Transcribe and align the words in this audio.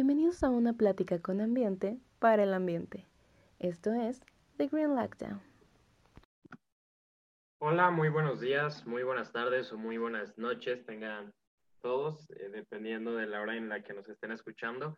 Bienvenidos 0.00 0.44
a 0.44 0.48
una 0.48 0.74
plática 0.74 1.20
con 1.20 1.40
ambiente 1.40 1.98
para 2.20 2.44
el 2.44 2.54
ambiente. 2.54 3.04
Esto 3.58 3.92
es 3.92 4.20
The 4.56 4.68
Green 4.68 4.94
Lockdown. 4.94 5.42
Hola, 7.60 7.90
muy 7.90 8.08
buenos 8.08 8.38
días, 8.38 8.86
muy 8.86 9.02
buenas 9.02 9.32
tardes 9.32 9.72
o 9.72 9.76
muy 9.76 9.98
buenas 9.98 10.38
noches 10.38 10.86
tengan 10.86 11.34
todos, 11.82 12.30
eh, 12.30 12.48
dependiendo 12.48 13.16
de 13.16 13.26
la 13.26 13.40
hora 13.40 13.56
en 13.56 13.68
la 13.68 13.82
que 13.82 13.92
nos 13.92 14.08
estén 14.08 14.30
escuchando. 14.30 14.96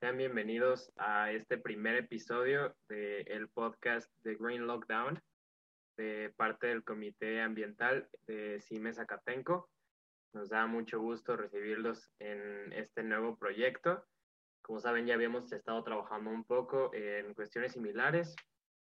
Sean 0.00 0.16
bienvenidos 0.16 0.90
a 0.96 1.30
este 1.32 1.58
primer 1.58 1.96
episodio 1.96 2.74
del 2.88 3.46
podcast 3.48 4.10
The 4.22 4.36
Green 4.36 4.66
Lockdown 4.66 5.20
de 5.98 6.32
parte 6.34 6.68
del 6.68 6.82
Comité 6.82 7.42
Ambiental 7.42 8.08
de 8.26 8.58
CIME 8.62 8.94
Zacatenco. 8.94 9.68
Nos 10.32 10.48
da 10.48 10.66
mucho 10.66 10.98
gusto 10.98 11.36
recibirlos 11.36 12.10
en 12.20 12.72
este 12.72 13.02
nuevo 13.02 13.36
proyecto. 13.36 14.02
Como 14.70 14.78
saben, 14.78 15.04
ya 15.04 15.14
habíamos 15.14 15.50
estado 15.50 15.82
trabajando 15.82 16.30
un 16.30 16.44
poco 16.44 16.94
en 16.94 17.34
cuestiones 17.34 17.72
similares 17.72 18.36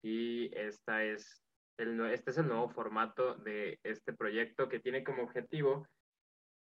y 0.04 0.56
esta 0.56 1.04
es 1.04 1.42
el, 1.80 2.00
este 2.02 2.30
es 2.30 2.38
el 2.38 2.48
nuevo 2.48 2.70
formato 2.70 3.34
de 3.34 3.80
este 3.82 4.14
proyecto 4.14 4.70
que 4.70 4.80
tiene 4.80 5.04
como 5.04 5.24
objetivo 5.24 5.88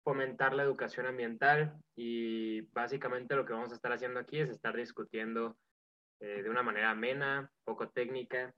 fomentar 0.04 0.54
la 0.54 0.62
educación 0.62 1.06
ambiental 1.06 1.76
y 1.96 2.60
básicamente 2.70 3.34
lo 3.34 3.44
que 3.44 3.54
vamos 3.54 3.72
a 3.72 3.74
estar 3.74 3.90
haciendo 3.90 4.20
aquí 4.20 4.38
es 4.38 4.50
estar 4.50 4.76
discutiendo 4.76 5.58
eh, 6.20 6.40
de 6.44 6.48
una 6.48 6.62
manera 6.62 6.90
amena, 6.90 7.50
poco 7.64 7.88
técnica, 7.88 8.54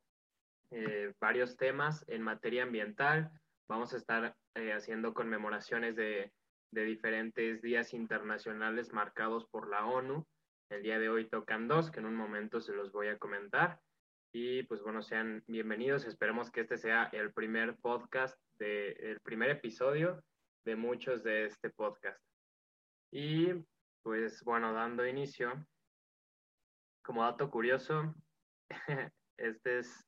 eh, 0.73 1.15
varios 1.19 1.57
temas 1.57 2.05
en 2.07 2.21
materia 2.21 2.65
ambiental. 2.65 3.31
Vamos 3.67 3.95
a 3.95 3.97
estar 3.97 4.37
eh, 4.57 4.75
haciendo 4.75 5.15
conmemoraciones 5.15 5.97
de, 5.97 6.31
de 6.71 6.85
diferentes 6.85 7.63
días 7.63 7.95
internacionales 7.95 8.93
marcados 8.93 9.47
por 9.47 9.71
la 9.71 9.87
ONU. 9.87 10.27
El 10.71 10.85
día 10.85 11.01
de 11.01 11.09
hoy 11.09 11.29
tocan 11.29 11.67
dos, 11.67 11.91
que 11.91 11.99
en 11.99 12.07
un 12.07 12.15
momento 12.15 12.61
se 12.61 12.73
los 12.73 12.93
voy 12.93 13.09
a 13.09 13.19
comentar. 13.19 13.81
Y 14.33 14.63
pues 14.63 14.81
bueno, 14.83 15.03
sean 15.03 15.43
bienvenidos. 15.49 16.05
Esperemos 16.05 16.53
que 16.53 16.61
este 16.61 16.79
sea 16.79 17.11
el 17.13 17.33
primer 17.33 17.77
podcast, 17.79 18.41
de, 18.61 18.93
el 18.93 19.19
primer 19.21 19.51
episodio 19.51 20.23
de 20.65 20.77
muchos 20.77 21.25
de 21.25 21.47
este 21.47 21.71
podcast. 21.71 22.23
Y 23.13 23.49
pues 24.05 24.45
bueno, 24.45 24.73
dando 24.73 25.05
inicio, 25.05 25.67
como 27.03 27.25
dato 27.25 27.51
curioso, 27.51 28.15
este 29.39 29.81
es 29.81 30.07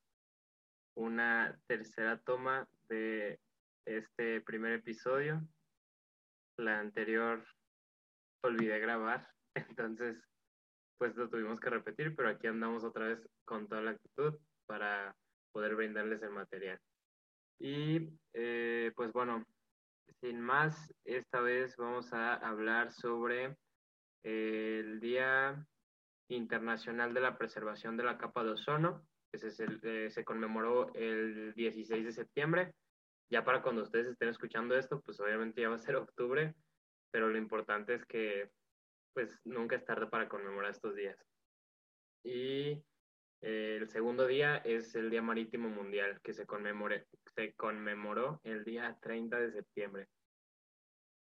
una 0.95 1.59
tercera 1.67 2.21
toma 2.21 2.69
de 2.87 3.37
este 3.85 4.39
primer 4.39 4.71
episodio. 4.71 5.45
La 6.57 6.79
anterior 6.79 7.45
olvidé 8.45 8.79
grabar, 8.79 9.29
entonces 9.55 10.32
pues 10.97 11.15
lo 11.15 11.29
tuvimos 11.29 11.59
que 11.59 11.69
repetir, 11.69 12.15
pero 12.15 12.29
aquí 12.29 12.47
andamos 12.47 12.83
otra 12.83 13.07
vez 13.07 13.27
con 13.45 13.67
toda 13.67 13.81
la 13.81 13.91
actitud 13.91 14.35
para 14.65 15.15
poder 15.51 15.75
brindarles 15.75 16.21
el 16.21 16.31
material. 16.31 16.79
Y 17.59 18.09
eh, 18.33 18.91
pues 18.95 19.11
bueno, 19.13 19.45
sin 20.21 20.39
más, 20.39 20.93
esta 21.05 21.39
vez 21.41 21.75
vamos 21.77 22.11
a 22.13 22.35
hablar 22.35 22.91
sobre 22.91 23.57
el 24.23 24.99
Día 24.99 25.65
Internacional 26.29 27.13
de 27.13 27.21
la 27.21 27.37
Preservación 27.37 27.97
de 27.97 28.03
la 28.03 28.17
Capa 28.17 28.43
de 28.43 28.51
Ozono, 28.51 29.05
que 29.31 29.37
se, 29.37 29.65
eh, 29.83 30.09
se 30.09 30.23
conmemoró 30.23 30.93
el 30.93 31.53
16 31.53 32.05
de 32.05 32.11
septiembre. 32.11 32.73
Ya 33.29 33.43
para 33.43 33.61
cuando 33.61 33.83
ustedes 33.83 34.07
estén 34.07 34.29
escuchando 34.29 34.75
esto, 34.75 35.01
pues 35.01 35.19
obviamente 35.19 35.61
ya 35.61 35.69
va 35.69 35.75
a 35.75 35.79
ser 35.79 35.95
octubre, 35.95 36.53
pero 37.11 37.29
lo 37.29 37.37
importante 37.37 37.95
es 37.95 38.05
que 38.05 38.51
pues 39.13 39.39
nunca 39.45 39.75
es 39.75 39.85
tarde 39.85 40.07
para 40.07 40.27
conmemorar 40.27 40.71
estos 40.71 40.95
días. 40.95 41.17
Y 42.23 42.83
eh, 43.41 43.77
el 43.81 43.89
segundo 43.89 44.25
día 44.25 44.57
es 44.57 44.95
el 44.95 45.09
Día 45.09 45.21
Marítimo 45.21 45.69
Mundial, 45.69 46.19
que 46.21 46.33
se, 46.33 46.45
conmemore, 46.45 47.07
se 47.35 47.53
conmemoró 47.53 48.39
el 48.43 48.63
día 48.63 48.97
30 49.01 49.37
de 49.39 49.51
septiembre. 49.51 50.07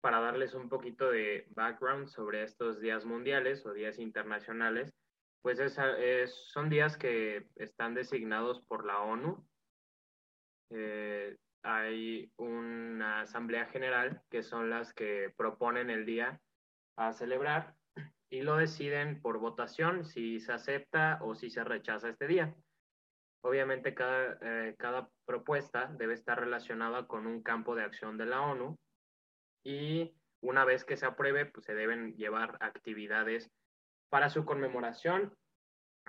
Para 0.02 0.20
darles 0.20 0.54
un 0.54 0.70
poquito 0.70 1.10
de 1.10 1.48
background 1.52 2.08
sobre 2.08 2.44
estos 2.44 2.80
días 2.80 3.06
mundiales 3.06 3.66
o 3.66 3.74
días 3.74 4.00
internacionales, 4.00 4.94
pues 5.42 5.60
es, 5.60 5.76
son 6.52 6.70
días 6.70 6.98
que 6.98 7.48
están 7.56 7.96
designados 7.96 8.62
por 8.62 8.86
la 8.86 9.02
ONU. 9.02 9.46
Eh, 10.70 11.38
hay 11.64 12.32
una 12.38 13.22
asamblea 13.22 13.66
general 13.66 14.22
que 14.30 14.44
son 14.44 14.70
las 14.70 14.94
que 14.94 15.34
proponen 15.36 15.90
el 15.90 16.06
día 16.06 16.40
a 16.96 17.14
celebrar 17.14 17.76
y 18.30 18.42
lo 18.42 18.58
deciden 18.58 19.22
por 19.22 19.38
votación 19.38 20.06
si 20.06 20.40
se 20.40 20.54
acepta 20.54 21.20
o 21.22 21.36
si 21.36 21.50
se 21.50 21.64
rechaza 21.64 22.09
este 22.09 22.28
día. 22.28 22.56
Obviamente 23.44 23.94
cada, 23.94 24.38
eh, 24.42 24.76
cada 24.78 25.09
propuesta 25.26 25.94
debe 25.98 26.14
estar 26.14 26.40
relacionada 26.40 27.06
con 27.06 27.28
un 27.28 27.44
campo 27.44 27.76
de 27.76 27.84
acción 27.84 28.18
de 28.18 28.26
la 28.26 28.42
ONU 28.42 28.78
y 29.64 30.16
una 30.42 30.66
vez 30.66 30.84
que 30.84 30.98
se 30.98 31.06
apruebe, 31.06 31.46
pues 31.46 31.66
se 31.66 31.76
deben 31.76 32.16
llevar 32.16 32.58
actividades 32.59 33.50
para 34.10 34.30
su 34.30 34.46
conmemoración 34.46 35.34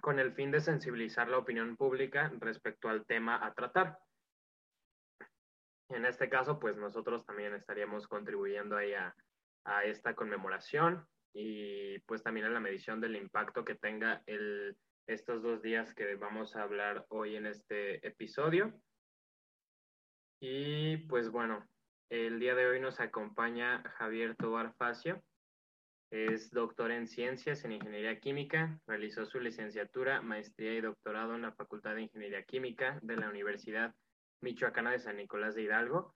con 0.00 0.18
el 0.18 0.32
fin 0.32 0.50
de 0.50 0.60
sensibilizar 0.60 1.28
la 1.28 1.38
opinión 1.38 1.76
pública 1.76 2.32
respecto 2.40 2.88
al 2.88 3.06
tema 3.06 3.44
a 3.44 3.54
tratar. 3.54 3.98
En 5.90 6.04
este 6.04 6.28
caso, 6.28 6.58
pues 6.58 6.76
nosotros 6.76 7.24
también 7.24 7.54
estaríamos 7.54 8.08
contribuyendo 8.08 8.76
ahí 8.76 8.94
a, 8.94 9.14
a 9.64 9.84
esta 9.84 10.14
conmemoración 10.14 11.06
y 11.32 11.98
pues 12.00 12.22
también 12.22 12.46
a 12.46 12.50
la 12.50 12.60
medición 12.60 13.00
del 13.00 13.16
impacto 13.16 13.64
que 13.64 13.74
tenga 13.74 14.22
el, 14.26 14.76
estos 15.06 15.42
dos 15.42 15.62
días 15.62 15.92
que 15.94 16.14
vamos 16.14 16.54
a 16.56 16.62
hablar 16.62 17.06
hoy 17.08 17.36
en 17.36 17.46
este 17.46 18.06
episodio. 18.06 18.72
Y 20.40 20.98
pues 21.08 21.30
bueno, 21.30 21.66
el 22.10 22.38
día 22.38 22.54
de 22.54 22.66
hoy 22.66 22.80
nos 22.80 23.00
acompaña 23.00 23.82
Javier 23.96 24.36
Tobar 24.36 24.74
Facio. 24.74 25.22
Es 26.10 26.50
doctor 26.50 26.92
en 26.92 27.08
ciencias 27.08 27.64
en 27.64 27.72
ingeniería 27.72 28.20
química. 28.20 28.78
Realizó 28.86 29.26
su 29.26 29.40
licenciatura, 29.40 30.22
maestría 30.22 30.74
y 30.74 30.80
doctorado 30.80 31.34
en 31.34 31.42
la 31.42 31.52
Facultad 31.52 31.96
de 31.96 32.02
Ingeniería 32.02 32.44
Química 32.44 33.00
de 33.02 33.16
la 33.16 33.28
Universidad 33.28 33.94
Michoacana 34.40 34.92
de 34.92 35.00
San 35.00 35.16
Nicolás 35.16 35.54
de 35.54 35.62
Hidalgo 35.62 36.14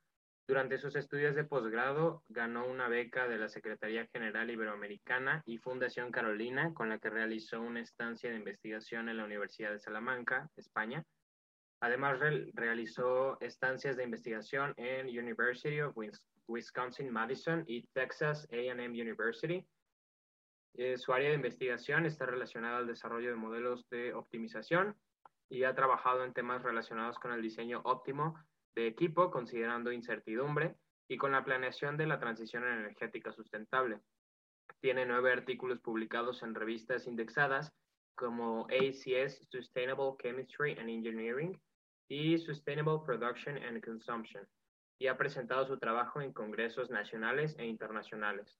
durante 0.49 0.79
sus 0.79 0.97
estudios 0.97 1.35
de 1.35 1.45
posgrado, 1.45 2.23
ganó 2.31 2.67
una 2.67 2.89
beca 2.89 3.29
de 3.29 3.37
la 3.37 3.51
Secretaría 3.51 4.07
General 4.07 4.51
Iberoamericana 4.51 5.43
y 5.45 5.59
Fundación 5.59 6.11
Carolina, 6.11 6.73
con 6.73 6.89
la 6.89 6.99
que 6.99 7.11
realizó 7.11 7.61
una 7.61 7.83
estancia 7.83 8.31
de 8.31 8.37
investigación 8.37 9.11
en 9.11 9.19
la 9.19 9.25
Universidad 9.25 9.73
de 9.73 9.79
Salamanca, 9.79 10.49
España. 10.57 11.05
Además, 11.81 12.19
realizó 12.55 13.39
estancias 13.41 13.99
de 13.99 14.05
investigación 14.05 14.73
en 14.79 15.07
University 15.07 15.83
of 15.83 15.95
Wisconsin-Madison 16.47 17.65
y 17.67 17.83
Texas 17.93 18.49
AM 18.51 18.81
University. 18.93 19.63
Eh, 20.79 20.97
su 20.97 21.13
área 21.13 21.29
de 21.29 21.35
investigación 21.35 22.07
está 22.07 22.25
relacionada 22.25 22.79
al 22.79 22.87
desarrollo 22.87 23.29
de 23.29 23.37
modelos 23.37 23.87
de 23.91 24.15
optimización 24.15 24.97
y 25.51 25.65
ha 25.65 25.75
trabajado 25.75 26.25
en 26.25 26.33
temas 26.33 26.63
relacionados 26.63 27.19
con 27.19 27.33
el 27.33 27.43
diseño 27.43 27.83
óptimo 27.85 28.35
de 28.79 28.87
equipo 28.87 29.33
considerando 29.33 29.91
incertidumbre 29.91 30.77
y 31.09 31.17
con 31.17 31.33
la 31.33 31.45
planeación 31.45 31.97
de 31.97 32.07
la 32.07 32.21
transición 32.21 32.65
energética 32.65 33.33
sustentable. 33.33 33.99
Tiene 34.81 35.05
nueve 35.05 35.33
artículos 35.33 35.81
publicados 35.81 36.45
en 36.45 36.55
revistas 36.55 37.09
indexadas 37.09 37.73
como 38.15 38.69
ACS 38.71 39.49
Sustainable 39.51 40.15
Chemistry 40.23 40.79
and 40.79 40.89
Engineering 40.89 41.61
y 42.09 42.39
Sustainable 42.39 43.01
Production 43.05 43.57
and 43.57 43.85
Consumption 43.85 44.47
y 45.01 45.09
ha 45.09 45.17
presentado 45.17 45.67
su 45.67 45.77
trabajo 45.79 46.21
en 46.21 46.33
congresos 46.33 46.89
nacionales 46.89 47.57
e 47.59 47.67
internacionales. 47.67 48.57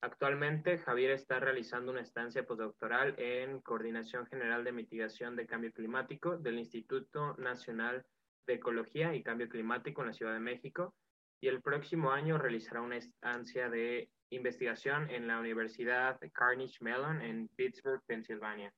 Actualmente, 0.00 0.78
Javier 0.78 1.10
está 1.10 1.40
realizando 1.40 1.90
una 1.90 2.02
estancia 2.02 2.46
postdoctoral 2.46 3.16
en 3.18 3.60
Coordinación 3.62 4.26
General 4.26 4.62
de 4.62 4.70
Mitigación 4.70 5.34
de 5.34 5.46
Cambio 5.46 5.72
Climático 5.72 6.36
del 6.36 6.60
Instituto 6.60 7.34
Nacional 7.38 8.06
de 8.46 8.54
Ecología 8.54 9.14
y 9.14 9.22
Cambio 9.22 9.48
Climático 9.48 10.02
en 10.02 10.08
la 10.08 10.12
Ciudad 10.12 10.32
de 10.32 10.40
México 10.40 10.94
y 11.40 11.48
el 11.48 11.60
próximo 11.60 12.12
año 12.12 12.38
realizará 12.38 12.80
una 12.80 12.96
estancia 12.96 13.68
de 13.68 14.10
investigación 14.30 15.10
en 15.10 15.26
la 15.26 15.38
Universidad 15.38 16.18
Carnegie 16.32 16.78
Mellon 16.80 17.20
en 17.20 17.48
Pittsburgh, 17.48 18.02
Pensilvania. 18.06 18.72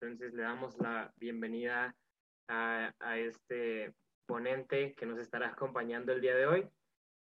Entonces 0.00 0.32
le 0.34 0.42
damos 0.42 0.78
la 0.78 1.12
bienvenida 1.16 1.94
a, 2.48 2.92
este 3.16 3.94
ponente 4.26 4.94
que 4.94 5.06
nos 5.06 5.18
estará 5.18 5.48
acompañando 5.48 6.12
el 6.12 6.20
día 6.20 6.36
de 6.36 6.46
hoy, 6.46 6.68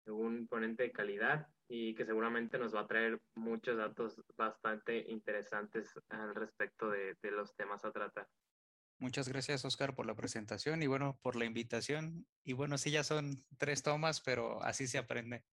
un 0.06 0.46
ponente 0.48 0.84
de 0.84 0.92
calidad 0.92 1.48
y 1.68 1.94
que 1.94 2.04
seguramente 2.04 2.58
nos 2.58 2.74
va 2.74 2.80
a 2.80 2.86
traer 2.86 3.20
muchos 3.34 3.76
datos 3.76 4.20
bastante 4.36 4.98
interesantes 5.10 5.92
al 6.08 6.34
respecto 6.34 6.90
de 6.90 7.16
los 7.30 7.54
temas 7.54 7.84
a 7.84 7.92
tratar. 7.92 8.28
Muchas 8.98 9.28
gracias, 9.28 9.64
Oscar, 9.64 9.94
por 9.94 10.06
la 10.06 10.14
presentación 10.14 10.82
y 10.82 10.86
bueno, 10.86 11.18
por 11.22 11.36
la 11.36 11.44
invitación. 11.44 12.26
Y 12.44 12.52
bueno, 12.52 12.78
sí, 12.78 12.90
ya 12.90 13.02
son 13.02 13.44
tres 13.58 13.82
tomas, 13.82 14.20
pero 14.20 14.62
así 14.62 14.86
se 14.86 14.98
aprende. 14.98 15.44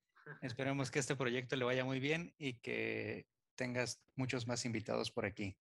Esperemos 0.41 0.91
que 0.91 0.99
este 0.99 1.15
proyecto 1.15 1.55
le 1.55 1.65
vaya 1.65 1.83
muy 1.83 1.99
bien 1.99 2.33
y 2.38 2.59
que 2.59 3.25
tengas 3.55 4.01
muchos 4.15 4.47
más 4.47 4.65
invitados 4.65 5.11
por 5.11 5.25
aquí. 5.25 5.57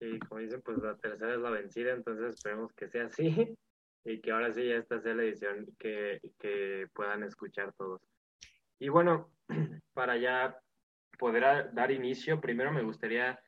Sí, 0.00 0.18
como 0.20 0.40
dicen, 0.40 0.62
pues 0.62 0.78
la 0.78 0.96
tercera 0.96 1.34
es 1.34 1.40
la 1.40 1.50
vencida, 1.50 1.92
entonces 1.92 2.34
esperemos 2.34 2.72
que 2.72 2.88
sea 2.88 3.06
así 3.06 3.24
y 4.04 4.20
que 4.20 4.32
ahora 4.32 4.52
sí 4.52 4.66
ya 4.66 4.76
esta 4.76 5.00
sea 5.00 5.14
la 5.14 5.22
edición 5.22 5.66
que, 5.78 6.20
que 6.40 6.88
puedan 6.92 7.22
escuchar 7.22 7.72
todos. 7.74 8.00
Y 8.80 8.88
bueno, 8.88 9.30
para 9.94 10.16
ya 10.16 10.58
poder 11.18 11.72
dar 11.72 11.92
inicio, 11.92 12.40
primero 12.40 12.72
me 12.72 12.82
gustaría 12.82 13.40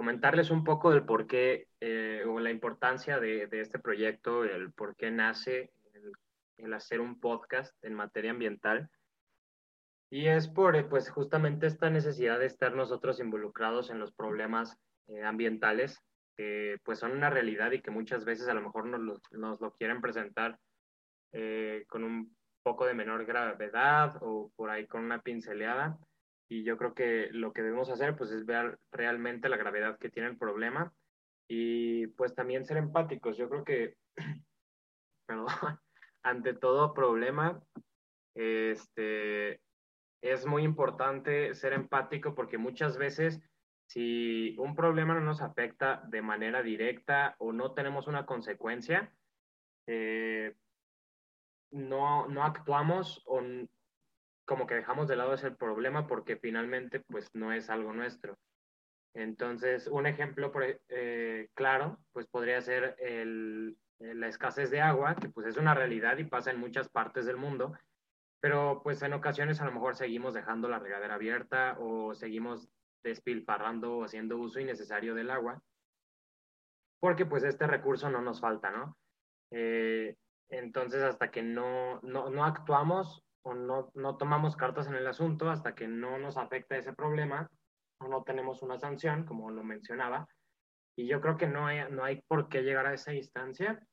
comentarles 0.00 0.50
un 0.50 0.64
poco 0.64 0.90
del 0.90 1.04
por 1.04 1.26
qué 1.26 1.68
eh, 1.78 2.24
o 2.26 2.40
la 2.40 2.50
importancia 2.50 3.20
de, 3.20 3.46
este 3.52 3.78
proyecto, 3.78 4.44
el 4.44 4.72
por 4.72 4.96
qué 4.96 5.10
nace 5.10 5.74
el, 6.56 6.72
hacer 6.72 7.02
un 7.02 7.20
podcast 7.20 7.74
en 7.84 7.92
materia 7.92 8.30
ambiental. 8.30 8.88
Y 10.08 10.28
es 10.28 10.48
por 10.48 10.88
pues 10.88 11.10
justamente 11.10 11.66
esta 11.66 11.90
necesidad 11.90 12.38
de 12.38 12.46
estar 12.46 12.74
nosotros 12.74 13.20
involucrados 13.20 13.90
en 13.90 13.98
los 13.98 14.10
problemas 14.14 14.74
eh, 15.08 15.22
ambientales 15.22 16.00
que 16.34 16.78
pues 16.82 16.98
son 16.98 17.12
una 17.12 17.28
realidad 17.28 17.72
y 17.72 17.82
que 17.82 17.90
muchas 17.90 18.24
veces 18.24 18.48
a 18.48 18.54
lo 18.54 18.62
mejor 18.62 18.86
nos 18.86 19.00
lo, 19.00 19.20
nos 19.32 19.60
lo 19.60 19.74
quieren 19.74 20.00
presentar 20.00 20.58
eh, 21.32 21.84
con 21.88 22.04
un 22.04 22.34
poco 22.62 22.86
de 22.86 22.94
menor 22.94 23.26
gravedad 23.26 24.16
o 24.22 24.50
por 24.56 24.70
ahí 24.70 24.86
con 24.86 25.04
una 25.04 25.20
pinceleada. 25.20 25.98
Y 26.50 26.64
yo 26.64 26.76
creo 26.76 26.94
que 26.94 27.28
lo 27.30 27.52
que 27.52 27.62
debemos 27.62 27.90
hacer 27.90 28.16
pues 28.16 28.32
es 28.32 28.44
ver 28.44 28.76
realmente 28.90 29.48
la 29.48 29.56
gravedad 29.56 29.98
que 29.98 30.10
tiene 30.10 30.28
el 30.28 30.36
problema 30.36 30.92
y 31.48 32.08
pues 32.08 32.34
también 32.34 32.64
ser 32.64 32.76
empáticos. 32.76 33.36
Yo 33.36 33.48
creo 33.48 33.64
que, 33.64 33.96
perdón, 35.26 35.46
ante 36.24 36.54
todo 36.54 36.92
problema, 36.92 37.62
este, 38.34 39.60
es 40.22 40.44
muy 40.44 40.64
importante 40.64 41.54
ser 41.54 41.72
empático 41.72 42.34
porque 42.34 42.58
muchas 42.58 42.98
veces 42.98 43.40
si 43.86 44.56
un 44.58 44.74
problema 44.74 45.14
no 45.14 45.20
nos 45.20 45.42
afecta 45.42 46.02
de 46.08 46.20
manera 46.20 46.62
directa 46.62 47.36
o 47.38 47.52
no 47.52 47.74
tenemos 47.74 48.08
una 48.08 48.26
consecuencia, 48.26 49.12
eh, 49.86 50.56
no, 51.72 52.26
no 52.26 52.44
actuamos 52.44 53.22
o 53.26 53.40
como 54.50 54.66
que 54.66 54.74
dejamos 54.74 55.06
de 55.06 55.14
lado 55.14 55.34
ese 55.34 55.52
problema 55.52 56.08
porque 56.08 56.36
finalmente 56.36 56.98
pues 56.98 57.32
no 57.34 57.52
es 57.52 57.70
algo 57.70 57.92
nuestro. 57.92 58.36
Entonces, 59.14 59.86
un 59.86 60.08
ejemplo 60.08 60.50
eh, 60.88 61.50
claro, 61.54 62.00
pues 62.10 62.26
podría 62.26 62.60
ser 62.60 62.96
el, 62.98 63.78
la 64.00 64.26
escasez 64.26 64.72
de 64.72 64.80
agua, 64.80 65.14
que 65.14 65.28
pues 65.28 65.46
es 65.46 65.56
una 65.56 65.72
realidad 65.72 66.18
y 66.18 66.24
pasa 66.24 66.50
en 66.50 66.58
muchas 66.58 66.88
partes 66.88 67.26
del 67.26 67.36
mundo, 67.36 67.78
pero 68.40 68.80
pues 68.82 69.00
en 69.02 69.12
ocasiones 69.12 69.60
a 69.60 69.66
lo 69.66 69.70
mejor 69.70 69.94
seguimos 69.94 70.34
dejando 70.34 70.68
la 70.68 70.80
regadera 70.80 71.14
abierta 71.14 71.76
o 71.78 72.12
seguimos 72.16 72.68
despilfarrando 73.04 73.98
o 73.98 74.04
haciendo 74.04 74.36
uso 74.36 74.58
innecesario 74.58 75.14
del 75.14 75.30
agua, 75.30 75.62
porque 76.98 77.24
pues 77.24 77.44
este 77.44 77.68
recurso 77.68 78.10
no 78.10 78.20
nos 78.20 78.40
falta, 78.40 78.72
¿no? 78.72 78.96
Eh, 79.52 80.16
entonces, 80.48 81.04
hasta 81.04 81.30
que 81.30 81.44
no, 81.44 82.00
no, 82.02 82.30
no 82.30 82.44
actuamos 82.44 83.24
o 83.42 83.54
no, 83.54 83.90
no, 83.94 84.16
tomamos 84.16 84.56
cartas 84.56 84.86
en 84.86 84.94
el 84.94 85.06
asunto, 85.06 85.50
hasta 85.50 85.74
que 85.74 85.88
no 85.88 86.18
nos 86.18 86.36
afecta 86.36 86.76
ese 86.76 86.92
problema 86.92 87.50
o 87.98 88.08
no 88.08 88.22
tenemos 88.22 88.62
una 88.62 88.78
sanción, 88.78 89.24
como 89.24 89.50
lo 89.50 89.62
mencionaba, 89.62 90.26
y 90.96 91.06
yo 91.06 91.20
creo 91.20 91.36
que 91.36 91.46
no 91.46 91.66
hay, 91.66 91.90
no 91.90 92.04
hay 92.04 92.22
por 92.28 92.48
qué 92.48 92.62
llegar 92.62 92.86
a 92.86 92.94
esa 92.94 93.14
instancia. 93.14 93.86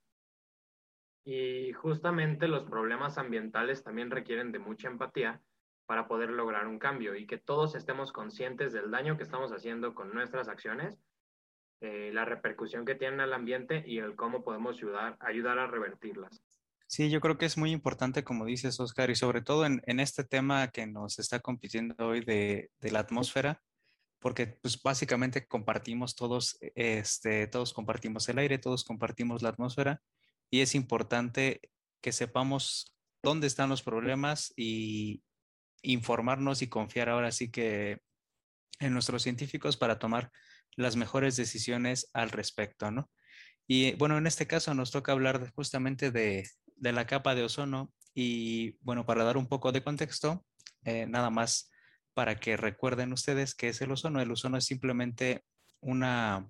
Y 1.25 1.73
justamente 1.73 2.47
los 2.47 2.63
problemas 2.63 3.17
ambientales 3.17 3.83
también 3.83 4.11
requieren 4.11 4.51
de 4.51 4.59
mucha 4.59 4.87
empatía 4.87 5.41
para 5.85 6.07
poder 6.07 6.29
lograr 6.29 6.67
un 6.67 6.79
cambio 6.79 7.15
y 7.15 7.25
que 7.25 7.37
todos 7.37 7.75
estemos 7.75 8.11
conscientes 8.11 8.73
del 8.73 8.91
daño 8.91 9.17
que 9.17 9.23
estamos 9.23 9.51
haciendo 9.51 9.93
con 9.93 10.13
nuestras 10.13 10.47
acciones, 10.49 10.97
eh, 11.81 12.11
la 12.13 12.25
repercusión 12.25 12.85
que 12.85 12.95
tienen 12.95 13.21
al 13.21 13.33
ambiente 13.33 13.83
y 13.85 13.99
el 13.99 14.15
cómo 14.15 14.43
podemos 14.43 14.77
ayudar, 14.77 15.17
ayudar 15.19 15.59
a 15.59 15.67
revertirlas. 15.67 16.43
Sí, 16.89 17.09
yo 17.09 17.19
creo 17.19 17.37
que 17.37 17.45
es 17.45 17.57
muy 17.57 17.71
importante, 17.71 18.23
como 18.23 18.45
dices, 18.45 18.79
Oscar, 18.79 19.09
y 19.09 19.15
sobre 19.15 19.41
todo 19.41 19.65
en, 19.65 19.99
este 19.99 20.23
tema 20.23 20.69
que 20.69 20.87
nos 20.87 21.19
está 21.19 21.41
compitiendo 21.41 21.95
hoy 21.99 22.21
de, 22.23 22.71
la 22.79 22.99
atmósfera, 22.99 23.61
porque 24.19 24.47
pues 24.47 24.81
básicamente 24.81 25.45
compartimos 25.47 26.15
todos, 26.15 26.57
este, 26.75 27.47
todos 27.47 27.73
compartimos 27.73 28.29
el 28.29 28.39
aire, 28.39 28.57
todos 28.57 28.85
compartimos 28.85 29.41
la 29.41 29.49
atmósfera, 29.49 30.01
y 30.49 30.61
es 30.61 30.75
importante 30.75 31.59
que 32.01 32.13
sepamos 32.13 32.95
dónde 33.21 33.47
están 33.47 33.69
los 33.69 33.83
problemas 33.83 34.53
y, 34.55 35.23
informarnos 35.83 36.61
y 36.61 36.67
confiar 36.69 37.09
ahora 37.09 37.31
sí 37.31 37.51
que 37.51 37.99
en 38.79 38.93
nuestros 38.93 39.23
científicos 39.23 39.77
para 39.77 39.99
tomar 39.99 40.31
las 40.75 40.95
mejores 40.95 41.35
decisiones 41.35 42.09
al 42.13 42.31
respecto, 42.31 42.91
¿no? 42.91 43.09
Y 43.67 43.93
bueno, 43.95 44.17
en 44.17 44.27
este 44.27 44.47
caso 44.47 44.73
nos 44.73 44.91
toca 44.91 45.11
hablar 45.11 45.51
justamente 45.53 46.11
de, 46.11 46.49
de, 46.77 46.91
la 46.91 47.05
capa 47.05 47.35
de 47.35 47.43
ozono 47.43 47.93
y 48.13 48.77
bueno, 48.81 49.05
para 49.05 49.23
dar 49.23 49.37
un 49.37 49.47
poco 49.47 49.71
de 49.71 49.83
contexto, 49.83 50.45
eh, 50.83 51.05
nada 51.07 51.29
más 51.29 51.69
para 52.13 52.39
que 52.39 52.57
recuerden 52.57 53.13
ustedes 53.13 53.53
qué 53.53 53.69
es 53.69 53.81
el 53.81 53.91
ozono. 53.91 54.21
El 54.21 54.31
ozono 54.31 54.57
es 54.57 54.65
simplemente 54.65 55.43
una, 55.81 56.49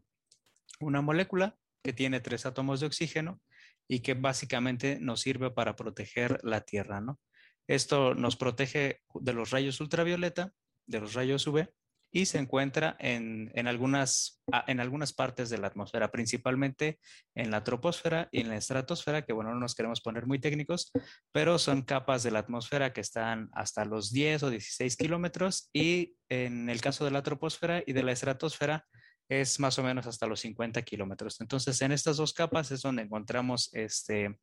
una 0.80 1.02
molécula 1.02 1.58
que 1.84 1.94
tiene 1.94 2.20
tres 2.20 2.46
átomos 2.46 2.80
de 2.80 2.88
oxígeno 2.88 3.42
y 3.88 4.00
que 4.00 4.14
básicamente 4.14 5.00
nos 5.00 5.22
sirve 5.22 5.52
para 5.52 5.76
proteger 5.76 6.40
la 6.44 6.62
Tierra, 6.62 7.02
¿no? 7.02 7.20
Esto 7.68 8.16
nos 8.16 8.38
protege 8.38 9.02
de 9.14 9.34
los 9.34 9.52
rayos 9.52 9.82
ultravioleta, 9.82 10.54
de 10.86 11.02
los 11.02 11.14
rayos 11.14 11.46
UV, 11.48 11.70
y 12.12 12.25
se 12.25 12.39
encuentra 12.39 12.95
en, 13.00 13.51
en, 13.54 13.68
algunas, 13.68 14.42
en 14.68 14.80
algunas 14.80 15.13
partes 15.13 15.50
de 15.50 15.57
la 15.57 15.68
atmósfera, 15.68 16.12
principalmente 16.12 17.00
en 17.36 17.51
la 17.51 17.63
troposfera 17.63 18.30
y 18.31 18.42
en 18.42 18.50
la 18.50 18.57
estratosfera, 18.57 19.24
que 19.24 19.33
bueno, 19.33 19.54
no 19.54 19.59
nos 19.59 19.75
queremos 19.75 20.01
poner 20.01 20.25
muy 20.25 20.39
técnicos, 20.39 20.92
pero 21.31 21.59
son 21.59 21.81
capas 21.81 22.24
de 22.24 22.31
la 22.31 22.39
atmósfera 22.39 22.94
que 22.94 23.01
están 23.01 23.50
hasta 23.54 23.86
los 23.86 24.12
10 24.12 24.44
o 24.44 24.50
16 24.50 24.95
kilómetros 24.95 25.69
y 25.74 26.15
en 26.30 26.69
el 26.69 26.81
caso 26.81 27.06
de 27.06 27.12
la 27.12 27.24
troposfera 27.24 27.83
y 27.86 27.94
de 27.94 28.04
la 28.04 28.12
estratosfera 28.12 28.86
es 29.30 29.59
más 29.59 29.77
o 29.77 29.83
menos 29.83 30.07
hasta 30.07 30.27
los 30.27 30.39
50 30.39 30.81
kilómetros. 30.83 31.42
Entonces, 31.42 31.81
en 31.81 31.92
estas 31.92 32.18
dos 32.18 32.33
capas 32.33 32.71
es 32.71 32.81
donde 32.81 33.04
encontramos 33.04 33.69
este, 33.74 34.39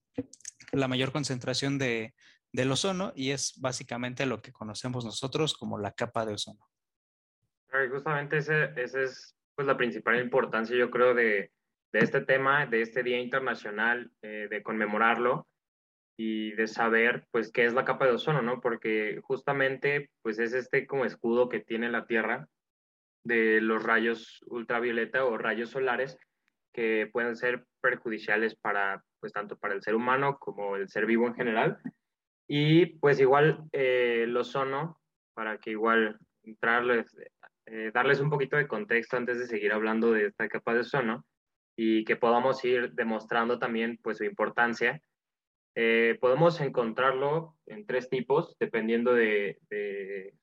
la 0.73 0.89
mayor 0.89 1.11
concentración 1.11 1.79
de, 1.79 2.15
del 2.53 2.71
ozono 2.71 3.13
y 3.17 3.31
es 3.31 3.55
básicamente 3.57 4.27
lo 4.27 4.43
que 4.43 4.53
conocemos 4.53 5.05
nosotros 5.05 5.55
como 5.55 5.79
la 5.79 5.93
capa 5.93 6.27
de 6.27 6.35
ozono. 6.35 6.61
Justamente 7.91 8.39
esa 8.39 8.67
ese 8.77 9.05
es 9.05 9.37
pues, 9.55 9.67
la 9.67 9.77
principal 9.77 10.21
importancia, 10.21 10.77
yo 10.77 10.91
creo, 10.91 11.15
de, 11.15 11.51
de 11.93 11.99
este 11.99 12.21
tema, 12.21 12.67
de 12.67 12.83
este 12.83 13.03
Día 13.03 13.19
Internacional, 13.19 14.11
eh, 14.23 14.49
de 14.51 14.63
conmemorarlo 14.63 15.47
y 16.17 16.53
de 16.53 16.67
saber, 16.69 17.27
pues, 17.31 17.51
qué 17.51 17.65
es 17.65 17.75
la 17.75 17.85
capa 17.85 18.07
de 18.07 18.13
ozono, 18.13 18.43
¿no? 18.43 18.61
Porque 18.61 19.21
justamente, 19.23 20.11
pues, 20.23 20.39
es 20.39 20.53
este 20.53 20.87
como 20.87 21.05
escudo 21.05 21.49
que 21.49 21.61
tiene 21.61 21.91
la 21.91 22.07
Tierra 22.07 22.49
de 23.25 23.61
los 23.61 23.83
rayos 23.83 24.45
ultravioleta 24.47 25.25
o 25.25 25.39
rayos 25.39 25.71
solares 25.71 26.17
que 26.73 27.09
pueden 27.13 27.37
ser 27.37 27.65
perjudiciales 27.81 28.55
para, 28.55 29.03
pues, 29.21 29.33
tanto 29.33 29.57
para 29.57 29.75
el 29.75 29.83
ser 29.83 29.95
humano 29.95 30.39
como 30.39 30.77
el 30.77 30.89
ser 30.89 31.07
vivo 31.07 31.27
en 31.27 31.35
general 31.35 31.81
y 32.47 32.87
pues 32.99 33.21
igual 33.21 33.65
eh, 33.73 34.23
el 34.25 34.37
ozono, 34.37 35.01
para 35.35 35.59
que 35.59 35.71
igual 35.71 36.19
entrarles, 36.43 37.17
eh, 37.67 37.91
darles 37.95 38.21
un 38.21 38.31
poquito 38.31 38.57
de 38.57 38.69
contexto 38.69 39.17
antes 39.17 39.39
de 39.39 39.47
seguir 39.47 39.73
hablando 39.73 40.13
de 40.13 40.27
esta 40.27 40.49
capa 40.49 40.75
de 40.75 40.81
ozono 40.81 41.25
y 41.77 42.05
que 42.05 42.17
podamos 42.17 42.65
ir 42.65 42.93
demostrando 42.93 43.59
también 43.59 43.99
pues 44.03 44.19
su 44.19 44.25
importancia. 44.25 45.01
Eh, 45.75 46.19
podemos 46.21 46.61
encontrarlo 46.61 47.57
en 47.67 47.85
tres 47.87 48.09
tipos, 48.09 48.57
dependiendo 48.61 49.13
de, 49.15 49.59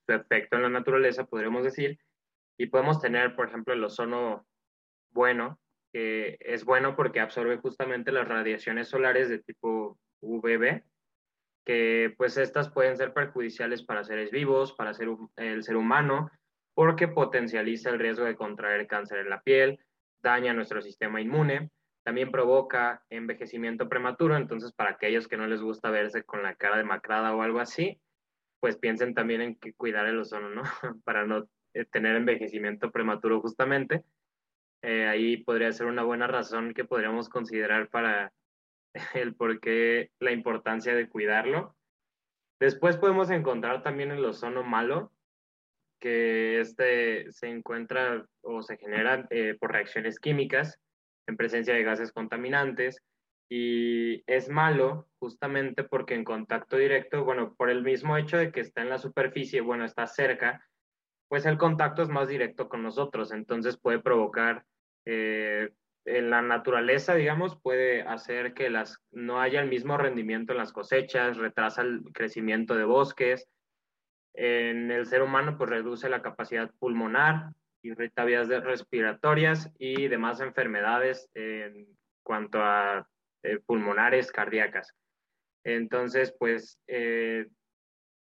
su 0.05 0.13
efecto 0.13 0.57
en 0.57 0.63
la 0.63 0.69
naturaleza, 0.69 1.25
podríamos 1.25 1.63
decir. 1.63 1.99
Y 2.57 2.67
podemos 2.67 2.99
tener, 2.99 3.35
por 3.35 3.47
ejemplo, 3.47 3.73
el 3.73 3.83
ozono 3.83 4.45
bueno, 5.11 5.59
que 5.93 6.37
es 6.39 6.65
bueno 6.65 6.95
porque 6.95 7.19
absorbe 7.19 7.57
justamente 7.57 8.11
las 8.11 8.27
radiaciones 8.27 8.89
solares 8.89 9.29
de 9.29 9.39
tipo 9.39 9.97
UVB, 10.21 10.83
que 11.65 12.13
pues 12.17 12.37
estas 12.37 12.69
pueden 12.69 12.97
ser 12.97 13.13
perjudiciales 13.13 13.83
para 13.83 14.03
seres 14.03 14.31
vivos, 14.31 14.73
para 14.73 14.93
ser, 14.93 15.09
el 15.37 15.63
ser 15.63 15.75
humano, 15.77 16.29
porque 16.81 17.07
potencializa 17.07 17.91
el 17.91 17.99
riesgo 17.99 18.25
de 18.25 18.35
contraer 18.35 18.87
cáncer 18.87 19.19
en 19.19 19.29
la 19.29 19.43
piel, 19.43 19.77
daña 20.23 20.51
nuestro 20.51 20.81
sistema 20.81 21.21
inmune, 21.21 21.69
también 22.03 22.31
provoca 22.31 23.03
envejecimiento 23.11 23.87
prematuro, 23.87 24.35
entonces 24.35 24.71
para 24.71 24.89
aquellos 24.89 25.27
que 25.27 25.37
no 25.37 25.45
les 25.45 25.61
gusta 25.61 25.91
verse 25.91 26.23
con 26.23 26.41
la 26.41 26.55
cara 26.55 26.77
demacrada 26.77 27.35
o 27.35 27.43
algo 27.43 27.59
así, 27.59 28.01
pues 28.59 28.77
piensen 28.77 29.13
también 29.13 29.41
en 29.41 29.55
que 29.57 29.75
cuidar 29.75 30.07
el 30.07 30.17
ozono, 30.17 30.49
¿no? 30.49 30.63
para 31.05 31.23
no 31.23 31.47
eh, 31.75 31.85
tener 31.85 32.15
envejecimiento 32.15 32.89
prematuro 32.89 33.39
justamente. 33.41 34.03
Eh, 34.81 35.07
ahí 35.07 35.37
podría 35.37 35.71
ser 35.73 35.85
una 35.85 36.01
buena 36.01 36.25
razón 36.25 36.73
que 36.73 36.83
podríamos 36.83 37.29
considerar 37.29 37.89
para 37.89 38.33
el 39.13 39.35
por 39.35 39.59
qué 39.59 40.09
la 40.17 40.31
importancia 40.31 40.95
de 40.95 41.07
cuidarlo. 41.07 41.75
Después 42.59 42.97
podemos 42.97 43.29
encontrar 43.29 43.83
también 43.83 44.09
el 44.09 44.25
ozono 44.25 44.63
malo, 44.63 45.11
que 46.01 46.59
este 46.59 47.31
se 47.31 47.47
encuentra 47.47 48.25
o 48.41 48.61
se 48.61 48.75
genera 48.77 49.25
eh, 49.29 49.55
por 49.59 49.71
reacciones 49.71 50.19
químicas 50.19 50.77
en 51.27 51.37
presencia 51.37 51.73
de 51.73 51.83
gases 51.83 52.11
contaminantes 52.11 53.01
y 53.49 54.23
es 54.27 54.49
malo 54.49 55.07
justamente 55.19 55.83
porque 55.83 56.15
en 56.15 56.23
contacto 56.23 56.77
directo, 56.77 57.23
bueno, 57.23 57.53
por 57.55 57.69
el 57.69 57.83
mismo 57.83 58.17
hecho 58.17 58.37
de 58.37 58.51
que 58.51 58.61
está 58.61 58.81
en 58.81 58.89
la 58.89 58.97
superficie, 58.97 59.61
bueno, 59.61 59.85
está 59.85 60.07
cerca, 60.07 60.65
pues 61.27 61.45
el 61.45 61.57
contacto 61.57 62.01
es 62.01 62.09
más 62.09 62.27
directo 62.27 62.67
con 62.67 62.81
nosotros, 62.81 63.31
entonces 63.31 63.77
puede 63.77 63.99
provocar 63.99 64.65
eh, 65.05 65.69
en 66.05 66.29
la 66.29 66.41
naturaleza, 66.41 67.13
digamos, 67.15 67.59
puede 67.61 68.01
hacer 68.01 68.53
que 68.53 68.69
las, 68.69 68.97
no 69.11 69.39
haya 69.39 69.61
el 69.61 69.69
mismo 69.69 69.97
rendimiento 69.97 70.53
en 70.53 70.57
las 70.57 70.73
cosechas, 70.73 71.37
retrasa 71.37 71.81
el 71.83 72.01
crecimiento 72.13 72.75
de 72.75 72.85
bosques. 72.85 73.47
En 74.33 74.91
el 74.91 75.05
ser 75.05 75.21
humano, 75.21 75.57
pues 75.57 75.69
reduce 75.69 76.09
la 76.09 76.21
capacidad 76.21 76.71
pulmonar, 76.79 77.51
irrita 77.83 78.23
vías 78.23 78.47
respiratorias 78.47 79.71
y 79.77 80.07
demás 80.07 80.39
enfermedades 80.39 81.29
en 81.33 81.87
cuanto 82.23 82.61
a 82.61 83.07
eh, 83.43 83.59
pulmonares 83.65 84.31
cardíacas. 84.31 84.93
Entonces, 85.63 86.33
pues, 86.37 86.79
eh, 86.87 87.47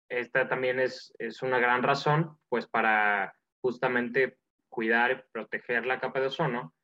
esta 0.08 0.48
también 0.48 0.80
es, 0.80 1.12
es 1.18 1.42
una 1.42 1.58
gran 1.58 1.82
razón, 1.82 2.38
pues, 2.48 2.66
para 2.66 3.34
justamente 3.60 4.36
cuidar 4.68 5.10
y 5.10 5.32
proteger 5.32 5.86
la 5.86 5.98
capa 6.00 6.20
de 6.20 6.26
ozono 6.26 6.74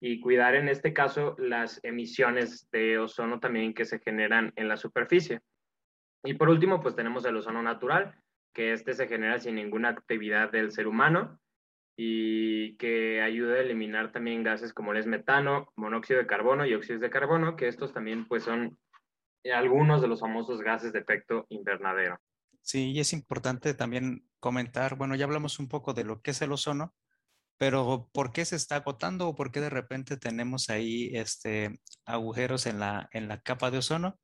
y 0.00 0.20
cuidar 0.20 0.54
en 0.54 0.68
este 0.68 0.92
caso 0.92 1.34
las 1.38 1.78
emisiones 1.84 2.68
de 2.70 2.98
ozono 2.98 3.40
también 3.40 3.74
que 3.74 3.84
se 3.84 3.98
generan 4.00 4.52
en 4.56 4.68
la 4.68 4.76
superficie. 4.76 5.40
Y 6.24 6.34
por 6.34 6.48
último, 6.48 6.80
pues 6.80 6.94
tenemos 6.94 7.24
el 7.24 7.36
ozono 7.36 7.62
natural, 7.62 8.14
que 8.52 8.72
este 8.72 8.94
se 8.94 9.08
genera 9.08 9.38
sin 9.38 9.54
ninguna 9.54 9.90
actividad 9.90 10.50
del 10.50 10.72
ser 10.72 10.86
humano 10.86 11.40
y 11.96 12.76
que 12.76 13.20
ayuda 13.20 13.54
a 13.54 13.60
eliminar 13.60 14.12
también 14.12 14.42
gases 14.42 14.72
como 14.72 14.92
el 14.92 15.06
metano, 15.06 15.72
monóxido 15.76 16.20
de 16.20 16.26
carbono 16.26 16.64
y 16.66 16.74
óxidos 16.74 17.00
de 17.00 17.10
carbono, 17.10 17.56
que 17.56 17.68
estos 17.68 17.92
también 17.92 18.26
pues 18.26 18.44
son 18.44 18.78
algunos 19.52 20.00
de 20.00 20.08
los 20.08 20.20
famosos 20.20 20.60
gases 20.62 20.92
de 20.92 21.00
efecto 21.00 21.46
invernadero. 21.50 22.18
Sí, 22.62 22.92
y 22.92 23.00
es 23.00 23.12
importante 23.12 23.74
también 23.74 24.28
comentar, 24.38 24.96
bueno, 24.96 25.16
ya 25.16 25.24
hablamos 25.24 25.58
un 25.58 25.68
poco 25.68 25.94
de 25.94 26.04
lo 26.04 26.22
que 26.22 26.30
es 26.30 26.40
el 26.42 26.52
ozono, 26.52 26.94
pero 27.58 28.08
¿por 28.12 28.32
qué 28.32 28.44
se 28.44 28.56
está 28.56 28.76
agotando 28.76 29.28
o 29.28 29.34
por 29.34 29.52
qué 29.52 29.60
de 29.60 29.70
repente 29.70 30.16
tenemos 30.16 30.70
ahí 30.70 31.10
este, 31.14 31.80
agujeros 32.04 32.66
en 32.66 32.78
la, 32.80 33.08
en 33.12 33.28
la 33.28 33.40
capa 33.40 33.70
de 33.70 33.78
ozono? 33.78 34.18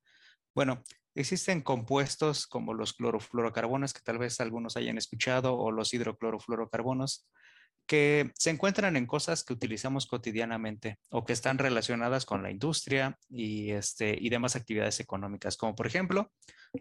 Bueno, 0.55 0.83
existen 1.21 1.63
compuestos 1.63 2.47
como 2.47 2.75
los 2.75 2.93
clorofluorocarbonos 2.93 3.93
que 3.93 4.01
tal 4.03 4.19
vez 4.19 4.41
algunos 4.41 4.77
hayan 4.77 4.99
escuchado 4.99 5.57
o 5.57 5.73
los 5.73 5.93
hidroclorofluorocarbonos 5.93 7.29
que 7.87 8.31
se 8.35 8.51
encuentran 8.51 8.97
en 8.97 9.07
cosas 9.07 9.43
que 9.43 9.55
utilizamos 9.55 10.07
cotidianamente 10.07 10.99
o 11.11 11.25
que 11.25 11.33
están 11.33 11.59
relacionadas 11.59 12.27
con 12.27 12.43
la 12.43 12.51
industria 12.51 13.19
y, 13.31 13.71
este, 13.71 14.17
y 14.21 14.29
demás 14.29 14.57
actividades 14.57 15.01
económicas, 15.01 15.57
como 15.57 15.75
por 15.75 15.87
ejemplo 15.87 16.31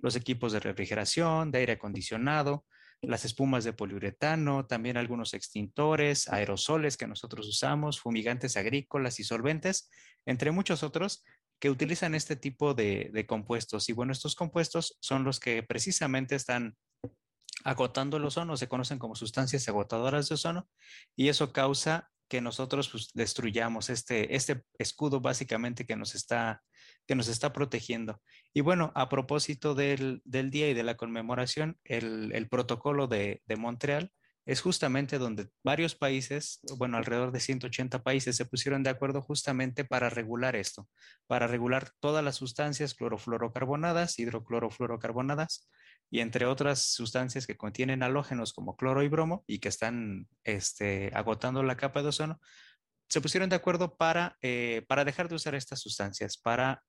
los 0.01 0.15
equipos 0.17 0.51
de 0.51 0.59
refrigeración, 0.59 1.49
de 1.49 1.59
aire 1.59 1.73
acondicionado, 1.73 2.65
las 3.01 3.25
espumas 3.25 3.63
de 3.63 3.73
poliuretano, 3.73 4.65
también 4.65 4.97
algunos 4.97 5.33
extintores, 5.33 6.27
aerosoles 6.27 6.97
que 6.97 7.07
nosotros 7.07 7.47
usamos, 7.47 7.99
fumigantes 8.01 8.57
agrícolas 8.57 9.19
y 9.19 9.23
solventes, 9.23 9.89
entre 10.25 10.51
muchos 10.51 10.83
otros 10.83 11.23
que 11.59 11.69
utilizan 11.69 12.15
este 12.15 12.35
tipo 12.35 12.73
de, 12.73 13.25
compuestos. 13.27 13.89
Y 13.89 13.93
bueno, 13.93 14.11
estos 14.11 14.35
compuestos 14.35 14.97
son 15.01 15.23
los 15.23 15.39
que 15.39 15.63
precisamente 15.63 16.35
están 16.35 16.75
agotando 17.63 18.17
el 18.17 18.25
ozono, 18.25 18.57
se 18.57 18.67
conocen 18.67 18.99
como 18.99 19.15
sustancias 19.15 19.67
agotadoras 19.67 20.29
de 20.29 20.35
ozono, 20.35 20.69
y 21.15 21.29
eso 21.29 21.51
causa 21.51 22.09
que 22.29 22.41
nosotros 22.41 22.89
pues, 22.89 23.09
destruyamos 23.13 23.89
este, 23.89 24.35
este 24.35 24.63
escudo 24.77 25.21
básicamente 25.21 25.85
que 25.85 25.95
nos 25.95 26.13
está 26.13 26.61
que 27.07 27.15
nos 27.15 27.29
está 27.29 27.53
protegiendo. 27.53 28.21
Y 28.53 28.61
bueno, 28.61 28.91
a 28.93 29.09
propósito 29.09 29.73
del, 29.73 30.21
día 30.25 30.69
y 30.69 30.73
de 30.73 30.83
la 30.83 30.97
conmemoración, 30.97 31.79
el, 31.85 32.47
protocolo 32.49 33.07
de, 33.07 33.41
Montreal 33.57 34.11
es 34.47 34.61
justamente 34.61 35.19
donde 35.19 35.49
varios 35.61 35.93
países, 35.93 36.61
bueno, 36.77 36.95
alrededor 36.95 37.33
de 37.33 37.41
180 37.41 38.01
países 38.01 38.37
se 38.37 38.45
pusieron 38.45 38.81
de 38.81 38.89
acuerdo 38.89 39.21
justamente 39.21 39.83
para 39.83 40.09
regular 40.09 40.55
esto, 40.55 40.87
para 41.27 41.47
regular 41.47 41.91
todas 41.99 42.23
las 42.23 42.37
sustancias 42.37 42.93
clorofluorocarbonadas, 42.93 44.17
hidroclorofluorocarbonadas 44.19 45.69
y 46.09 46.21
entre 46.21 46.45
otras 46.45 46.81
sustancias 46.81 47.45
que 47.45 47.57
contienen 47.57 48.03
halógenos 48.03 48.53
como 48.53 48.77
cloro 48.77 49.03
y 49.03 49.09
bromo 49.09 49.43
y 49.47 49.59
que 49.59 49.67
están 49.67 50.29
este, 50.45 51.11
agotando 51.13 51.61
la 51.61 51.75
capa 51.75 52.01
de 52.01 52.07
ozono, 52.07 52.39
se 53.09 53.19
pusieron 53.19 53.49
de 53.49 53.57
acuerdo 53.57 53.97
para, 53.97 54.37
eh, 54.41 54.85
para 54.87 55.03
dejar 55.03 55.27
de 55.27 55.35
usar 55.35 55.55
estas 55.55 55.81
sustancias, 55.81 56.37
para 56.37 56.83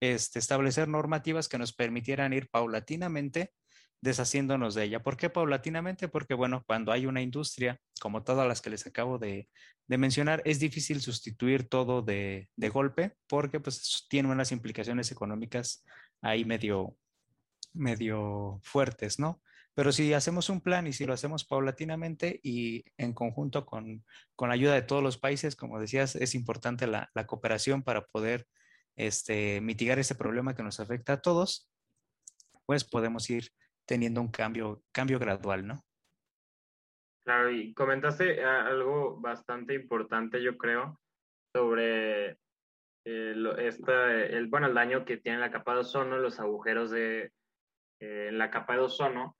este, 0.00 0.40
establecer 0.40 0.88
normativas 0.88 1.48
que 1.48 1.58
nos 1.58 1.72
permitieran 1.72 2.32
ir 2.32 2.48
paulatinamente 2.50 3.52
deshaciéndonos 4.00 4.74
de 4.74 4.84
ella. 4.84 5.02
¿Por 5.02 5.16
qué 5.16 5.30
paulatinamente? 5.30 6.08
Porque, 6.08 6.34
bueno, 6.34 6.62
cuando 6.66 6.92
hay 6.92 7.06
una 7.06 7.22
industria, 7.22 7.80
como 8.00 8.22
todas 8.22 8.46
las 8.46 8.60
que 8.60 8.70
les 8.70 8.86
acabo 8.86 9.18
de, 9.18 9.48
mencionar, 9.88 10.42
es 10.44 10.58
difícil 10.58 11.00
sustituir 11.00 11.68
todo 11.68 12.02
de, 12.02 12.48
golpe 12.72 13.14
porque 13.26 13.60
pues 13.60 14.06
tiene 14.08 14.30
unas 14.30 14.52
implicaciones 14.52 15.10
económicas 15.12 15.84
ahí 16.22 16.44
medio, 16.44 16.96
medio 17.72 18.60
fuertes, 18.62 19.18
¿no? 19.18 19.40
Pero 19.74 19.92
si 19.92 20.14
hacemos 20.14 20.48
un 20.48 20.62
plan 20.62 20.86
y 20.86 20.94
si 20.94 21.04
lo 21.04 21.12
hacemos 21.12 21.44
paulatinamente 21.44 22.40
y 22.42 22.84
en 22.96 23.12
conjunto 23.12 23.66
con, 23.66 24.04
la 24.40 24.54
ayuda 24.54 24.72
de 24.72 24.80
todos 24.80 25.02
los 25.02 25.18
países, 25.18 25.54
como 25.54 25.78
decías, 25.78 26.16
es 26.16 26.34
importante 26.34 26.86
la, 26.86 27.10
cooperación 27.26 27.82
para 27.82 28.06
poder 28.06 28.46
este, 28.96 29.60
mitigar 29.60 29.98
ese 29.98 30.14
problema 30.14 30.54
que 30.54 30.62
nos 30.62 30.80
afecta 30.80 31.14
a 31.14 31.20
todos, 31.20 31.70
pues 32.64 32.84
podemos 32.84 33.28
ir 33.28 33.52
teniendo 33.86 34.20
un 34.20 34.28
cambio, 34.28 34.82
cambio 34.92 35.18
gradual, 35.18 35.66
¿no? 35.66 35.80
Claro, 37.24 37.50
y 37.50 37.74
comentaste 37.74 38.44
ah, 38.44 38.66
algo 38.66 39.20
bastante 39.20 39.74
importante, 39.74 40.42
yo 40.42 40.56
creo, 40.56 41.00
sobre 41.54 42.38
el, 43.04 44.46
bueno, 44.48 44.66
el 44.66 44.74
daño 44.74 45.04
que 45.04 45.16
tiene 45.16 45.38
la 45.38 45.50
capa 45.50 45.74
de 45.74 45.80
ozono, 45.80 46.18
los 46.18 46.38
agujeros 46.40 46.90
de 46.90 47.32
eh, 48.00 48.30
la 48.32 48.50
capa 48.50 48.74
de 48.74 48.80
ozono, 48.80 49.36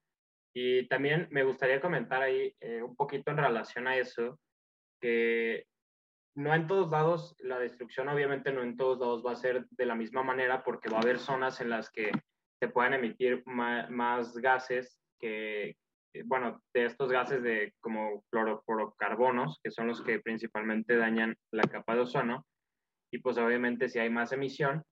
y 0.55 0.89
también 0.89 1.29
me 1.31 1.45
gustaría 1.45 1.81
comentar 1.81 2.23
ahí 2.23 2.57
eh, 2.61 2.83
un 2.83 2.97
poquito 2.97 3.31
en 3.31 3.37
relación 3.37 3.87
a 3.87 3.97
eso, 3.97 4.41
que 5.01 5.67
no 6.37 6.55
en 6.55 6.67
todos 6.67 6.91
lados, 6.91 7.37
la 7.41 7.59
destrucción 7.59 8.09
obviamente 8.09 8.53
no 8.53 8.63
en 8.63 8.77
todos 8.77 8.99
lados 8.99 9.25
va 9.25 9.33
a 9.33 9.37
ser 9.37 9.67
de 9.71 9.87
la 9.87 9.95
misma 9.95 10.23
manera 10.23 10.63
porque 10.65 10.89
va 10.89 10.99
a 10.99 11.03
haber 11.03 11.19
zonas 11.19 11.61
en 11.61 11.71
las 11.71 11.91
que 11.91 12.11
se 12.61 12.69
pueden 12.69 12.95
emitir 12.95 13.43
más, 13.47 14.37
gases 14.37 15.01
que, 15.21 15.71
eh, 16.15 16.23
bueno, 16.25 16.63
de 16.75 16.87
estos 16.87 17.11
gases 17.11 17.43
de 17.43 17.75
como 17.81 18.25
clorofluorocarbonos, 18.31 19.61
que 19.63 19.71
son 19.71 19.89
los 19.89 20.03
que 20.03 20.21
principalmente 20.21 20.97
dañan 20.97 21.37
la 21.53 21.65
capa 21.65 21.95
de 21.95 22.01
ozono, 22.01 22.47
y 23.13 23.19
pues 23.19 23.39
obviamente 23.39 23.89
si 23.89 23.99
hay 23.99 24.11
más 24.11 24.33
emisión, 24.33 24.83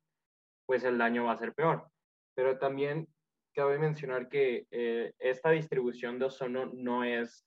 pues 0.66 0.85
el 0.85 0.99
daño 0.99 1.25
va 1.25 1.33
a 1.33 1.38
ser 1.38 1.52
peor. 1.54 1.88
Pero 2.37 2.59
también 2.59 3.09
cabe 3.54 3.78
mencionar 3.78 4.28
que 4.28 4.66
eh, 4.71 5.12
esta 5.18 5.50
distribución 5.50 6.18
de 6.18 6.26
ozono 6.26 6.66
no 6.66 7.04
es 7.04 7.47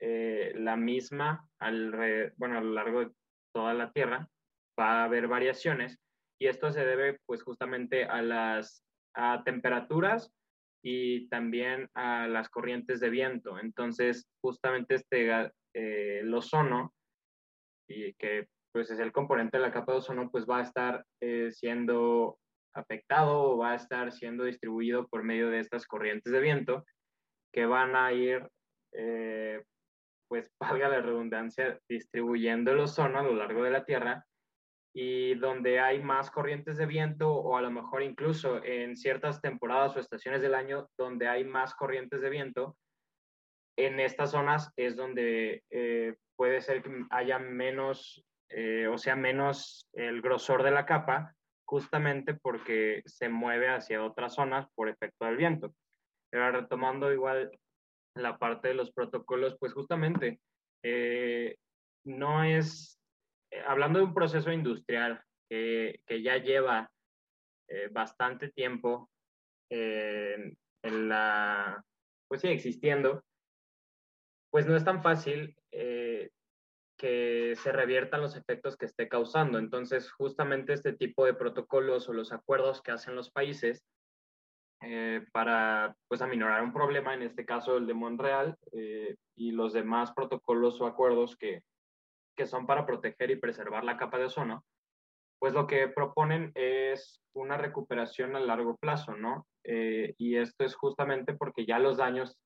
eh, 0.00 0.52
la 0.56 0.76
misma 0.76 1.48
al, 1.58 2.32
bueno, 2.36 2.58
a 2.58 2.60
lo 2.60 2.72
largo 2.72 3.00
de 3.00 3.10
toda 3.52 3.74
la 3.74 3.92
Tierra. 3.92 4.28
Va 4.78 5.00
a 5.00 5.04
haber 5.04 5.28
variaciones 5.28 5.98
y 6.38 6.46
esto 6.46 6.72
se 6.72 6.84
debe 6.84 7.18
pues 7.26 7.42
justamente 7.42 8.04
a 8.04 8.22
las 8.22 8.84
a 9.14 9.42
temperaturas 9.44 10.32
y 10.82 11.28
también 11.28 11.88
a 11.94 12.26
las 12.26 12.48
corrientes 12.48 13.00
de 13.00 13.10
viento. 13.10 13.58
Entonces, 13.58 14.26
justamente 14.40 14.94
este, 14.94 15.30
eh, 15.74 16.20
el 16.20 16.34
ozono, 16.34 16.94
y 17.88 18.14
que 18.14 18.48
pues 18.72 18.90
es 18.90 19.00
el 19.00 19.12
componente 19.12 19.58
de 19.58 19.64
la 19.64 19.72
capa 19.72 19.92
de 19.92 19.98
ozono, 19.98 20.30
pues 20.30 20.46
va 20.46 20.58
a 20.58 20.62
estar 20.62 21.04
siendo 21.50 22.38
afectado 22.72 23.42
o 23.42 23.58
va 23.58 23.72
a 23.72 23.76
estar 23.76 24.12
siendo 24.12 24.44
distribuido 24.44 25.08
por 25.08 25.24
medio 25.24 25.50
de 25.50 25.58
estas 25.58 25.86
corrientes 25.86 26.32
de 26.32 26.40
viento 26.40 26.84
que 27.52 27.66
van 27.66 27.96
a 27.96 28.12
ir, 28.12 28.48
eh, 28.92 29.62
pues 30.28 30.50
valga 30.60 30.88
la 30.88 31.00
redundancia, 31.00 31.78
distribuyendo 31.88 32.72
el 32.72 32.80
ozono 32.80 33.18
a 33.18 33.22
lo 33.22 33.34
largo 33.34 33.62
de 33.62 33.70
la 33.70 33.84
Tierra 33.84 34.24
y 34.92 35.34
donde 35.36 35.78
hay 35.80 36.02
más 36.02 36.30
corrientes 36.30 36.76
de 36.76 36.86
viento 36.86 37.32
o 37.32 37.56
a 37.56 37.62
lo 37.62 37.70
mejor 37.70 38.02
incluso 38.02 38.62
en 38.64 38.96
ciertas 38.96 39.40
temporadas 39.40 39.96
o 39.96 40.00
estaciones 40.00 40.42
del 40.42 40.54
año 40.54 40.88
donde 40.98 41.28
hay 41.28 41.44
más 41.44 41.74
corrientes 41.74 42.20
de 42.20 42.30
viento, 42.30 42.76
en 43.76 44.00
estas 44.00 44.32
zonas 44.32 44.72
es 44.76 44.96
donde 44.96 45.62
eh, 45.70 46.16
puede 46.36 46.60
ser 46.60 46.82
que 46.82 46.90
haya 47.10 47.38
menos, 47.38 48.24
eh, 48.48 48.86
o 48.88 48.98
sea, 48.98 49.16
menos 49.16 49.88
el 49.92 50.20
grosor 50.20 50.62
de 50.62 50.70
la 50.70 50.86
capa 50.86 51.34
justamente 51.64 52.34
porque 52.34 53.02
se 53.06 53.28
mueve 53.28 53.68
hacia 53.68 54.04
otras 54.04 54.34
zonas 54.34 54.66
por 54.74 54.88
efecto 54.88 55.24
del 55.24 55.36
viento. 55.36 55.72
Pero 56.30 56.50
retomando 56.50 57.12
igual 57.12 57.50
la 58.14 58.38
parte 58.38 58.68
de 58.68 58.74
los 58.74 58.90
protocolos, 58.92 59.56
pues 59.58 59.72
justamente 59.72 60.40
eh, 60.82 61.56
no 62.04 62.42
es, 62.42 62.99
hablando 63.66 63.98
de 63.98 64.04
un 64.04 64.14
proceso 64.14 64.52
industrial 64.52 65.22
que, 65.48 66.00
ya 66.22 66.36
lleva 66.36 66.90
eh, 67.68 67.88
bastante 67.90 68.50
tiempo 68.50 69.10
en 69.68 70.56
la, 70.82 71.84
pues 72.28 72.40
sí, 72.40 72.48
existiendo, 72.48 73.22
pues 74.50 74.66
no 74.66 74.76
es 74.76 74.84
tan 74.84 75.02
fácil 75.02 75.56
que 77.00 77.54
se 77.56 77.72
reviertan 77.72 78.20
los 78.20 78.36
efectos 78.36 78.76
que 78.76 78.84
esté 78.84 79.08
causando. 79.08 79.58
Entonces, 79.58 80.12
justamente 80.12 80.74
este 80.74 80.92
tipo 80.92 81.24
de 81.24 81.32
protocolos 81.32 82.06
o 82.08 82.12
los 82.12 82.30
acuerdos 82.30 82.82
que 82.82 82.90
hacen 82.90 83.16
los 83.16 83.30
países 83.30 83.82
eh, 84.82 85.24
para 85.32 85.96
pues 86.08 86.20
aminorar 86.20 86.62
un 86.62 86.74
problema, 86.74 87.14
en 87.14 87.22
este 87.22 87.46
caso 87.46 87.78
el 87.78 87.86
de 87.86 87.94
Montreal, 87.94 88.58
eh, 88.72 89.16
y 89.34 89.52
los 89.52 89.72
demás 89.72 90.12
protocolos 90.12 90.78
o 90.82 90.86
acuerdos 90.86 91.36
que, 91.36 91.62
que 92.36 92.46
son 92.46 92.66
para 92.66 92.86
proteger 92.86 93.30
y 93.30 93.36
preservar 93.36 93.84
la 93.84 93.96
capa 93.96 94.18
de 94.18 94.24
ozono, 94.24 94.64
pues 95.40 95.54
lo 95.54 95.66
que 95.66 95.88
proponen 95.88 96.52
es 96.54 97.22
una 97.34 97.56
recuperación 97.56 98.36
a 98.36 98.40
largo 98.40 98.76
plazo, 98.76 99.16
¿no? 99.16 99.46
Eh, 99.64 100.14
y 100.18 100.36
esto 100.36 100.64
es 100.64 100.74
justamente 100.74 101.34
porque 101.34 101.64
ya 101.64 101.78
los 101.78 101.96
daños 101.96 102.36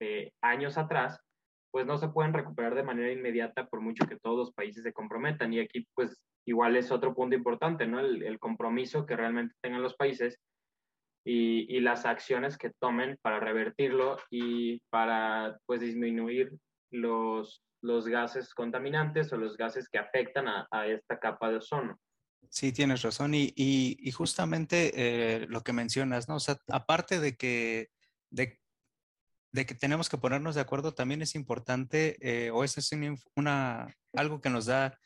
de 0.00 0.32
años 0.40 0.78
atrás, 0.78 1.20
pues 1.72 1.86
no 1.86 1.98
se 1.98 2.08
pueden 2.08 2.32
recuperar 2.32 2.76
de 2.76 2.84
manera 2.84 3.10
inmediata 3.10 3.66
por 3.66 3.80
mucho 3.80 4.06
que 4.06 4.18
todos 4.20 4.38
los 4.38 4.52
países 4.52 4.84
se 4.84 4.92
comprometan. 4.92 5.52
Y 5.52 5.58
aquí, 5.58 5.86
pues 5.94 6.22
igual 6.46 6.76
es 6.76 6.92
otro 6.92 7.14
punto 7.14 7.34
importante, 7.34 7.86
¿no? 7.86 7.98
El, 7.98 8.38
compromiso 8.38 9.06
que 9.06 9.16
realmente 9.16 9.56
tengan 9.60 9.82
los 9.82 9.96
países 9.96 10.38
y, 11.26 11.80
las 11.80 12.06
acciones 12.06 12.56
que 12.56 12.70
tomen 12.78 13.18
para 13.22 13.40
revertirlo 13.40 14.18
y 14.30 14.80
para 14.90 15.58
pues 15.66 15.80
disminuir 15.80 16.52
los, 16.92 17.64
los 17.84 18.08
gases 18.08 18.54
contaminantes 18.54 19.30
o 19.32 19.36
los 19.36 19.58
gases 19.58 19.88
que 19.90 19.98
afectan 19.98 20.46
a, 20.48 20.86
esta 20.86 21.18
capa 21.18 21.50
de 21.50 21.56
ozono. 21.56 22.00
Sí, 22.48 22.72
tienes 22.72 23.02
razón. 23.02 23.32
Y, 23.34 24.10
justamente 24.12 24.92
eh, 24.94 25.46
lo 25.48 25.62
que 25.62 25.74
mencionas, 25.74 26.26
¿no? 26.26 26.36
O 26.36 26.40
sea, 26.40 26.56
aparte 26.68 27.20
de 27.20 27.36
que, 27.36 27.90
de, 28.30 28.58
que 29.52 29.74
tenemos 29.74 30.08
que 30.08 30.16
ponernos 30.16 30.54
de 30.54 30.62
acuerdo, 30.62 30.94
también 30.94 31.20
es 31.20 31.34
importante, 31.34 32.16
eh, 32.20 32.50
o 32.50 32.64
eso 32.64 32.80
es 32.80 32.90
una, 33.36 33.94
algo 34.14 34.40
que 34.40 34.50
nos 34.50 34.64
da 34.64 34.98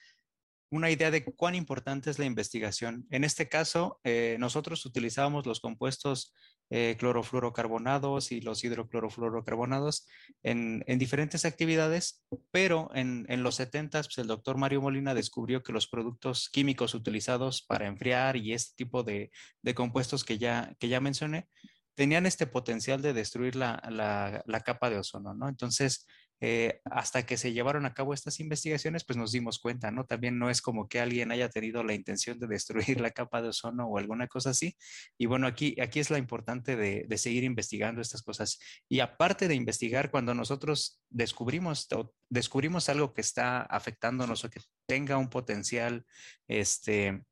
una 0.71 0.91
idea 0.91 1.11
de 1.11 1.25
cuán 1.25 1.57
importante 1.57 2.11
es 2.11 2.21
la 2.21 2.27
investigación. 2.27 3.07
En 3.11 3.25
este 3.25 3.49
caso, 3.49 3.99
eh, 4.05 4.37
nosotros 4.39 4.87
utilizábamos 4.87 5.47
los 5.47 5.61
compuestos 5.61 6.33
eh, 6.71 6.97
clorofluorocarbonados 6.99 8.31
y 8.31 8.41
los 8.41 8.63
hidroclorofluorocarbonados 8.63 10.07
en, 10.43 10.85
diferentes 10.99 11.45
actividades, 11.45 12.25
pero 12.51 12.91
en, 12.95 13.27
los 13.43 13.55
70 13.55 14.03
pues, 14.03 14.19
el 14.19 14.27
doctor 14.27 14.59
Mario 14.59 14.83
Molina 14.83 15.15
descubrió 15.15 15.63
que 15.63 15.73
los 15.73 15.89
productos 15.89 16.51
químicos 16.51 16.95
utilizados 16.95 17.63
para 17.63 17.87
enfriar 17.87 18.37
y 18.37 18.53
este 18.53 18.75
tipo 18.77 19.03
de, 19.03 19.31
compuestos 19.75 20.25
que 20.25 20.39
ya, 20.39 20.75
que 20.79 20.89
ya 20.89 21.01
mencioné, 21.01 21.49
tenían 21.95 22.27
este 22.27 22.47
potencial 22.47 23.03
de 23.03 23.13
destruir 23.13 23.57
la, 23.57 24.43
la 24.47 24.61
capa 24.61 24.91
de 24.91 24.99
ozono, 24.99 25.35
¿no? 25.35 25.49
Entonces, 25.49 26.07
eh, 26.41 26.81
hasta 26.85 27.27
que 27.27 27.37
se 27.37 27.53
llevaron 27.53 27.85
a 27.85 27.95
cabo 27.95 28.15
estas 28.15 28.39
investigaciones, 28.39 29.05
pues 29.05 29.17
nos 29.17 29.33
dimos 29.33 29.59
cuenta, 29.59 29.91
¿no? 29.91 30.05
También 30.05 30.39
no 30.39 30.51
es 30.51 30.63
como 30.63 30.89
que 30.89 31.01
alguien 31.01 31.33
haya 31.33 31.49
tenido 31.49 31.83
la 31.83 31.95
intención 31.95 32.39
de 32.39 32.47
destruir 32.47 33.01
la 33.01 33.11
capa 33.11 33.43
de 33.43 33.49
ozono 33.49 33.87
o 33.87 33.99
alguna 33.99 34.29
cosa 34.29 34.51
así. 34.51 34.77
Y 35.19 35.27
bueno, 35.27 35.47
aquí, 35.47 35.77
aquí 35.81 35.99
es 35.99 36.11
la 36.11 36.19
importante 36.19 36.77
de, 36.77 37.07
de 37.09 37.19
seguir 37.19 37.45
investigando 37.45 38.01
estas 38.01 38.23
cosas. 38.23 38.59
Y 38.89 39.01
aparte 39.01 39.49
de 39.49 39.55
investigar, 39.55 40.11
cuando 40.11 40.35
nosotros 40.35 41.01
descubrimos, 41.11 41.89
descubrimos 42.29 42.89
algo 42.89 43.13
que 43.15 43.21
está 43.21 43.63
afectándonos 43.63 44.45
o 44.45 44.51
que 44.51 44.61
tenga 44.87 45.19
un 45.19 45.31
potencial, 45.31 46.07
este, 46.47 47.25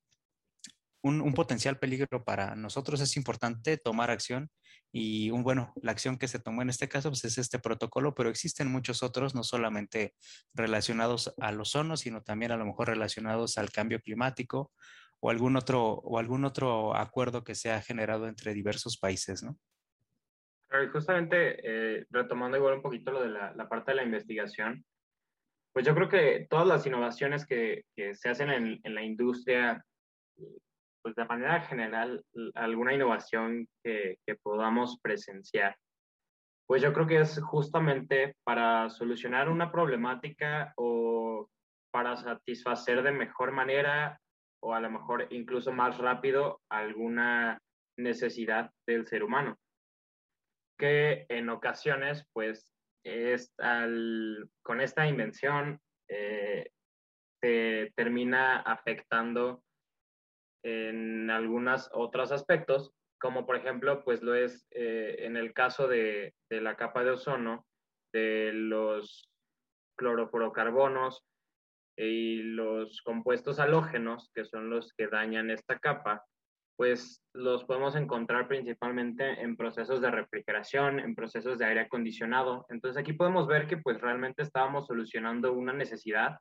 un, 1.02 1.20
un 1.20 1.34
potencial 1.34 1.78
peligro 1.78 2.24
para 2.24 2.56
nosotros, 2.56 3.00
es 3.00 3.16
importante 3.16 3.76
tomar 3.76 4.10
acción 4.10 4.50
y 4.92 5.30
bueno, 5.30 5.72
la 5.82 5.92
acción 5.92 6.16
que 6.16 6.28
se 6.28 6.38
tomó 6.38 6.62
en 6.62 6.70
este 6.70 6.88
caso 6.88 7.10
pues, 7.10 7.24
es 7.24 7.38
este 7.38 7.58
protocolo, 7.58 8.14
pero 8.14 8.30
existen 8.30 8.70
muchos 8.70 9.02
otros, 9.02 9.34
no 9.34 9.42
solamente 9.42 10.14
relacionados 10.54 11.34
al 11.38 11.60
ozono, 11.60 11.96
sino 11.96 12.22
también 12.22 12.52
a 12.52 12.56
lo 12.56 12.64
mejor 12.64 12.88
relacionados 12.88 13.58
al 13.58 13.70
cambio 13.70 14.00
climático 14.00 14.72
o 15.20 15.30
algún 15.30 15.56
otro, 15.56 15.82
o 15.82 16.18
algún 16.18 16.44
otro 16.44 16.96
acuerdo 16.96 17.44
que 17.44 17.54
se 17.54 17.70
ha 17.70 17.82
generado 17.82 18.28
entre 18.28 18.54
diversos 18.54 18.98
países, 18.98 19.42
¿no? 19.42 19.58
justamente 20.92 21.60
eh, 21.62 22.06
retomando 22.10 22.56
igual 22.56 22.74
un 22.74 22.82
poquito 22.82 23.12
lo 23.12 23.22
de 23.22 23.30
la, 23.30 23.68
parte 23.68 23.92
de 23.92 23.96
la 23.96 24.02
investigación, 24.02 24.84
pues 25.72 25.86
yo 25.86 25.94
creo 25.94 26.08
que 26.08 26.46
todas 26.50 26.66
las 26.66 26.86
innovaciones 26.86 27.46
que, 27.46 27.84
se 28.14 28.28
hacen 28.28 28.50
en, 28.50 28.80
en 28.82 28.94
la 28.94 29.02
industria 29.02 29.84
pues 31.06 31.14
de 31.14 31.24
manera 31.24 31.60
general, 31.60 32.24
alguna 32.56 32.92
innovación 32.92 33.68
que, 33.84 34.18
podamos 34.42 34.98
presenciar. 35.00 35.76
Pues 36.66 36.82
yo 36.82 36.92
creo 36.92 37.06
que 37.06 37.20
es 37.20 37.40
justamente 37.40 38.34
para 38.42 38.90
solucionar 38.90 39.48
una 39.48 39.70
problemática 39.70 40.74
o 40.76 41.48
para 41.92 42.16
satisfacer 42.16 43.04
de 43.04 43.12
mejor 43.12 43.52
manera 43.52 44.20
o 44.60 44.74
a 44.74 44.80
lo 44.80 44.90
mejor 44.90 45.28
incluso 45.30 45.70
más 45.70 45.96
rápido 45.96 46.60
alguna 46.68 47.60
necesidad 47.96 48.72
del 48.84 49.06
ser 49.06 49.22
humano. 49.22 49.56
Que 50.76 51.24
en 51.28 51.50
ocasiones, 51.50 52.26
pues, 52.32 52.74
es 53.04 53.54
con 53.56 54.80
esta 54.80 55.06
invención 55.06 55.78
eh, 56.08 56.68
se 57.40 57.92
termina 57.94 58.56
afectando 58.56 59.62
en 60.66 61.30
algunos 61.30 61.88
otros 61.92 62.32
aspectos, 62.32 62.92
como 63.20 63.46
por 63.46 63.54
ejemplo, 63.54 64.02
pues 64.04 64.20
lo 64.22 64.34
es 64.34 64.66
eh, 64.72 65.16
en 65.20 65.36
el 65.36 65.52
caso 65.52 65.86
de, 65.86 66.34
de, 66.50 66.60
la 66.60 66.76
capa 66.76 67.04
de 67.04 67.12
ozono, 67.12 67.64
de 68.12 68.50
los 68.52 69.30
clorofluorocarbonos 69.96 71.24
y 71.96 72.42
los 72.42 73.00
compuestos 73.02 73.60
halógenos, 73.60 74.30
que 74.34 74.44
son 74.44 74.68
los 74.68 74.92
que 74.94 75.06
dañan 75.06 75.50
esta 75.50 75.78
capa, 75.78 76.24
pues 76.76 77.22
los 77.32 77.64
podemos 77.64 77.94
encontrar 77.94 78.48
principalmente 78.48 79.40
en 79.40 79.56
procesos 79.56 80.00
de 80.00 80.10
refrigeración, 80.10 80.98
en 80.98 81.14
procesos 81.14 81.58
de 81.58 81.64
aire 81.64 81.80
acondicionado. 81.82 82.66
Entonces 82.70 83.00
aquí 83.00 83.12
podemos 83.12 83.46
ver 83.46 83.68
que 83.68 83.76
pues 83.76 84.00
realmente 84.00 84.42
estábamos 84.42 84.88
solucionando 84.88 85.52
una 85.52 85.72
necesidad 85.72 86.38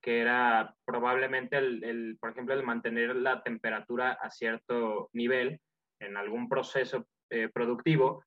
que 0.00 0.20
era 0.20 0.74
probablemente, 0.84 1.58
el, 1.58 2.16
por 2.20 2.30
ejemplo, 2.30 2.54
el 2.54 2.62
mantener 2.62 3.16
la 3.16 3.42
temperatura 3.42 4.12
a 4.12 4.30
cierto 4.30 5.10
nivel 5.12 5.60
en 6.00 6.16
algún 6.16 6.48
proceso 6.48 7.06
eh, 7.30 7.48
productivo 7.52 8.24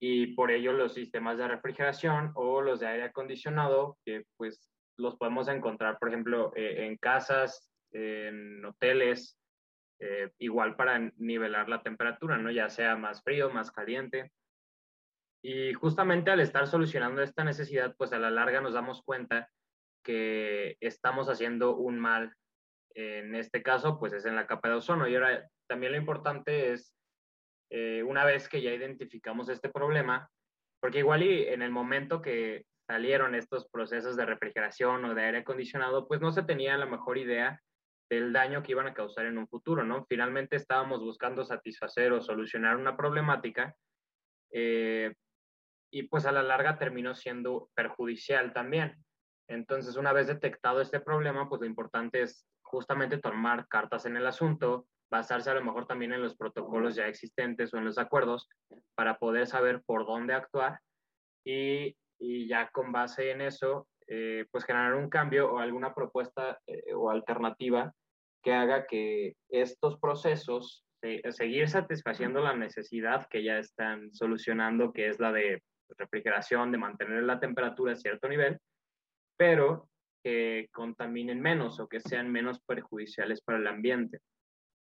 y 0.00 0.34
por 0.34 0.50
ello 0.50 0.72
los 0.72 0.94
sistemas 0.94 1.38
de 1.38 1.46
refrigeración 1.46 2.32
o 2.34 2.60
los 2.60 2.80
de 2.80 2.88
aire 2.88 3.04
acondicionado, 3.04 3.98
que 4.04 4.24
pues 4.36 4.68
los 4.96 5.16
podemos 5.16 5.46
encontrar, 5.48 5.98
por 5.98 6.08
ejemplo, 6.08 6.52
eh, 6.56 6.86
en 6.86 6.96
casas, 6.96 7.70
en 7.92 8.64
hoteles, 8.64 9.38
eh, 10.00 10.32
igual 10.38 10.74
para 10.74 10.98
nivelar 11.16 11.68
la 11.68 11.82
temperatura, 11.82 12.36
¿no? 12.36 12.50
Ya 12.50 12.68
sea 12.68 12.96
más 12.96 13.22
frío, 13.22 13.50
más 13.50 13.70
caliente. 13.70 14.32
Y 15.44 15.72
justamente 15.74 16.32
al 16.32 16.40
estar 16.40 16.66
solucionando 16.66 17.22
esta 17.22 17.44
necesidad, 17.44 17.94
pues 17.96 18.12
a 18.12 18.18
la 18.18 18.30
larga 18.30 18.60
nos 18.60 18.74
damos 18.74 19.02
cuenta 19.02 19.48
que 20.02 20.76
estamos 20.80 21.28
haciendo 21.28 21.76
un 21.76 21.98
mal. 21.98 22.34
En 22.94 23.34
este 23.34 23.62
caso, 23.62 23.98
pues 23.98 24.12
es 24.12 24.26
en 24.26 24.36
la 24.36 24.46
capa 24.46 24.68
de 24.68 24.74
ozono. 24.74 25.08
Y 25.08 25.14
ahora 25.14 25.48
también 25.66 25.92
lo 25.92 25.98
importante 25.98 26.72
es, 26.72 26.94
eh, 27.70 28.02
una 28.02 28.24
vez 28.24 28.48
que 28.48 28.60
ya 28.60 28.72
identificamos 28.72 29.48
este 29.48 29.70
problema, 29.70 30.28
porque 30.80 30.98
igual 30.98 31.22
y 31.22 31.46
en 31.46 31.62
el 31.62 31.70
momento 31.70 32.20
que 32.20 32.66
salieron 32.86 33.34
estos 33.34 33.68
procesos 33.68 34.16
de 34.16 34.26
refrigeración 34.26 35.04
o 35.04 35.14
de 35.14 35.24
aire 35.24 35.38
acondicionado, 35.38 36.06
pues 36.06 36.20
no 36.20 36.32
se 36.32 36.42
tenía 36.42 36.76
la 36.76 36.86
mejor 36.86 37.16
idea 37.16 37.60
del 38.10 38.32
daño 38.32 38.62
que 38.62 38.72
iban 38.72 38.86
a 38.86 38.92
causar 38.92 39.24
en 39.24 39.38
un 39.38 39.48
futuro, 39.48 39.84
¿no? 39.84 40.04
Finalmente 40.06 40.56
estábamos 40.56 41.00
buscando 41.00 41.44
satisfacer 41.44 42.12
o 42.12 42.20
solucionar 42.20 42.76
una 42.76 42.94
problemática 42.94 43.74
eh, 44.52 45.14
y 45.90 46.02
pues 46.04 46.26
a 46.26 46.32
la 46.32 46.42
larga 46.42 46.78
terminó 46.78 47.14
siendo 47.14 47.70
perjudicial 47.74 48.52
también. 48.52 49.02
Entonces, 49.48 49.96
una 49.96 50.12
vez 50.12 50.26
detectado 50.26 50.80
este 50.80 51.00
problema, 51.00 51.48
pues 51.48 51.60
lo 51.60 51.66
importante 51.66 52.22
es 52.22 52.46
justamente 52.62 53.18
tomar 53.18 53.66
cartas 53.68 54.06
en 54.06 54.16
el 54.16 54.26
asunto, 54.26 54.86
basarse 55.10 55.50
a 55.50 55.54
lo 55.54 55.62
mejor 55.62 55.86
también 55.86 56.12
en 56.12 56.22
los 56.22 56.36
protocolos 56.36 56.94
ya 56.94 57.06
existentes 57.06 57.74
o 57.74 57.78
en 57.78 57.84
los 57.84 57.98
acuerdos 57.98 58.48
para 58.94 59.18
poder 59.18 59.46
saber 59.46 59.82
por 59.84 60.06
dónde 60.06 60.32
actuar 60.32 60.80
y, 61.44 61.96
ya 62.18 62.70
con 62.70 62.92
base 62.92 63.30
en 63.30 63.40
eso, 63.42 63.88
eh, 64.06 64.46
pues 64.50 64.64
generar 64.64 64.94
un 64.94 65.10
cambio 65.10 65.52
o 65.52 65.58
alguna 65.58 65.92
propuesta 65.92 66.60
eh, 66.66 66.94
o 66.94 67.10
alternativa 67.10 67.92
que 68.42 68.52
haga 68.52 68.86
que 68.86 69.34
estos 69.48 69.98
procesos, 69.98 70.84
seguir 71.30 71.68
satisfaciendo 71.68 72.40
la 72.40 72.54
necesidad 72.54 73.26
que 73.28 73.42
ya 73.42 73.58
están 73.58 74.12
solucionando, 74.14 74.92
que 74.92 75.08
es 75.08 75.18
la 75.18 75.32
de 75.32 75.62
refrigeración, 75.98 76.70
de 76.72 76.78
mantener 76.78 77.24
la 77.24 77.40
temperatura 77.40 77.92
a 77.92 77.96
cierto 77.96 78.28
nivel, 78.28 78.58
pero 79.42 79.88
que 80.22 80.68
contaminen 80.72 81.40
menos 81.40 81.80
o 81.80 81.88
que 81.88 81.98
sean 81.98 82.30
menos 82.30 82.60
perjudiciales 82.60 83.40
para 83.40 83.58
el 83.58 83.66
ambiente. 83.66 84.20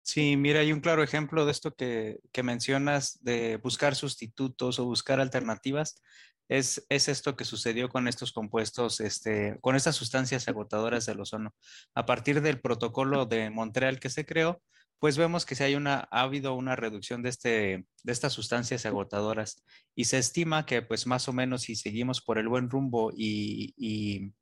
Sí, 0.01 0.39
mira, 0.39 0.61
hay 0.61 0.73
un 0.73 0.81
claro 0.81 1.03
ejemplo 1.03 1.45
de 1.45 1.53
esto 1.53 1.75
que, 1.75 2.21
que 2.33 2.43
mencionas, 2.43 3.23
de 3.23 3.59
buscar 3.59 3.95
sustitutos 3.95 4.79
o 4.79 4.87
buscar 4.87 5.21
alternativas. 5.21 6.03
Es, 6.49 6.87
es, 6.89 7.09
esto 7.09 7.37
que 7.37 7.45
sucedió 7.45 7.91
con 7.91 8.09
estos 8.09 8.33
compuestos, 8.33 9.01
este, 9.01 9.59
con 9.61 9.77
estas 9.77 9.95
sustancias 9.95 10.49
agotadoras 10.49 11.05
del 11.05 11.21
ozono. 11.21 11.55
A 11.95 12.07
partir 12.07 12.41
del 12.41 12.59
protocolo 12.59 13.27
de 13.27 13.51
Montreal 13.51 14.01
que 14.01 14.09
se 14.09 14.25
creó, 14.25 14.63
pues 14.99 15.19
vemos 15.19 15.45
que 15.45 15.55
si 15.55 15.65
hay 15.65 15.75
una, 15.75 16.09
ha 16.11 16.23
habido 16.23 16.55
una 16.55 16.77
reducción 16.77 17.23
de, 17.23 17.29
este, 17.29 17.87
de 18.05 18.13
estas 18.13 18.33
sustancias 18.33 18.87
agotadoras 18.87 19.63
y 19.95 20.05
se 20.05 20.17
estima 20.17 20.65
que 20.65 20.81
pues 20.81 21.07
más 21.07 21.29
o 21.29 21.35
menos 21.35 21.63
si 21.63 21.77
seguimos 21.77 22.23
por 22.23 22.39
el 22.39 22.49
buen 22.49 22.71
rumbo 22.71 23.13
y, 23.15 23.75
y 23.77 24.33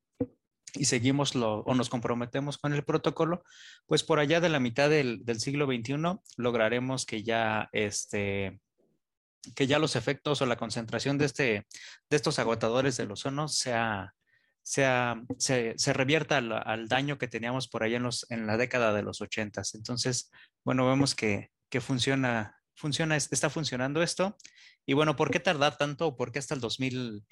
y 0.75 0.87
seguimos 0.87 1.35
o 1.37 1.75
nos 1.75 1.89
comprometemos 1.89 2.59
con 2.59 2.75
el 2.75 2.85
protocolo, 2.85 3.45
pues 3.87 4.03
por 4.03 4.19
allá 4.19 4.41
de 4.41 4.49
la 4.49 4.61
mitad 4.61 4.91
del, 4.91 5.25
del 5.25 5.41
siglo 5.41 5.67
XXI 5.67 5.95
lograremos 6.37 7.07
que 7.07 7.23
ya 7.23 7.69
este, 7.73 8.61
que 9.55 9.67
ya 9.67 9.79
los 9.79 9.97
efectos 9.97 10.41
o 10.41 10.47
la 10.47 10.57
concentración 10.57 11.19
de, 11.19 11.27
este, 11.27 11.67
de 12.11 12.17
estos 12.17 12.39
agotadores 12.39 12.97
del 12.97 13.13
ozono 13.13 13.49
sea, 13.49 14.15
sea, 14.63 15.21
se, 15.39 15.75
se 15.77 15.93
revierta 15.93 16.39
al, 16.39 16.53
al, 16.53 16.89
daño 16.89 17.19
que 17.19 17.29
teníamos 17.29 17.69
por 17.69 17.83
allá 17.83 17.99
en, 17.99 18.05
los, 18.05 18.27
en 18.31 18.47
la 18.47 18.57
década 18.57 18.93
de 18.93 19.03
los 19.03 19.21
80. 19.21 19.63
Entonces, 19.75 20.31
bueno, 20.65 20.87
vemos 20.89 21.15
que, 21.15 21.51
que 21.69 21.81
funciona, 21.81 22.57
funciona, 22.75 23.17
está 23.17 23.51
funcionando 23.51 24.03
esto. 24.03 24.37
Y 24.87 24.95
bueno, 24.95 25.17
¿por 25.17 25.31
qué 25.31 25.41
tardar 25.41 25.77
tanto? 25.77 26.17
¿Por 26.17 26.33
qué 26.33 26.39
hasta 26.39 26.55
el 26.55 26.61
2000? 26.61 27.25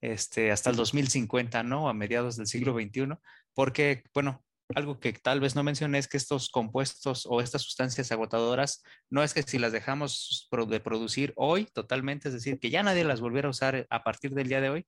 Este, 0.00 0.50
hasta 0.50 0.70
el 0.70 0.76
2050, 0.76 1.62
¿no? 1.62 1.88
A 1.88 1.94
mediados 1.94 2.36
del 2.36 2.46
siglo 2.46 2.74
XXI, 2.74 3.16
porque, 3.54 4.02
bueno, 4.14 4.44
algo 4.74 5.00
que 5.00 5.12
tal 5.12 5.40
vez 5.40 5.54
no 5.54 5.62
mencioné 5.62 5.98
es 5.98 6.08
que 6.08 6.16
estos 6.16 6.48
compuestos 6.48 7.26
o 7.28 7.40
estas 7.40 7.62
sustancias 7.62 8.12
agotadoras, 8.12 8.82
no 9.08 9.22
es 9.22 9.34
que 9.34 9.42
si 9.42 9.58
las 9.58 9.72
dejamos 9.72 10.48
de 10.68 10.80
producir 10.80 11.32
hoy 11.36 11.66
totalmente, 11.66 12.28
es 12.28 12.34
decir, 12.34 12.58
que 12.58 12.70
ya 12.70 12.82
nadie 12.82 13.04
las 13.04 13.20
volviera 13.20 13.48
a 13.48 13.50
usar 13.50 13.86
a 13.90 14.04
partir 14.04 14.32
del 14.32 14.48
día 14.48 14.60
de 14.60 14.70
hoy, 14.70 14.86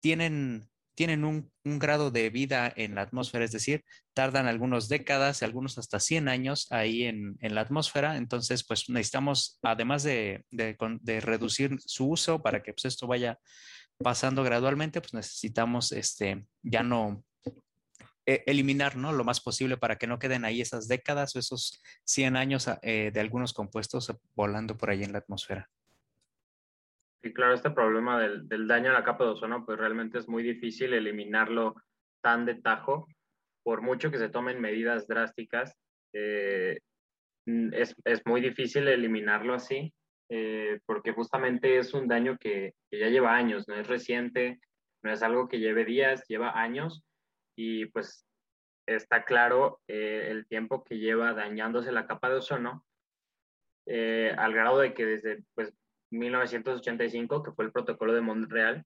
tienen, 0.00 0.68
tienen 0.94 1.24
un, 1.24 1.50
un 1.64 1.78
grado 1.78 2.10
de 2.10 2.30
vida 2.30 2.72
en 2.76 2.94
la 2.94 3.02
atmósfera, 3.02 3.44
es 3.44 3.52
decir, 3.52 3.84
tardan 4.14 4.46
algunas 4.46 4.88
décadas, 4.88 5.42
algunos 5.42 5.78
hasta 5.78 5.98
100 5.98 6.28
años 6.28 6.70
ahí 6.70 7.04
en, 7.04 7.36
en 7.40 7.54
la 7.54 7.62
atmósfera, 7.62 8.16
entonces 8.16 8.64
pues 8.64 8.88
necesitamos, 8.88 9.58
además 9.62 10.04
de, 10.04 10.44
de, 10.50 10.76
de 11.00 11.20
reducir 11.20 11.76
su 11.80 12.08
uso 12.08 12.40
para 12.42 12.62
que 12.62 12.72
pues, 12.72 12.84
esto 12.84 13.06
vaya 13.06 13.38
pasando 13.98 14.42
gradualmente, 14.42 15.00
pues 15.00 15.14
necesitamos 15.14 15.92
este, 15.92 16.46
ya 16.62 16.82
no 16.82 17.24
eh, 18.26 18.42
eliminar 18.46 18.96
¿no? 18.96 19.12
lo 19.12 19.24
más 19.24 19.40
posible 19.40 19.76
para 19.76 19.96
que 19.96 20.06
no 20.06 20.18
queden 20.18 20.44
ahí 20.44 20.60
esas 20.60 20.88
décadas 20.88 21.36
o 21.36 21.38
esos 21.38 21.82
100 22.04 22.36
años 22.36 22.70
eh, 22.82 23.10
de 23.12 23.20
algunos 23.20 23.52
compuestos 23.52 24.12
volando 24.34 24.76
por 24.76 24.90
ahí 24.90 25.04
en 25.04 25.12
la 25.12 25.18
atmósfera. 25.18 25.68
Y 27.22 27.32
claro, 27.32 27.54
este 27.54 27.70
problema 27.70 28.20
del, 28.20 28.68
daño 28.68 28.90
a 28.90 28.94
la 28.94 29.04
capa 29.04 29.24
de 29.24 29.30
ozono, 29.30 29.64
pues 29.64 29.78
realmente 29.78 30.18
es 30.18 30.28
muy 30.28 30.42
difícil 30.42 30.92
eliminarlo 30.92 31.74
tan 32.22 32.44
de 32.44 32.56
tajo, 32.56 33.08
por 33.62 33.80
mucho 33.80 34.10
que 34.10 34.18
se 34.18 34.28
tomen 34.28 34.60
medidas 34.60 35.06
drásticas, 35.06 35.74
eh, 36.12 36.78
es, 37.46 37.94
muy 38.24 38.40
difícil 38.40 38.88
eliminarlo 38.88 39.54
así. 39.54 39.92
Eh, 40.30 40.80
porque 40.86 41.12
justamente 41.12 41.78
es 41.78 41.92
un 41.92 42.08
daño 42.08 42.38
que, 42.38 42.74
que, 42.90 42.98
ya 42.98 43.08
lleva 43.08 43.36
años, 43.36 43.68
no 43.68 43.74
es 43.74 43.86
reciente, 43.86 44.58
no 45.02 45.12
es 45.12 45.22
algo 45.22 45.48
que 45.48 45.58
lleve 45.58 45.84
días, 45.84 46.24
lleva 46.28 46.58
años 46.58 47.04
y 47.56 47.86
pues 47.86 48.26
está 48.86 49.24
claro 49.24 49.80
eh, 49.86 50.28
el 50.30 50.46
tiempo 50.46 50.84
que 50.84 50.98
lleva 50.98 51.32
dañándose 51.32 51.92
la 51.92 52.06
capa 52.06 52.28
de 52.28 52.36
ozono, 52.36 52.84
eh, 53.86 54.34
al 54.36 54.52
grado 54.52 54.78
de 54.78 54.94
que 54.94 55.04
desde 55.04 55.44
pues, 55.54 55.72
1985, 56.10 57.42
que 57.42 57.52
fue 57.52 57.66
el 57.66 57.72
protocolo 57.72 58.12
de 58.14 58.20
Montreal, 58.20 58.84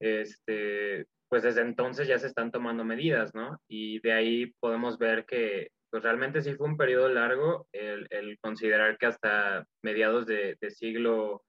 este, 0.00 1.06
pues 1.28 1.42
desde 1.42 1.60
entonces 1.60 2.08
ya 2.08 2.18
se 2.18 2.26
están 2.26 2.50
tomando 2.50 2.84
medidas, 2.84 3.34
¿no? 3.34 3.60
Y 3.68 4.00
de 4.00 4.12
ahí 4.12 4.52
podemos 4.60 4.98
ver 4.98 5.24
que 5.26 5.70
pues 5.90 6.02
realmente 6.02 6.42
sí 6.42 6.54
fue 6.54 6.68
un 6.68 6.76
periodo 6.76 7.08
largo 7.08 7.66
el, 7.72 8.06
el 8.10 8.38
considerar 8.38 8.96
que 8.96 9.06
hasta 9.06 9.66
mediados 9.82 10.26
de, 10.26 10.56
de, 10.60 10.70
siglo 10.70 11.42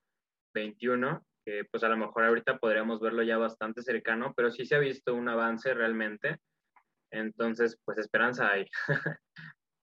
XXI, 0.55 1.19
que 1.45 1.65
pues 1.71 1.83
a 1.83 1.89
lo 1.89 1.97
mejor 1.97 2.25
ahorita 2.25 2.57
podríamos 2.57 2.99
verlo 2.99 3.23
ya 3.23 3.37
bastante 3.37 3.81
cercano, 3.81 4.33
pero 4.35 4.51
sí 4.51 4.65
se 4.65 4.75
ha 4.75 4.79
visto 4.79 5.13
un 5.13 5.29
avance 5.29 5.73
realmente. 5.73 6.37
Entonces, 7.11 7.77
pues 7.85 7.97
esperanza 7.97 8.51
hay 8.51 8.65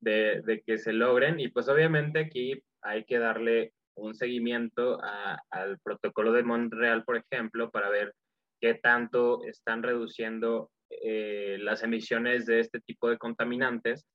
de, 0.00 0.42
de, 0.44 0.62
que 0.62 0.78
se 0.78 0.92
logren 0.92 1.38
y 1.38 1.48
pues 1.48 1.68
obviamente 1.68 2.20
aquí 2.20 2.60
hay 2.82 3.04
que 3.04 3.18
darle 3.18 3.72
un 3.96 4.14
seguimiento 4.14 4.98
a, 5.02 5.40
al 5.50 5.78
protocolo 5.80 6.32
de 6.32 6.42
Montreal, 6.42 7.04
por 7.04 7.16
ejemplo, 7.16 7.70
para 7.70 7.90
ver 7.90 8.14
qué 8.60 8.74
tanto 8.74 9.44
están 9.44 9.82
reduciendo 9.82 10.70
eh, 10.90 11.58
las 11.60 11.82
emisiones 11.82 12.46
de 12.46 12.60
este 12.60 12.80
tipo 12.80 13.08
de 13.10 13.18
contaminantes, 13.18 14.06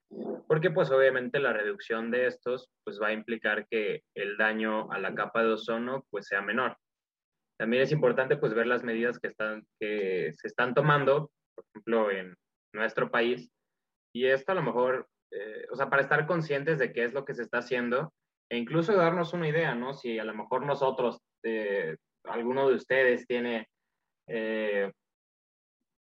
porque 0.48 0.72
pues 0.72 0.90
obviamente 0.92 1.40
la 1.40 1.54
reducción 1.54 2.12
de 2.12 2.28
estos 2.28 2.70
pues 2.84 3.00
va 3.02 3.08
a 3.08 3.14
implicar 3.14 3.68
que 3.68 4.02
el 4.16 4.38
daño 4.38 4.92
a 4.92 5.00
la 5.00 5.14
capa 5.14 5.44
de 5.44 5.54
ozono 5.54 6.06
pues 6.10 6.28
sea 6.28 6.42
menor. 6.42 6.78
También 7.60 7.84
es 7.84 7.92
importante 7.92 8.38
pues 8.38 8.54
ver 8.54 8.68
las 8.68 8.84
medidas 8.84 9.20
que, 9.20 9.28
están, 9.28 9.66
que 9.80 10.34
se 10.36 10.48
están 10.48 10.74
tomando, 10.74 11.32
por 11.56 11.66
ejemplo, 11.70 12.12
en 12.12 12.36
nuestro 12.74 13.12
país, 13.12 13.52
y 14.16 14.26
esto 14.26 14.52
a 14.52 14.56
lo 14.56 14.64
mejor, 14.64 15.08
eh, 15.32 15.66
o 15.72 15.76
sea, 15.76 15.90
para 15.90 16.02
estar 16.02 16.26
conscientes 16.28 16.80
de 16.80 16.92
qué 16.92 17.04
es 17.04 17.14
lo 17.14 17.26
que 17.26 17.34
se 17.34 17.44
está 17.44 17.60
haciendo, 17.60 18.14
e 18.50 18.58
incluso 18.58 18.94
darnos 18.94 19.34
una 19.34 19.48
idea, 19.48 19.74
¿no? 19.76 19.94
Si 19.94 20.20
a 20.20 20.24
lo 20.24 20.34
mejor 20.34 20.66
nosotros, 20.66 21.20
eh, 21.44 21.98
alguno 22.26 22.70
de 22.70 22.76
ustedes 22.76 23.26
tiene 23.26 23.68
eh, 24.28 24.92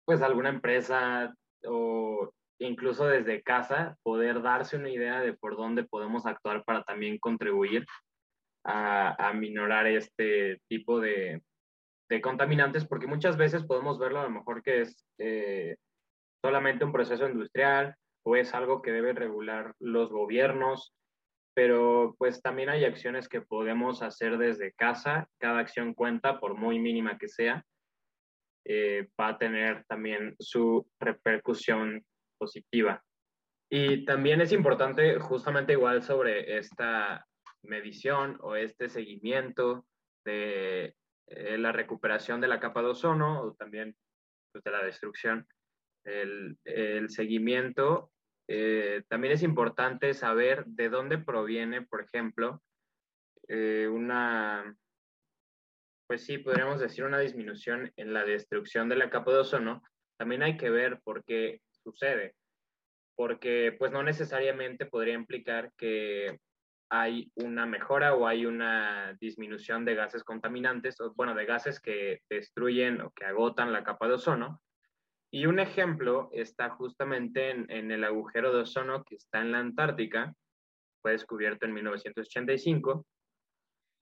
pues 0.05 0.21
alguna 0.21 0.49
empresa 0.49 1.33
o 1.65 2.31
incluso 2.59 3.05
desde 3.05 3.41
casa 3.41 3.97
poder 4.03 4.41
darse 4.41 4.77
una 4.77 4.89
idea 4.89 5.21
de 5.21 5.33
por 5.33 5.55
dónde 5.55 5.83
podemos 5.83 6.25
actuar 6.25 6.63
para 6.63 6.83
también 6.83 7.17
contribuir 7.17 7.85
a, 8.65 9.29
a 9.29 9.33
minorar 9.33 9.87
este 9.87 10.61
tipo 10.69 10.99
de, 10.99 11.41
de, 12.09 12.21
contaminantes, 12.21 12.85
porque 12.85 13.07
muchas 13.07 13.37
veces 13.37 13.63
podemos 13.63 13.99
verlo 13.99 14.21
a 14.21 14.23
lo 14.23 14.29
mejor 14.29 14.63
que 14.63 14.81
es 14.81 15.05
eh, 15.17 15.75
solamente 16.41 16.85
un 16.85 16.93
proceso 16.93 17.27
industrial 17.27 17.95
o 18.25 18.35
es 18.35 18.53
algo 18.53 18.81
que 18.81 18.91
deben 18.91 19.17
regular 19.17 19.73
los 19.79 20.11
gobiernos, 20.11 20.93
pero 21.53 22.15
pues 22.17 22.41
también 22.41 22.69
hay 22.69 22.85
acciones 22.85 23.27
que 23.27 23.41
podemos 23.41 24.01
hacer 24.01 24.37
desde 24.37 24.71
casa, 24.73 25.27
cada 25.39 25.59
acción 25.59 25.93
cuenta 25.93 26.39
por 26.39 26.55
muy 26.55 26.79
mínima 26.79 27.17
que 27.17 27.27
sea 27.27 27.65
eh, 28.65 29.09
va 29.19 29.29
a 29.29 29.37
tener 29.37 29.83
también 29.85 30.35
su 30.39 30.87
repercusión 30.99 32.03
positiva. 32.37 33.03
Y 33.69 34.05
también 34.05 34.39
es 34.39 34.51
importante 34.51 35.19
justamente 35.19 35.73
igual 35.73 36.03
sobre 36.03 36.57
esta 36.57 37.25
medición 37.63 38.37
o 38.41 38.55
este 38.55 38.87
seguimiento 38.89 39.85
de 40.25 40.95
eh, 41.27 41.57
la 41.57 41.71
recuperación 41.71 42.39
de 42.39 42.47
la 42.47 42.59
capa 42.59 42.81
de 42.81 42.89
ozono 42.89 43.41
o 43.41 43.53
también 43.55 43.95
pues, 44.51 44.63
de 44.63 44.71
la 44.71 44.83
destrucción. 44.83 45.47
El, 46.05 46.57
seguimiento 47.09 48.11
eh, 48.47 49.03
también 49.09 49.33
es 49.33 49.43
importante 49.43 50.13
saber 50.13 50.65
de 50.65 50.89
dónde 50.89 51.17
proviene, 51.17 51.81
por 51.81 52.01
ejemplo, 52.01 52.61
una, 53.47 54.75
pues 56.07 56.25
sí, 56.25 56.37
podríamos 56.37 56.79
decir 56.79 57.03
una 57.03 57.19
disminución 57.19 57.91
en 57.95 58.13
la 58.13 58.23
destrucción 58.25 58.89
de 58.89 58.95
la 58.95 59.09
capa 59.09 59.31
de 59.31 59.39
ozono, 59.39 59.81
también 60.17 60.43
hay 60.43 60.57
que 60.57 60.69
ver 60.69 60.99
por 61.03 61.23
qué 61.23 61.61
sucede, 61.83 62.35
porque 63.15 63.75
pues 63.77 63.91
no 63.91 64.03
necesariamente 64.03 64.85
podría 64.85 65.13
implicar 65.13 65.71
que 65.77 66.39
hay 66.89 67.31
una 67.35 67.65
mejora 67.65 68.13
o 68.13 68.27
hay 68.27 68.45
una 68.45 69.17
disminución 69.19 69.83
de 69.83 69.95
gases 69.95 70.23
contaminantes, 70.23 71.01
o 71.01 71.13
bueno, 71.15 71.33
de 71.33 71.45
gases 71.45 71.79
que 71.79 72.21
destruyen 72.29 73.01
o 73.01 73.11
que 73.11 73.25
agotan 73.25 73.73
la 73.73 73.83
capa 73.83 74.07
de 74.07 74.13
ozono. 74.13 74.61
Y 75.31 75.47
un 75.47 75.59
ejemplo 75.59 76.29
está 76.31 76.69
justamente 76.69 77.49
en, 77.49 77.89
el 77.91 78.03
agujero 78.03 78.53
de 78.53 78.61
ozono 78.61 79.03
que 79.03 79.15
está 79.15 79.41
en 79.41 79.51
la 79.51 79.59
Antártica, 79.59 80.35
fue 81.01 81.13
descubierto 81.13 81.65
en 81.65 81.73
1985. 81.73 83.05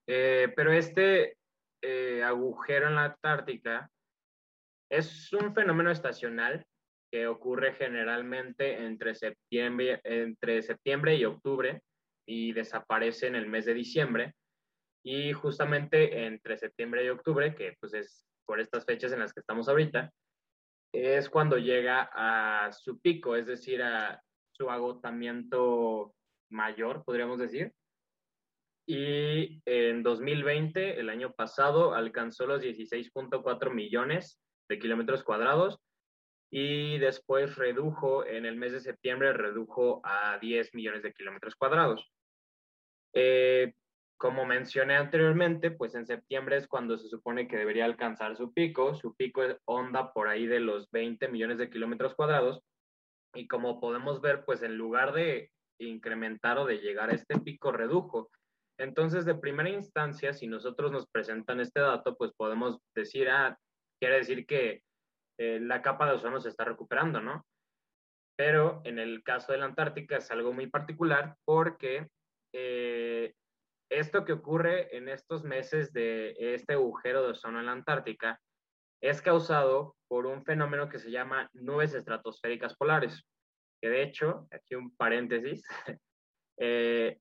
Eh, 0.08 0.52
pero 0.54 0.74
este 0.74 1.38
eh, 1.82 2.24
agujero 2.24 2.88
en 2.88 2.96
la 2.96 3.06
Antártica 3.06 3.90
es 4.90 5.32
un 5.34 5.54
fenómeno 5.54 5.90
estacional 5.90 6.66
que 7.12 7.28
ocurre 7.28 7.74
generalmente 7.74 8.86
entre 8.86 9.16
septiembre, 9.16 10.00
entre 10.04 10.62
septiembre 10.62 11.16
y 11.16 11.26
octubre 11.26 11.82
y 12.28 12.54
desaparece 12.54 13.28
en 13.28 13.36
el 13.36 13.48
mes 13.48 13.66
de 13.66 13.74
diciembre. 13.74 14.34
Y 15.04 15.34
justamente 15.34 16.26
entre 16.26 16.58
septiembre 16.58 17.04
y 17.04 17.10
octubre, 17.10 17.56
que 17.56 17.76
pues 17.80 17.94
es 17.94 18.26
por 18.46 18.60
estas 18.60 18.86
fechas 18.86 19.12
en 19.12 19.20
las 19.20 19.34
que 19.34 19.40
estamos 19.40 19.68
ahorita, 19.68 20.12
es 20.94 21.30
cuando 21.30 21.58
llega 21.58 22.10
a 22.14 22.72
su 22.74 23.00
pico, 23.00 23.36
es 23.36 23.46
decir, 23.46 23.82
a 23.82 24.22
su 24.52 24.70
agotamiento 24.70 26.14
mayor, 26.50 27.04
podríamos 27.04 27.40
decir. 27.40 27.74
Y 28.86 29.62
en 29.66 30.04
2020, 30.04 31.00
el 31.00 31.10
año 31.10 31.34
pasado, 31.34 31.94
alcanzó 31.94 32.46
los 32.46 32.62
16.4 32.62 33.72
millones 33.74 34.40
de 34.70 34.80
kilómetros 34.80 35.24
cuadrados 35.24 35.80
y 36.52 36.98
después 36.98 37.56
redujo, 37.56 38.26
en 38.26 38.46
el 38.46 38.58
mes 38.58 38.74
de 38.74 38.82
septiembre, 38.82 39.32
redujo 39.32 40.02
a 40.04 40.38
10 40.40 40.74
millones 40.74 41.02
de 41.02 41.14
kilómetros 41.14 41.56
cuadrados. 41.56 42.12
Eh, 43.14 43.74
como 44.18 44.46
mencioné 44.46 44.98
anteriormente, 44.98 45.72
pues 45.72 45.96
en 45.96 46.06
septiembre 46.06 46.58
es 46.58 46.68
cuando 46.68 46.98
se 46.98 47.08
supone 47.08 47.48
que 47.48 47.58
debería 47.58 47.86
alcanzar 47.86 48.36
su 48.36 48.54
pico. 48.54 48.94
Su 48.96 49.16
pico 49.16 49.42
onda 49.66 50.12
por 50.14 50.28
ahí 50.28 50.46
de 50.46 50.60
los 50.60 50.92
20 50.92 51.30
millones 51.30 51.58
de 51.58 51.70
kilómetros 51.70 52.16
cuadrados. 52.16 52.62
Y 53.34 53.48
como 53.48 53.80
podemos 53.80 54.22
ver, 54.22 54.44
pues 54.46 54.62
en 54.62 54.78
lugar 54.78 55.14
de 55.14 55.52
incrementar 55.80 56.58
o 56.58 56.66
de 56.66 56.80
llegar 56.80 57.10
a 57.10 57.16
este 57.16 57.40
pico, 57.40 57.72
redujo. 57.72 58.30
Entonces, 58.82 59.26
de 59.26 59.36
primera 59.36 59.70
instancia, 59.70 60.34
si 60.34 60.48
nosotros 60.48 60.92
nos 60.92 61.08
presentan 61.08 61.60
este 61.60 61.82
dato, 61.82 62.16
pues 62.18 62.32
podemos 62.36 62.80
decir, 62.96 63.30
ah, 63.30 63.56
quiere 64.00 64.18
decir 64.18 64.48
que 64.48 64.82
eh, 65.38 65.60
la 65.62 65.84
capa 65.84 66.08
de 66.08 66.14
ozono 66.14 66.42
se 66.42 66.50
está 66.50 66.66
recuperando, 66.66 67.22
¿no? 67.22 67.46
Pero 68.36 68.82
en 68.84 68.98
el 68.98 69.22
caso 69.22 69.52
de 69.52 69.60
la 69.60 69.66
Antártica 69.66 70.18
es 70.18 70.32
algo 70.32 70.52
muy 70.52 70.66
particular 70.66 71.36
porque 71.46 72.08
eh, 72.54 73.36
esto 73.92 74.26
que 74.26 74.34
ocurre 74.34 74.96
en 74.98 75.10
estos 75.10 75.44
meses 75.44 75.94
de 75.94 76.36
este 76.40 76.74
agujero 76.74 77.22
de 77.22 77.32
ozono 77.34 77.60
en 77.60 77.68
la 77.68 77.74
Antártica 77.74 78.42
es 79.00 79.22
causado 79.22 79.96
por 80.08 80.26
un 80.26 80.44
fenómeno 80.44 80.90
que 80.90 80.98
se 80.98 81.12
llama 81.12 81.52
nubes 81.54 81.94
estratosféricas 81.94 82.76
polares, 82.76 83.22
que 83.80 83.90
de 83.90 84.02
hecho, 84.02 84.48
aquí 84.52 84.74
un 84.74 84.96
paréntesis, 84.96 85.64
eh, 86.60 87.20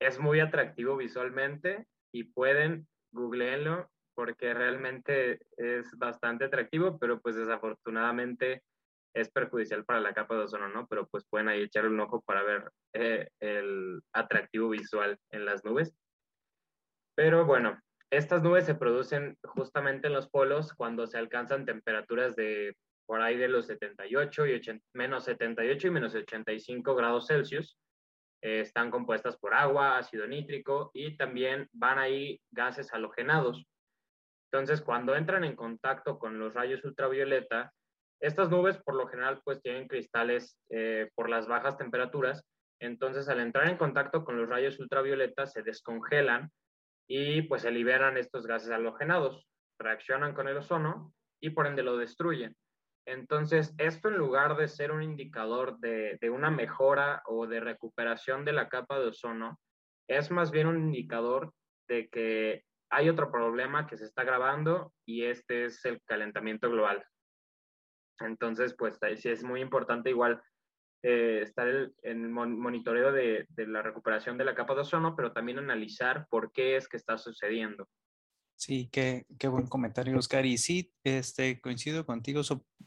es 0.00 0.18
muy 0.18 0.40
atractivo 0.40 0.96
visualmente 0.96 1.86
y 2.12 2.24
pueden 2.24 2.88
googleenlo 3.12 3.88
porque 4.14 4.52
realmente 4.52 5.40
es 5.56 5.96
bastante 5.96 6.44
atractivo, 6.46 6.98
pero 6.98 7.20
pues 7.20 7.36
desafortunadamente 7.36 8.62
es 9.14 9.30
perjudicial 9.30 9.84
para 9.84 10.00
la 10.00 10.12
capa 10.14 10.34
de 10.36 10.42
ozono, 10.42 10.68
¿no? 10.68 10.86
Pero 10.86 11.06
pues 11.08 11.24
pueden 11.28 11.48
ahí 11.48 11.62
echar 11.62 11.86
un 11.86 12.00
ojo 12.00 12.22
para 12.22 12.42
ver 12.42 12.70
eh, 12.94 13.28
el 13.40 14.00
atractivo 14.12 14.70
visual 14.70 15.18
en 15.30 15.44
las 15.44 15.64
nubes. 15.64 15.94
Pero 17.16 17.44
bueno, 17.44 17.78
estas 18.10 18.42
nubes 18.42 18.66
se 18.66 18.74
producen 18.74 19.36
justamente 19.42 20.08
en 20.08 20.14
los 20.14 20.28
polos 20.28 20.74
cuando 20.74 21.06
se 21.06 21.18
alcanzan 21.18 21.64
temperaturas 21.64 22.36
de 22.36 22.76
por 23.06 23.20
ahí 23.20 23.36
de 23.36 23.48
los 23.48 23.66
78 23.66 24.46
y 24.46 24.60
menos 24.94 25.24
78 25.24 25.86
y 25.86 25.90
menos 25.90 26.14
85 26.14 26.94
grados 26.94 27.26
Celsius. 27.26 27.76
Eh, 28.42 28.60
están 28.60 28.90
compuestas 28.90 29.36
por 29.36 29.54
agua, 29.54 29.98
ácido 29.98 30.26
nítrico 30.26 30.90
y 30.94 31.16
también 31.16 31.68
van 31.72 31.98
ahí 31.98 32.40
gases 32.50 32.92
halogenados. 32.92 33.66
Entonces, 34.50 34.80
cuando 34.80 35.14
entran 35.14 35.44
en 35.44 35.54
contacto 35.54 36.18
con 36.18 36.38
los 36.38 36.54
rayos 36.54 36.82
ultravioleta, 36.84 37.72
estas 38.20 38.50
nubes 38.50 38.78
por 38.78 38.94
lo 38.94 39.06
general 39.06 39.40
pues 39.44 39.62
tienen 39.62 39.88
cristales 39.88 40.58
eh, 40.70 41.10
por 41.14 41.28
las 41.28 41.46
bajas 41.46 41.76
temperaturas. 41.76 42.42
Entonces, 42.80 43.28
al 43.28 43.40
entrar 43.40 43.68
en 43.68 43.76
contacto 43.76 44.24
con 44.24 44.36
los 44.36 44.48
rayos 44.48 44.78
ultravioleta, 44.78 45.46
se 45.46 45.62
descongelan 45.62 46.50
y 47.06 47.42
pues 47.42 47.62
se 47.62 47.70
liberan 47.70 48.16
estos 48.16 48.46
gases 48.46 48.70
halogenados, 48.70 49.46
reaccionan 49.78 50.34
con 50.34 50.48
el 50.48 50.56
ozono 50.56 51.12
y 51.40 51.50
por 51.50 51.66
ende 51.66 51.82
lo 51.82 51.96
destruyen. 51.96 52.56
Entonces, 53.06 53.74
esto 53.78 54.08
en 54.08 54.16
lugar 54.16 54.56
de 54.56 54.68
ser 54.68 54.92
un 54.92 55.02
indicador 55.02 55.78
de, 55.78 56.18
de, 56.20 56.30
una 56.30 56.50
mejora 56.50 57.22
o 57.26 57.46
de 57.46 57.60
recuperación 57.60 58.44
de 58.44 58.52
la 58.52 58.68
capa 58.68 58.98
de 58.98 59.08
ozono, 59.08 59.58
es 60.08 60.30
más 60.30 60.50
bien 60.50 60.66
un 60.66 60.78
indicador 60.78 61.52
de 61.88 62.08
que 62.08 62.64
hay 62.90 63.08
otro 63.08 63.30
problema 63.30 63.86
que 63.86 63.96
se 63.96 64.04
está 64.04 64.24
grabando 64.24 64.92
y 65.06 65.24
este 65.24 65.64
es 65.64 65.84
el 65.84 66.00
calentamiento 66.02 66.70
global. 66.70 67.04
Entonces, 68.20 68.74
pues 68.76 68.98
sí 69.16 69.28
es 69.28 69.42
muy 69.42 69.60
importante 69.60 70.10
igual 70.10 70.42
eh, 71.02 71.40
estar 71.42 71.66
en 71.68 72.24
el 72.24 72.28
monitoreo 72.28 73.10
de, 73.12 73.46
la 73.56 73.80
recuperación 73.80 74.36
de 74.36 74.44
la 74.44 74.54
capa 74.54 74.74
de 74.74 74.82
ozono, 74.82 75.16
pero 75.16 75.32
también 75.32 75.58
analizar 75.58 76.26
por 76.28 76.52
qué 76.52 76.76
es 76.76 76.88
que 76.88 76.98
está 76.98 77.16
sucediendo. 77.16 77.88
Sí, 78.60 78.90
qué, 78.92 79.24
qué 79.38 79.48
buen 79.48 79.66
comentario, 79.66 80.18
Oscar. 80.18 80.44
Y 80.44 80.58
sí, 80.58 80.92
este, 81.02 81.62
coincido 81.62 82.04
contigo. 82.04 82.42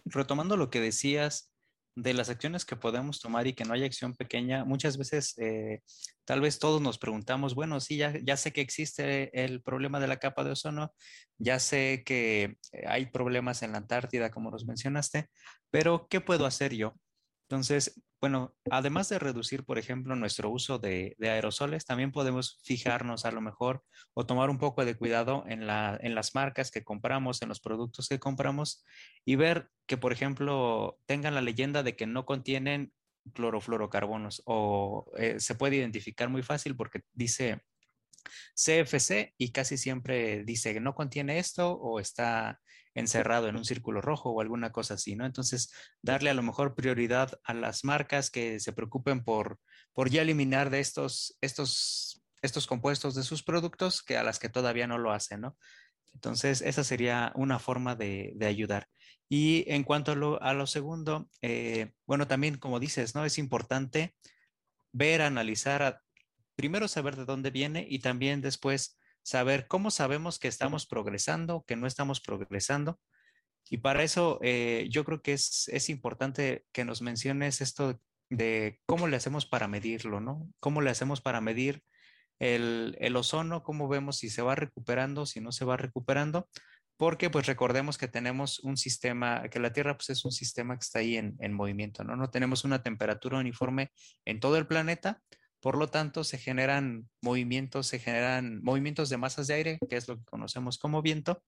retomando 0.06 0.56
lo 0.56 0.70
que 0.70 0.80
decías 0.80 1.52
de 1.96 2.14
las 2.14 2.30
acciones 2.30 2.64
que 2.64 2.76
podemos 2.76 3.20
tomar 3.20 3.48
y 3.48 3.54
que 3.54 3.66
no 3.66 3.74
hay 3.74 3.84
acción 3.84 4.14
pequeña, 4.14 4.66
muchas 4.66 4.98
veces 4.98 5.34
eh, 5.40 5.82
tal 6.26 6.42
vez 6.42 6.60
todos 6.60 6.80
nos 6.80 7.00
preguntamos, 7.00 7.56
bueno, 7.56 7.80
sí, 7.80 7.98
ya, 7.98 8.14
ya 8.24 8.38
sé 8.38 8.54
que 8.54 8.62
existe 8.62 9.44
el 9.44 9.64
problema 9.64 10.00
de 10.00 10.08
la 10.08 10.18
capa 10.18 10.44
de 10.44 10.52
ozono, 10.52 10.94
ya 11.40 11.60
sé 11.60 12.04
que 12.06 12.58
hay 12.88 13.08
problemas 13.08 13.64
en 13.64 13.72
la 13.72 13.80
Antártida, 13.80 14.30
como 14.30 14.52
nos 14.52 14.66
mencionaste, 14.66 15.28
pero 15.72 16.08
¿qué 16.08 16.22
puedo 16.22 16.46
hacer 16.46 16.74
yo? 16.76 16.94
Entonces, 17.44 18.02
bueno, 18.24 18.56
además 18.72 19.10
de 19.10 19.20
reducir, 19.20 19.66
por 19.66 19.78
ejemplo, 19.78 20.16
nuestro 20.16 20.50
uso 20.50 20.80
de, 20.80 21.16
aerosoles, 21.20 21.86
también 21.86 22.14
podemos 22.14 22.62
fijarnos 22.64 23.26
a 23.26 23.32
lo 23.32 23.42
mejor 23.42 23.84
o 24.14 24.26
tomar 24.26 24.50
un 24.50 24.58
poco 24.58 24.86
de 24.86 24.96
cuidado 24.96 25.44
en, 25.48 25.68
las 25.68 26.36
marcas 26.36 26.72
que 26.72 26.86
compramos, 26.86 27.42
en 27.42 27.50
los 27.50 27.60
productos 27.60 28.08
que 28.08 28.20
compramos 28.20 28.86
y 29.26 29.36
ver 29.36 29.70
que, 29.86 29.98
por 29.98 30.14
ejemplo, 30.14 30.98
tengan 31.06 31.36
la 31.36 31.42
leyenda 31.42 31.84
de 31.84 31.98
que 31.98 32.08
no 32.08 32.26
contienen 32.26 32.94
clorofluorocarbonos 33.34 34.42
o 34.46 35.12
eh, 35.18 35.40
se 35.40 35.56
puede 35.56 35.76
identificar 35.76 36.30
muy 36.30 36.44
fácil 36.44 36.78
porque 36.78 37.02
dice 37.12 37.62
CFC 38.56 39.34
y 39.38 39.52
casi 39.52 39.78
siempre 39.78 40.44
dice 40.44 40.74
que 40.74 40.80
no 40.80 40.96
contiene 40.96 41.40
esto 41.40 41.74
o 41.74 42.00
está 42.00 42.62
encerrado 42.96 43.48
en 43.48 43.56
un 43.56 43.66
círculo 43.66 44.02
rojo 44.02 44.30
o 44.30 44.42
alguna 44.42 44.72
cosa 44.72 44.96
así, 44.96 45.16
¿no? 45.16 45.26
Entonces, 45.26 45.72
darle 46.02 46.30
a 46.30 46.34
lo 46.34 46.44
mejor 46.44 46.76
prioridad 46.76 47.40
a 47.44 47.54
las 47.54 47.84
marcas 47.84 48.30
que 48.30 48.60
se 48.60 48.74
preocupen 48.74 49.24
por, 49.24 49.60
por 49.94 50.10
ya 50.10 50.22
eliminar 50.22 50.70
de 50.70 50.80
estos, 50.80 51.38
estos, 51.42 52.24
estos 52.42 52.68
compuestos 52.68 53.16
de 53.16 53.24
sus 53.24 53.44
productos 53.44 54.04
que 54.04 54.18
a 54.18 54.24
las 54.24 54.40
que 54.40 54.50
todavía 54.50 54.88
no 54.88 54.98
lo 54.98 55.12
hacen, 55.12 55.42
¿no? 55.42 55.58
Entonces, 56.14 56.62
esa 56.62 56.84
sería 56.84 57.32
una 57.36 57.60
forma 57.60 57.96
de, 57.96 58.36
ayudar. 58.46 58.88
Y 59.30 59.66
en 59.68 59.84
cuanto 59.84 60.12
a 60.12 60.16
lo, 60.16 60.42
a 60.44 60.54
lo 60.54 60.68
segundo, 60.68 61.28
eh, 61.42 61.94
bueno, 62.06 62.28
también 62.28 62.58
como 62.58 62.80
dices, 62.80 63.16
¿no? 63.16 63.26
Es 63.26 63.40
importante 63.40 64.16
ver, 64.92 65.24
analizar, 65.24 66.02
primero 66.56 66.88
saber 66.88 67.16
de 67.16 67.26
dónde 67.26 67.50
viene 67.50 67.86
y 67.90 68.00
también 68.00 68.42
después 68.42 68.98
saber 69.24 69.68
cómo 69.68 69.90
sabemos 69.90 70.38
que 70.38 70.48
estamos 70.48 70.86
progresando, 70.86 71.64
que 71.66 71.76
no 71.76 71.88
estamos 71.88 72.22
progresando. 72.22 73.00
Y 73.70 73.78
para 73.78 74.04
eso 74.04 74.40
eh, 74.44 74.88
yo 74.92 75.06
creo 75.06 75.22
que 75.22 75.34
es, 75.34 75.70
es, 75.70 75.90
importante 75.90 76.66
que 76.74 76.86
nos 76.86 77.02
menciones 77.02 77.62
esto 77.62 78.00
de 78.30 78.80
cómo 78.86 79.08
le 79.08 79.16
hacemos 79.16 79.46
para 79.46 79.68
medirlo, 79.68 80.20
¿no? 80.20 80.50
¿Cómo 80.60 80.82
le 80.82 80.90
hacemos 80.90 81.22
para 81.22 81.40
medir 81.40 81.82
el, 82.40 82.98
el, 83.00 83.16
ozono? 83.16 83.64
¿Cómo 83.64 83.88
vemos 83.88 84.18
si 84.18 84.30
se 84.30 84.42
va 84.42 84.56
recuperando, 84.56 85.26
si 85.26 85.40
no 85.40 85.52
se 85.52 85.66
va 85.66 85.78
recuperando? 85.78 86.50
Porque 86.98 87.30
pues 87.30 87.48
recordemos 87.48 87.98
que 87.98 88.08
tenemos 88.08 88.60
un 88.60 88.76
sistema, 88.76 89.48
que 89.50 89.60
la 89.60 89.74
Tierra 89.74 89.96
pues 89.96 90.10
es 90.10 90.26
un 90.26 90.32
sistema 90.32 90.76
que 90.76 90.84
está 90.84 91.00
ahí 91.00 91.16
en, 91.16 91.36
en 91.40 91.54
movimiento, 91.54 92.04
¿no? 92.04 92.16
No 92.18 92.30
tenemos 92.30 92.66
una 92.66 92.84
temperatura 92.84 93.40
uniforme 93.40 93.92
en 94.26 94.40
todo 94.42 94.58
el 94.58 94.68
planeta, 94.68 95.22
por 95.64 95.78
lo 95.78 95.88
tanto, 95.88 96.26
se 96.26 96.38
generan 96.38 97.10
movimientos, 97.22 97.88
se 97.88 97.98
generan 97.98 98.62
movimientos 98.62 99.08
de 99.08 99.16
masas 99.16 99.48
de 99.48 99.54
aire, 99.54 99.80
que 99.90 99.96
es 99.96 100.10
lo 100.10 100.18
que 100.18 100.26
conocemos 100.26 100.78
como 100.78 101.02
viento. 101.02 101.42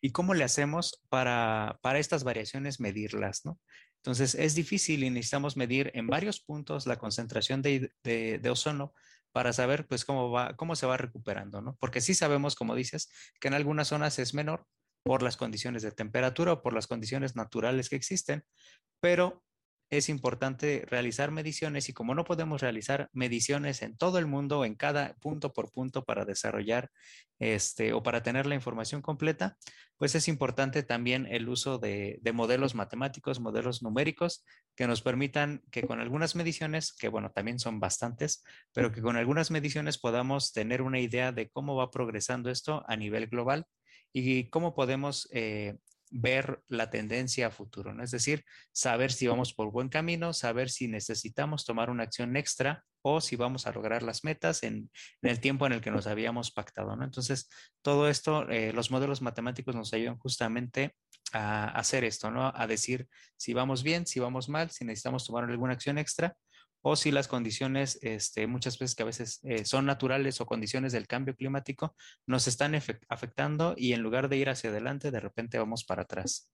¿Y 0.00 0.12
cómo 0.12 0.32
le 0.32 0.42
hacemos 0.42 1.02
para, 1.10 1.78
para 1.82 1.98
estas 1.98 2.24
variaciones 2.24 2.80
medirlas? 2.80 3.44
¿no? 3.44 3.60
Entonces, 3.96 4.34
es 4.34 4.54
difícil 4.54 5.04
y 5.04 5.10
necesitamos 5.10 5.54
medir 5.54 5.90
en 5.92 6.06
varios 6.06 6.40
puntos 6.40 6.86
la 6.86 6.96
concentración 6.96 7.60
de, 7.60 8.40
ozono 8.50 8.94
para 9.32 9.52
saber 9.52 9.86
pues 9.86 10.06
cómo, 10.06 10.30
va, 10.30 10.56
cómo 10.56 10.74
se 10.74 10.86
va 10.86 10.96
recuperando, 10.96 11.60
¿no? 11.60 11.76
Porque 11.80 12.00
sí 12.00 12.14
sabemos, 12.14 12.54
como 12.54 12.74
dices, 12.74 13.10
que 13.38 13.48
en 13.48 13.54
algunas 13.54 13.88
zonas 13.88 14.18
es 14.18 14.32
menor 14.32 14.66
por 15.02 15.22
las 15.22 15.36
condiciones 15.36 15.82
de 15.82 15.92
temperatura 15.92 16.54
o 16.54 16.62
por 16.62 16.72
las 16.72 16.86
condiciones 16.86 17.36
naturales 17.36 17.90
que 17.90 17.96
existen, 17.96 18.46
pero 19.02 19.43
es 19.96 20.08
importante 20.08 20.84
realizar 20.88 21.30
mediciones 21.30 21.88
y 21.88 21.92
como 21.92 22.14
no 22.14 22.24
podemos 22.24 22.60
realizar 22.60 23.08
mediciones 23.12 23.82
en 23.82 23.96
todo 23.96 24.18
el 24.18 24.26
mundo, 24.26 24.64
en 24.64 24.74
cada 24.74 25.14
punto 25.14 25.52
por 25.52 25.70
punto 25.70 26.04
para 26.04 26.24
desarrollar 26.24 26.90
este 27.38 27.92
o 27.92 28.02
para 28.02 28.22
tener 28.22 28.46
la 28.46 28.54
información 28.54 29.02
completa, 29.02 29.56
pues 29.96 30.14
es 30.14 30.28
importante 30.28 30.82
también 30.82 31.26
el 31.30 31.48
uso 31.48 31.78
de, 31.78 32.20
modelos 32.32 32.74
matemáticos, 32.74 33.40
modelos 33.40 33.82
numéricos 33.82 34.44
que 34.74 34.86
nos 34.86 35.02
permitan 35.02 35.62
que 35.70 35.82
con 35.82 36.00
algunas 36.00 36.34
mediciones, 36.34 36.92
que 36.92 37.08
bueno, 37.08 37.30
también 37.30 37.58
son 37.58 37.80
bastantes, 37.80 38.42
pero 38.72 38.92
que 38.92 39.02
con 39.02 39.16
algunas 39.16 39.50
mediciones 39.50 39.98
podamos 39.98 40.52
tener 40.52 40.82
una 40.82 41.00
idea 41.00 41.32
de 41.32 41.48
cómo 41.48 41.76
va 41.76 41.90
progresando 41.90 42.50
esto 42.50 42.84
a 42.86 42.96
nivel 42.96 43.28
global 43.28 43.66
y 44.12 44.48
cómo 44.50 44.74
podemos 44.74 45.28
eh, 45.32 45.76
ver 46.16 46.62
la 46.68 46.90
tendencia 46.90 47.48
a 47.48 47.50
futuro, 47.50 47.92
¿no? 47.92 48.04
Es 48.04 48.12
decir, 48.12 48.44
saber 48.72 49.10
si 49.10 49.26
vamos 49.26 49.52
por 49.52 49.72
buen 49.72 49.88
camino, 49.88 50.32
saber 50.32 50.70
si 50.70 50.86
necesitamos 50.86 51.64
tomar 51.64 51.90
una 51.90 52.04
acción 52.04 52.36
extra 52.36 52.84
o 53.02 53.20
si 53.20 53.34
vamos 53.34 53.66
a 53.66 53.72
lograr 53.72 54.04
las 54.04 54.22
metas 54.22 54.62
en, 54.62 54.90
el 55.22 55.40
tiempo 55.40 55.66
en 55.66 55.72
el 55.72 55.80
que 55.80 55.90
nos 55.90 56.06
habíamos 56.06 56.52
pactado, 56.52 56.94
¿no? 56.94 57.04
Entonces, 57.04 57.50
todo 57.82 58.08
esto, 58.08 58.48
eh, 58.48 58.72
los 58.72 58.92
modelos 58.92 59.22
matemáticos 59.22 59.74
nos 59.74 59.92
ayudan 59.92 60.16
justamente 60.18 60.94
a 61.32 61.66
hacer 61.70 62.04
esto, 62.04 62.30
¿no? 62.30 62.52
A 62.54 62.66
decir 62.68 63.08
si 63.36 63.52
vamos 63.52 63.82
bien, 63.82 64.06
si 64.06 64.20
vamos 64.20 64.48
mal, 64.48 64.70
si 64.70 64.84
necesitamos 64.84 65.26
tomar 65.26 65.44
alguna 65.44 65.72
acción 65.72 65.98
extra 65.98 66.36
o 66.86 66.96
si 66.96 67.10
las 67.10 67.28
condiciones, 67.28 67.98
este, 68.02 68.46
muchas 68.46 68.78
veces 68.78 68.94
que 68.94 69.02
a 69.04 69.06
veces 69.06 69.40
eh, 69.44 69.64
son 69.64 69.86
naturales 69.86 70.42
o 70.42 70.46
condiciones 70.46 70.92
del 70.92 71.06
cambio 71.06 71.34
climático, 71.34 71.96
nos 72.26 72.46
están 72.46 72.74
afectando 72.74 73.74
y 73.74 73.94
en 73.94 74.02
lugar 74.02 74.28
de 74.28 74.36
ir 74.36 74.50
hacia 74.50 74.68
adelante, 74.68 75.10
de 75.10 75.20
repente 75.20 75.58
vamos 75.58 75.84
para 75.84 76.02
atrás. 76.02 76.52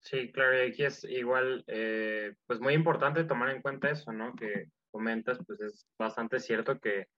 Sí, 0.00 0.32
claro, 0.32 0.56
y 0.56 0.70
aquí 0.70 0.84
es 0.84 1.04
igual, 1.04 1.64
eh, 1.66 2.34
pues 2.46 2.60
muy 2.60 2.72
importante 2.72 3.24
tomar 3.24 3.50
en 3.50 3.60
cuenta 3.60 3.90
eso, 3.90 4.10
¿no? 4.10 4.34
Que 4.36 4.70
comentas, 4.90 5.38
pues 5.46 5.60
es 5.60 5.86
bastante 5.98 6.40
cierto 6.40 6.80
que 6.80 7.08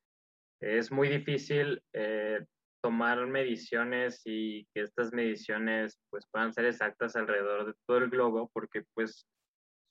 es 0.61 0.91
muy 0.91 1.09
difícil 1.09 1.81
eh, 1.93 2.45
tomar 2.83 3.25
mediciones 3.29 4.23
y 4.25 4.67
que 4.75 4.83
estas 4.83 5.13
mediciones 5.13 6.01
pues 6.11 6.27
puedan 6.33 6.53
ser 6.53 6.65
exactas 6.65 7.15
alrededor 7.15 7.67
de 7.67 7.75
todo 7.87 7.99
el 7.99 8.11
globo, 8.11 8.51
porque 8.53 8.83
pues 8.93 9.25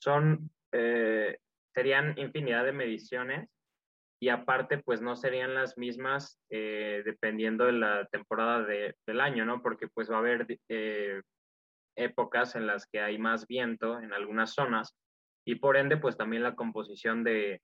son 0.01 0.51
eh, 0.73 1.37
serían 1.73 2.17
infinidad 2.17 2.65
de 2.65 2.71
mediciones 2.71 3.49
y 4.21 4.29
aparte 4.29 4.77
pues 4.77 5.01
no 5.01 5.15
serían 5.15 5.53
las 5.53 5.77
mismas 5.77 6.39
eh, 6.49 7.01
dependiendo 7.05 7.65
de 7.65 7.73
la 7.73 8.05
temporada 8.05 8.65
del 8.65 9.21
año, 9.21 9.45
¿no? 9.45 9.61
Porque 9.61 9.87
pues 9.87 10.09
va 10.09 10.15
a 10.15 10.19
haber 10.19 10.47
eh, 10.69 11.21
épocas 11.97 12.55
en 12.55 12.67
las 12.67 12.87
que 12.87 13.01
hay 13.01 13.17
más 13.17 13.47
viento 13.47 13.99
en 13.99 14.13
algunas 14.13 14.53
zonas 14.53 14.95
y 15.45 15.55
por 15.55 15.77
ende 15.77 15.97
pues 15.97 16.17
también 16.17 16.43
la 16.43 16.55
composición 16.55 17.23
de, 17.23 17.61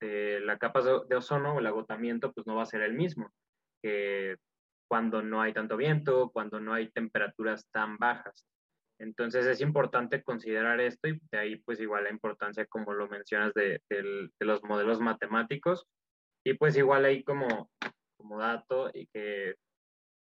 la 0.00 0.58
capa 0.58 0.82
de, 0.82 1.16
ozono 1.16 1.54
o 1.54 1.58
el 1.60 1.66
agotamiento 1.66 2.32
pues 2.32 2.46
no 2.46 2.56
va 2.56 2.64
a 2.64 2.66
ser 2.66 2.82
el 2.82 2.94
mismo 2.94 3.30
que 3.82 4.36
cuando 4.88 5.22
no 5.22 5.40
hay 5.40 5.52
tanto 5.52 5.76
viento, 5.76 6.30
cuando 6.30 6.60
no 6.60 6.74
hay 6.74 6.90
temperaturas 6.90 7.68
tan 7.70 7.96
bajas. 7.98 8.46
Entonces 9.04 9.46
es 9.46 9.60
importante 9.60 10.22
considerar 10.22 10.80
esto 10.80 11.08
y 11.08 11.20
de 11.30 11.38
ahí 11.38 11.56
pues 11.56 11.78
igual 11.78 12.04
la 12.04 12.10
importancia, 12.10 12.64
como 12.66 12.94
lo 12.94 13.06
mencionas, 13.06 13.52
de, 13.52 13.80
los 14.40 14.62
modelos 14.64 15.00
matemáticos. 15.00 15.86
Y 16.42 16.54
pues 16.54 16.76
igual 16.76 17.04
ahí 17.04 17.22
como, 17.22 17.70
como 18.16 18.38
dato 18.38 18.90
y 18.92 19.06
que 19.08 19.56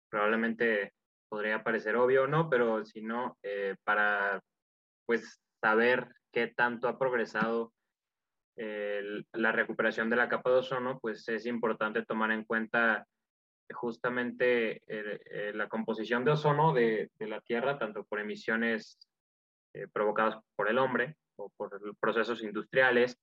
probablemente 0.10 0.94
podría 1.30 1.64
parecer 1.64 1.98
obvio 1.98 2.24
o 2.24 2.28
no, 2.28 2.50
pero 2.50 2.86
si 2.86 3.02
no, 3.02 3.38
eh, 3.44 3.76
para 3.84 4.42
pues 5.06 5.40
saber 5.62 6.08
qué 6.32 6.48
tanto 6.48 6.88
ha 6.88 6.98
progresado 6.98 7.74
la 9.32 9.54
recuperación 9.54 10.10
de 10.10 10.18
la 10.18 10.28
capa 10.28 10.50
de 10.50 10.58
ozono, 10.58 11.00
pues 11.00 11.28
es 11.30 11.46
importante 11.46 12.04
tomar 12.04 12.32
en 12.32 12.44
cuenta 12.44 13.08
justamente 13.74 14.78
eh, 14.88 15.20
eh, 15.26 15.52
la 15.54 15.68
composición 15.68 16.26
de 16.26 16.32
ozono 16.32 16.74
de, 16.74 17.10
la 17.20 17.42
Tierra, 17.42 17.78
tanto 17.78 18.04
por 18.06 18.20
emisiones 18.20 19.00
eh, 19.74 19.88
provocadas 19.92 20.38
por 20.56 20.70
el 20.70 20.78
hombre 20.78 21.16
o 21.38 21.50
por 21.56 21.70
procesos 22.00 22.44
industriales. 22.44 23.18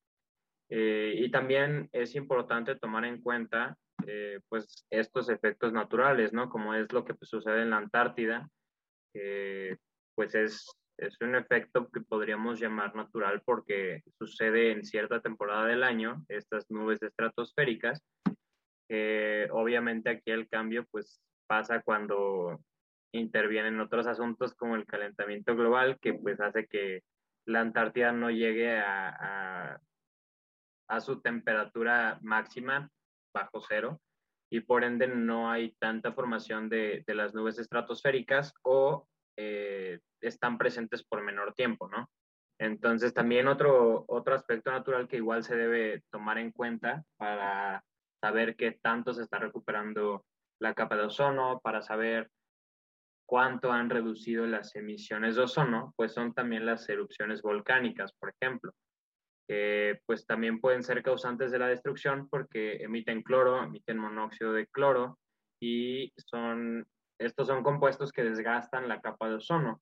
y 0.68 1.30
también 1.30 1.88
es 1.92 2.14
importante 2.16 2.74
tomar 2.74 3.04
en 3.04 3.22
cuenta 3.22 3.76
pues 4.48 4.84
estos 4.90 5.28
efectos 5.28 5.72
naturales, 5.72 6.32
¿no? 6.32 6.48
Como 6.48 6.74
es 6.74 6.92
lo 6.92 7.04
que 7.04 7.14
pues, 7.14 7.30
sucede 7.30 7.62
en 7.62 7.70
la 7.70 7.76
Antártida, 7.76 8.48
pues 10.16 10.34
es, 10.34 10.66
es 10.98 11.16
un 11.20 11.36
efecto 11.36 11.88
que 11.92 12.00
podríamos 12.00 12.58
llamar 12.58 12.94
natural 12.96 13.42
porque 13.44 14.02
sucede 14.18 14.72
en 14.72 14.84
cierta 14.84 15.20
temporada 15.20 15.66
del 15.66 15.82
año, 15.82 16.24
estas 16.28 16.68
nubes 16.70 17.02
estratosféricas, 17.02 18.02
obviamente 18.88 20.10
aquí 20.10 20.30
el 20.30 20.48
cambio 20.48 20.86
pues 20.90 21.20
pasa 21.46 21.82
cuando 21.82 22.60
intervienen 23.12 23.80
otros 23.80 24.06
asuntos 24.06 24.54
como 24.54 24.76
el 24.76 24.86
calentamiento 24.86 25.56
global 25.56 25.98
que 26.00 26.14
pues 26.14 26.40
hace 26.40 26.66
que 26.66 27.02
la 27.46 27.60
Antártida 27.60 28.12
no 28.12 28.30
llegue 28.30 28.78
a, 28.78 29.80
a, 30.88 31.00
su 31.00 31.20
temperatura 31.20 32.18
máxima 32.22 32.90
bajo 33.32 33.60
cero 33.60 34.00
y 34.50 34.60
por 34.60 34.84
ende 34.84 35.08
no 35.08 35.50
hay 35.50 35.72
tanta 35.78 36.12
formación 36.12 36.68
de, 36.68 37.04
de 37.06 37.14
las 37.14 37.34
nubes 37.34 37.58
estratosféricas 37.58 38.52
o 38.62 39.08
eh, 39.36 40.00
están 40.20 40.58
presentes 40.58 41.04
por 41.04 41.22
menor 41.22 41.54
tiempo, 41.54 41.88
¿no? 41.88 42.08
Entonces 42.58 43.12
también 43.12 43.48
otro, 43.48 44.04
otro 44.08 44.34
aspecto 44.34 44.70
natural 44.70 45.08
que 45.08 45.16
igual 45.16 45.44
se 45.44 45.56
debe 45.56 46.02
tomar 46.10 46.38
en 46.38 46.52
cuenta 46.52 47.04
para 47.18 47.84
saber 48.20 48.56
qué 48.56 48.72
tanto 48.72 49.12
se 49.12 49.22
está 49.22 49.38
recuperando 49.38 50.24
la 50.60 50.74
capa 50.74 50.96
de 50.96 51.04
ozono, 51.04 51.60
para 51.62 51.82
saber 51.82 52.30
cuánto 53.26 53.72
han 53.72 53.90
reducido 53.90 54.46
las 54.46 54.74
emisiones 54.76 55.36
de 55.36 55.42
ozono, 55.42 55.92
pues 55.96 56.12
son 56.12 56.32
también 56.32 56.64
las 56.64 56.88
erupciones 56.88 57.42
volcánicas, 57.42 58.12
por 58.14 58.32
ejemplo, 58.40 58.72
que 59.48 60.00
pues 60.06 60.26
también 60.26 60.60
pueden 60.60 60.82
ser 60.82 61.02
causantes 61.02 61.50
de 61.50 61.58
la 61.58 61.68
destrucción 61.68 62.28
porque 62.28 62.76
emiten 62.76 63.22
cloro, 63.22 63.62
emiten 63.62 63.98
monóxido 63.98 64.52
de 64.52 64.66
cloro 64.68 65.18
y 65.60 66.12
son, 66.16 66.86
estos 67.18 67.48
son 67.48 67.62
compuestos 67.62 68.12
que 68.12 68.24
desgastan 68.24 68.88
la 68.88 69.00
capa 69.00 69.28
de 69.28 69.36
ozono. 69.36 69.80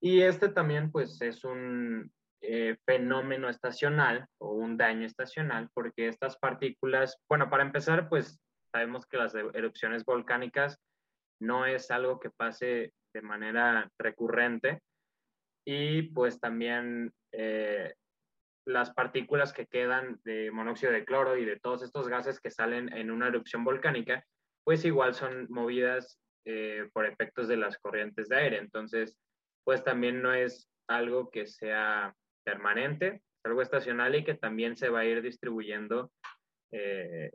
Y 0.00 0.22
este 0.22 0.48
también 0.48 0.90
pues 0.90 1.20
es 1.22 1.44
un 1.44 2.12
eh, 2.46 2.76
fenómeno 2.84 3.48
estacional 3.48 4.26
o 4.38 4.52
un 4.52 4.76
daño 4.76 5.06
estacional, 5.06 5.70
porque 5.72 6.08
estas 6.08 6.36
partículas, 6.36 7.16
bueno, 7.28 7.48
para 7.48 7.62
empezar, 7.62 8.08
pues 8.08 8.38
sabemos 8.70 9.06
que 9.06 9.16
las 9.16 9.34
erupciones 9.34 10.04
volcánicas 10.04 10.78
no 11.40 11.64
es 11.64 11.90
algo 11.90 12.20
que 12.20 12.30
pase 12.30 12.92
de 13.14 13.22
manera 13.22 13.88
recurrente 13.98 14.80
y 15.66 16.02
pues 16.02 16.38
también 16.38 17.12
eh, 17.32 17.94
las 18.66 18.92
partículas 18.92 19.52
que 19.52 19.66
quedan 19.66 20.20
de 20.24 20.50
monóxido 20.50 20.92
de 20.92 21.04
cloro 21.04 21.38
y 21.38 21.44
de 21.44 21.58
todos 21.58 21.82
estos 21.82 22.08
gases 22.08 22.40
que 22.40 22.50
salen 22.50 22.92
en 22.94 23.10
una 23.10 23.28
erupción 23.28 23.64
volcánica, 23.64 24.22
pues 24.64 24.84
igual 24.84 25.14
son 25.14 25.46
movidas 25.48 26.18
eh, 26.44 26.90
por 26.92 27.06
efectos 27.06 27.48
de 27.48 27.56
las 27.56 27.78
corrientes 27.78 28.28
de 28.28 28.36
aire. 28.36 28.58
Entonces, 28.58 29.16
pues 29.64 29.82
también 29.82 30.20
no 30.20 30.34
es 30.34 30.68
algo 30.88 31.30
que 31.30 31.46
sea 31.46 32.14
permanente, 32.44 33.22
algo 33.44 33.62
estacional 33.62 34.14
y 34.14 34.24
que 34.24 34.34
también 34.34 34.76
se 34.76 34.88
va 34.88 35.00
a 35.00 35.04
ir 35.04 35.22
distribuyendo 35.22 36.12
eh, 36.72 37.30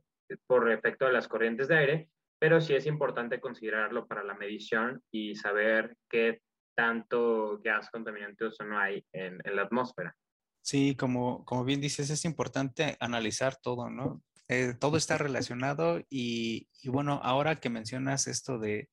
por 0.47 0.71
efecto 0.71 1.05
de 1.05 1.13
las 1.13 1.27
corrientes 1.27 1.67
de 1.67 1.77
aire, 1.77 2.09
pero 2.39 2.61
sí 2.61 2.73
es 2.73 2.85
importante 2.85 3.39
considerarlo 3.39 4.07
para 4.07 4.23
la 4.23 4.33
medición 4.33 5.01
y 5.11 5.35
saber 5.35 5.95
qué 6.09 6.41
tanto 6.75 7.59
gas 7.61 7.89
contaminante 7.89 8.45
no 8.65 8.79
hay 8.79 9.05
en, 9.11 9.39
la 9.43 9.63
atmósfera. 9.63 10.15
Sí, 10.61 10.95
como, 10.95 11.43
como 11.45 11.65
bien 11.65 11.81
dices, 11.81 12.09
es 12.09 12.25
importante 12.25 12.95
analizar 12.99 13.57
todo, 13.61 13.89
¿no? 13.89 14.21
Eh, 14.47 14.73
todo 14.79 14.97
está 14.97 15.17
relacionado 15.17 15.99
y, 16.09 16.69
y, 16.81 16.89
bueno, 16.89 17.19
ahora 17.23 17.57
que 17.57 17.69
mencionas 17.69 18.27
esto 18.27 18.57
de, 18.57 18.89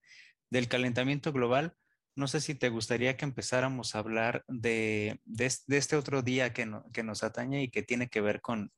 del 0.51 0.69
calentamiento 0.69 1.33
global, 1.33 1.75
no 2.17 2.29
sé 2.29 2.41
si 2.41 2.55
te 2.55 2.71
gustaría 2.71 3.17
que 3.17 3.25
empezáramos 3.25 3.95
a 3.95 4.01
hablar 4.01 4.45
de, 4.49 5.21
este 5.69 5.97
otro 5.97 6.23
día 6.23 6.53
que, 6.53 6.67
nos 6.67 7.23
atañe 7.23 7.63
y 7.63 7.71
que 7.71 7.83
tiene 7.83 8.09
que 8.09 8.21
ver 8.21 8.41
con, 8.41 8.73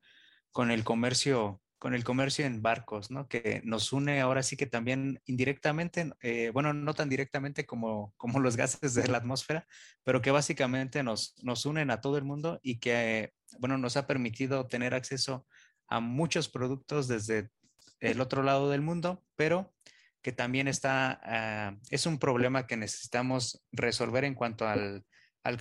con 0.53 0.71
el 0.71 0.85
comercio 0.85 1.61
con 1.79 1.95
el 1.95 2.03
comercio 2.03 2.45
en 2.45 2.61
barcos, 2.61 3.11
¿no? 3.11 3.29
Que 3.29 3.63
nos 3.65 3.93
une 3.93 4.21
ahora 4.21 4.43
sí 4.43 4.57
que 4.57 4.67
también 4.67 5.21
indirectamente, 5.27 6.13
eh, 6.23 6.51
bueno, 6.53 6.73
no 6.73 6.93
tan 6.93 7.09
directamente 7.09 7.67
como, 7.67 8.13
como 8.17 8.41
los 8.41 8.57
gases 8.57 8.95
de 8.95 9.07
la 9.07 9.19
atmósfera, 9.19 9.67
pero 10.03 10.21
que 10.21 10.33
básicamente 10.33 11.03
nos, 11.05 11.37
nos 11.43 11.67
unen 11.67 11.91
a 11.91 12.01
todo 12.01 12.19
el 12.19 12.25
mundo 12.25 12.59
y 12.63 12.81
que, 12.81 13.33
bueno, 13.61 13.79
nos 13.79 13.97
ha 13.97 14.09
permitido 14.09 14.67
tener 14.67 14.93
acceso 14.93 15.47
a 15.87 16.01
muchos 16.01 16.49
productos 16.49 17.07
desde 17.07 17.51
el 18.01 18.21
otro 18.21 18.43
lado 18.43 18.71
del 18.71 18.83
mundo, 18.83 19.25
pero 19.37 19.73
que 20.29 20.33
también 20.33 20.69
está, 20.69 21.19
ah, 21.23 21.75
es 21.89 22.05
un 22.05 22.19
problema 22.19 22.67
que 22.67 22.77
necesitamos 22.77 23.65
resolver 23.73 24.25
en 24.25 24.35
cuanto 24.35 24.69
al, 24.69 25.07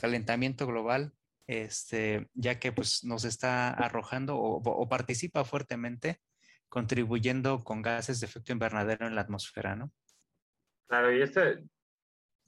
calentamiento 0.01 0.67
global, 0.67 1.13
este, 1.47 2.27
ya 2.33 2.59
que 2.59 2.73
pues, 2.73 3.05
nos 3.05 3.23
está 3.23 3.69
arrojando 3.69 4.35
o, 4.37 4.89
participa 4.89 5.45
fuertemente 5.45 6.19
contribuyendo 6.67 7.63
con 7.63 7.81
gases 7.81 8.19
de 8.19 8.25
efecto 8.25 8.51
invernadero 8.51 9.07
en 9.07 9.15
la 9.15 9.21
atmósfera, 9.21 9.77
¿no? 9.77 9.93
Claro, 10.89 11.13
y 11.13 11.21
este, 11.21 11.63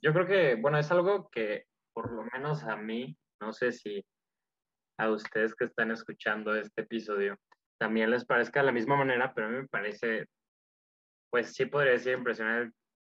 yo 0.04 0.12
creo 0.12 0.28
que, 0.28 0.56
bueno, 0.56 0.78
es 0.78 0.92
algo 0.92 1.30
que 1.30 1.68
por 1.94 2.12
lo 2.12 2.26
menos 2.34 2.64
a 2.64 2.76
mí, 2.76 3.18
no 3.40 3.54
sé 3.54 3.72
si 3.72 4.06
a 4.98 5.10
ustedes 5.10 5.56
que 5.56 5.64
están 5.64 5.92
escuchando 5.92 6.54
este 6.54 6.82
episodio 6.82 7.38
también 7.80 8.12
les 8.12 8.26
parezca 8.26 8.60
de 8.60 8.66
la 8.66 8.74
misma 8.74 8.98
manera, 8.98 9.34
pero 9.34 9.48
a 9.48 9.52
mí 9.52 9.58
me 9.60 9.68
parece 9.70 10.28
pues 11.30 11.54
sí 11.54 11.66
podría 11.66 11.94
decir 11.94 12.18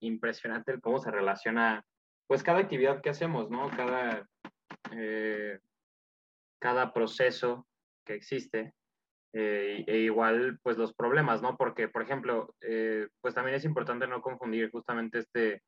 impresionante, 0.01 0.81
cómo 0.81 0.99
se 0.99 1.11
relaciona, 1.11 1.85
pues 2.27 2.43
cada 2.43 2.61
actividad 2.61 3.01
que 3.01 3.11
hacemos, 3.11 3.51
¿no? 3.51 3.71
Cada, 3.71 4.27
eh, 4.93 5.59
cada 6.61 6.93
proceso 6.93 7.67
que 8.05 8.15
existe. 8.15 8.73
Eh, 9.37 9.83
e 9.89 9.99
igual, 9.99 10.61
pues 10.63 10.79
los 10.79 10.95
problemas, 10.95 11.43
¿no? 11.43 11.57
Porque, 11.57 11.89
por 11.89 12.03
ejemplo, 12.03 12.55
eh, 12.61 13.09
pues 13.21 13.35
también 13.35 13.57
es 13.57 13.65
importante 13.65 14.07
no 14.07 14.23
confundir 14.23 14.71
justamente 14.71 15.19
este 15.19 15.63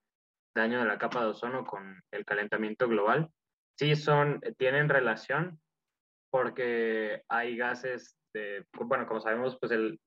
daño 0.54 0.78
de 0.78 0.86
la 0.86 0.98
capa 0.98 1.20
de 1.20 1.30
ozono 1.30 1.64
con 1.64 2.00
el 2.12 2.24
calentamiento 2.24 2.86
global. 2.86 3.28
Sí 3.76 3.96
son, 3.96 4.40
tienen 4.57 4.88
relación 4.88 5.61
porque 6.30 7.22
hay 7.28 7.57
gases 7.57 8.16
de, 8.32 8.64
bueno, 8.72 9.07
como 9.07 9.20
sabemos, 9.20 9.59
pues 9.59 9.72
el, 9.72 10.00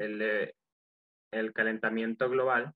el 1.32 1.54
calentamiento 1.54 2.30
global 2.30 2.74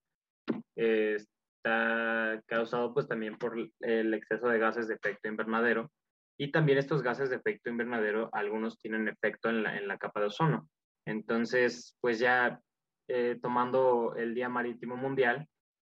está 0.75 2.41
causado 2.45 2.93
pues 2.93 3.07
también 3.07 3.37
por 3.37 3.57
el 3.79 4.13
exceso 4.13 4.47
de 4.47 4.59
gases 4.59 4.87
de 4.87 4.95
efecto 4.95 5.27
invernadero 5.27 5.89
y 6.37 6.51
también 6.51 6.77
estos 6.77 7.01
gases 7.03 7.29
de 7.29 7.37
efecto 7.37 7.69
invernadero, 7.69 8.29
algunos 8.33 8.79
tienen 8.79 9.07
efecto 9.07 9.49
en 9.49 9.63
la, 9.63 9.77
en 9.77 9.87
la 9.87 9.97
capa 9.97 10.19
de 10.19 10.27
ozono. 10.27 10.67
Entonces, 11.05 11.95
pues 12.01 12.19
ya 12.19 12.59
eh, 13.07 13.37
tomando 13.41 14.15
el 14.15 14.33
Día 14.33 14.49
Marítimo 14.49 14.95
Mundial 14.95 15.47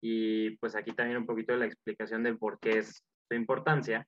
y 0.03 0.58
pues 0.58 0.76
aquí 0.76 0.91
también 0.91 1.20
un 1.20 1.26
poquito 1.26 1.53
de 1.53 1.60
la 1.60 1.66
explicación 1.66 2.24
de 2.24 2.36
por 2.36 2.60
qué 2.60 2.80
es 2.80 3.03
su 3.30 3.36
importancia. 3.36 4.06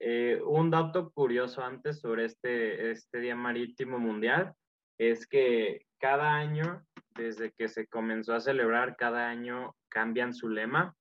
Eh, 0.00 0.40
un 0.44 0.70
dato 0.70 1.10
curioso 1.10 1.62
antes 1.62 2.00
sobre 2.00 2.26
este, 2.26 2.90
este 2.90 3.18
Día 3.20 3.34
Marítimo 3.34 3.98
Mundial 3.98 4.52
es 4.98 5.26
que 5.26 5.86
cada 5.98 6.34
año, 6.34 6.84
desde 7.18 7.52
que 7.52 7.68
se 7.68 7.86
comenzó 7.88 8.34
a 8.34 8.40
celebrar, 8.40 8.96
cada 8.96 9.28
año 9.28 9.74
cambian 9.88 10.32
su 10.32 10.48
lema. 10.48 10.94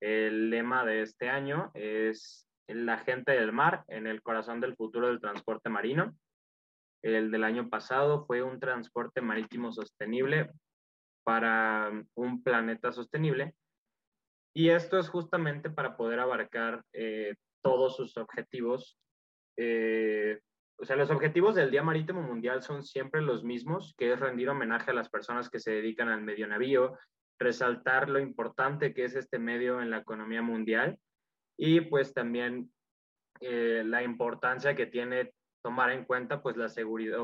El 0.00 0.50
lema 0.50 0.84
de 0.84 1.02
este 1.02 1.30
año 1.30 1.70
es 1.74 2.46
la 2.66 2.98
gente 2.98 3.32
del 3.32 3.52
mar 3.52 3.84
en 3.88 4.06
el 4.06 4.20
corazón 4.20 4.60
del 4.60 4.74
futuro 4.74 5.06
del 5.06 5.20
transporte 5.20 5.70
marino. 5.70 6.14
El 7.02 7.30
del 7.30 7.44
año 7.44 7.70
pasado 7.70 8.26
fue 8.26 8.42
un 8.42 8.58
transporte 8.58 9.20
marítimo 9.20 9.72
sostenible 9.72 10.50
para 11.22 11.90
un 12.14 12.42
planeta 12.42 12.92
sostenible. 12.92 13.54
Y 14.54 14.70
esto 14.70 14.98
es 14.98 15.08
justamente 15.08 15.70
para 15.70 15.96
poder 15.96 16.20
abarcar 16.20 16.82
eh, 16.92 17.34
todos 17.62 17.96
sus 17.96 18.16
objetivos 18.16 18.98
eh, 19.56 20.40
o 20.76 20.84
sea, 20.84 20.96
los 20.96 21.10
objetivos 21.10 21.54
del 21.54 21.70
Día 21.70 21.82
Marítimo 21.82 22.22
Mundial 22.22 22.62
son 22.62 22.82
siempre 22.82 23.22
los 23.22 23.44
mismos, 23.44 23.94
que 23.96 24.12
es 24.12 24.20
rendir 24.20 24.48
homenaje 24.48 24.90
a 24.90 24.94
las 24.94 25.08
personas 25.08 25.48
que 25.48 25.60
se 25.60 25.72
dedican 25.72 26.08
al 26.08 26.22
medio 26.22 26.46
navío, 26.46 26.98
resaltar 27.38 28.08
lo 28.08 28.18
importante 28.18 28.92
que 28.92 29.04
es 29.04 29.14
este 29.14 29.38
medio 29.38 29.80
en 29.80 29.90
la 29.90 29.98
economía 29.98 30.42
mundial 30.42 30.98
y 31.56 31.80
pues 31.82 32.12
también 32.12 32.72
eh, 33.40 33.82
la 33.84 34.02
importancia 34.02 34.74
que 34.74 34.86
tiene 34.86 35.32
tomar 35.62 35.90
en 35.90 36.04
cuenta 36.04 36.42
pues 36.42 36.56
la 36.56 36.68
seguridad 36.68 37.18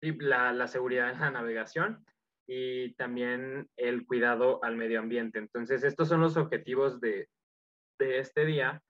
la, 0.00 0.52
la 0.52 0.68
seguridad 0.68 1.10
en 1.10 1.20
la 1.20 1.30
navegación 1.30 2.04
y 2.46 2.94
también 2.94 3.68
el 3.76 4.06
cuidado 4.06 4.62
al 4.62 4.76
medio 4.76 5.00
ambiente. 5.00 5.38
Entonces, 5.38 5.82
estos 5.82 6.08
son 6.08 6.20
los 6.20 6.36
objetivos 6.36 7.00
de, 7.00 7.28
de 7.98 8.18
este 8.18 8.44
día 8.44 8.82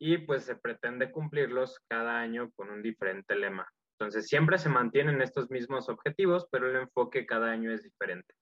y 0.00 0.18
pues 0.18 0.44
se 0.44 0.56
pretende 0.56 1.12
cumplirlos 1.12 1.78
cada 1.86 2.18
año 2.18 2.50
con 2.56 2.70
un 2.70 2.82
diferente 2.82 3.36
lema. 3.36 3.70
Entonces 3.98 4.26
siempre 4.26 4.56
se 4.56 4.70
mantienen 4.70 5.20
estos 5.20 5.50
mismos 5.50 5.90
objetivos, 5.90 6.48
pero 6.50 6.70
el 6.70 6.76
enfoque 6.76 7.26
cada 7.26 7.50
año 7.50 7.70
es 7.70 7.82
diferente. 7.82 8.34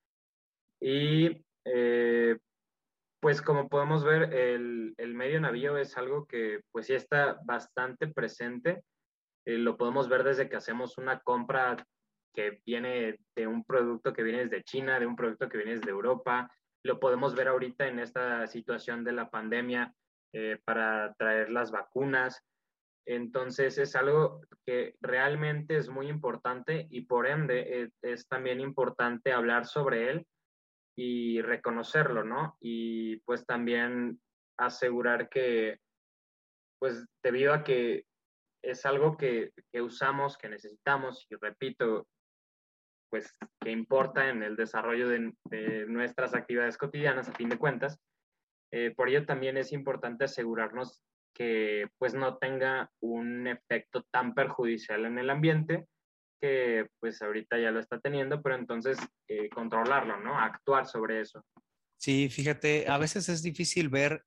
Y 0.81 1.45
eh, 1.65 2.39
pues 3.21 3.43
como 3.43 3.69
podemos 3.69 4.05
ver, 4.05 4.33
el, 4.33 4.95
el, 4.99 5.15
medio 5.15 5.41
navío 5.41 5.77
es 5.77 5.99
algo 5.99 6.27
que 6.27 6.61
pues 6.71 6.87
sí 6.87 6.95
está 6.95 7.41
bastante 7.45 8.07
presente. 8.07 8.85
Eh, 9.45 9.59
lo 9.59 9.77
podemos 9.77 10.09
ver 10.09 10.23
desde 10.23 10.49
que 10.49 10.57
hacemos 10.57 10.97
una 10.97 11.19
compra 11.19 11.85
que 12.33 12.61
viene 12.65 13.19
de 13.35 13.47
un 13.49 13.65
producto 13.65 14.13
que 14.13 14.23
viene 14.23 14.45
desde 14.45 14.63
China, 14.63 15.01
de 15.01 15.07
un 15.07 15.17
producto 15.17 15.49
que 15.49 15.57
viene 15.57 15.75
desde 15.75 15.91
Europa. 15.91 16.49
Lo 16.85 17.01
podemos 17.01 17.35
ver 17.35 17.49
ahorita 17.49 17.89
en 17.89 17.99
esta 17.99 18.47
situación 18.47 19.03
de 19.03 19.11
la 19.11 19.29
pandemia, 19.29 19.93
eh, 20.33 20.59
para 20.65 21.15
traer 21.15 21.51
las 21.51 21.71
vacunas. 21.71 22.45
Entonces 23.07 23.79
es 23.79 23.97
algo 23.97 24.43
que 24.67 24.95
realmente 25.01 25.77
es 25.77 25.89
muy 25.89 26.09
importante 26.09 26.87
y 26.91 27.03
por 27.03 27.27
ende 27.27 27.83
es, 27.83 27.99
es, 28.03 28.29
también 28.29 28.61
importante 28.61 29.33
hablar 29.33 29.65
sobre 29.65 30.11
él 30.11 30.27
y 30.95 31.41
reconocerlo, 31.41 32.25
¿no? 32.25 32.57
Y 32.61 33.17
pues 33.21 33.47
también 33.47 34.21
asegurar 34.59 35.29
que, 35.29 35.79
pues 36.79 37.07
debido 37.23 37.55
a 37.55 37.65
que 37.65 38.05
es 38.63 38.85
algo 38.85 39.17
que, 39.17 39.53
usamos, 39.81 40.37
que 40.37 40.49
necesitamos 40.49 41.27
y 41.31 41.37
repito, 41.37 42.07
pues 43.11 43.35
que 43.61 43.71
importa 43.71 44.29
en 44.29 44.43
el 44.43 44.57
desarrollo 44.57 45.09
de, 45.09 45.33
de 45.45 45.87
nuestras 45.87 46.35
actividades 46.35 46.77
cotidianas 46.77 47.29
a 47.29 47.33
fin 47.33 47.49
de 47.49 47.59
cuentas, 47.59 47.99
eh, 48.71 48.93
por 48.97 49.09
ello 49.09 49.25
también 49.25 49.57
es 49.57 49.73
importante 49.73 50.25
asegurarnos 50.25 51.03
que 51.35 51.89
pues 51.99 52.15
no 52.15 52.37
tenga 52.39 52.91
un 53.01 53.47
efecto 53.47 54.05
tan 54.11 54.35
perjudicial 54.35 55.05
en 55.05 55.19
el 55.19 55.31
ambiente 55.31 55.87
que 56.41 56.87
pues 57.01 57.21
ahorita 57.23 57.59
ya 57.59 57.71
lo 57.71 57.81
está 57.81 58.01
teniendo, 58.01 58.43
pero 58.43 58.55
entonces 58.55 58.99
eh, 59.29 59.49
controlarlo, 59.49 60.21
¿no? 60.21 60.39
Actuar 60.39 60.87
sobre 60.87 61.21
eso. 61.21 61.45
Sí, 61.97 62.29
fíjate, 62.29 62.89
a 62.89 62.99
veces 62.99 63.29
es 63.29 63.43
difícil 63.43 63.89
ver 63.89 64.25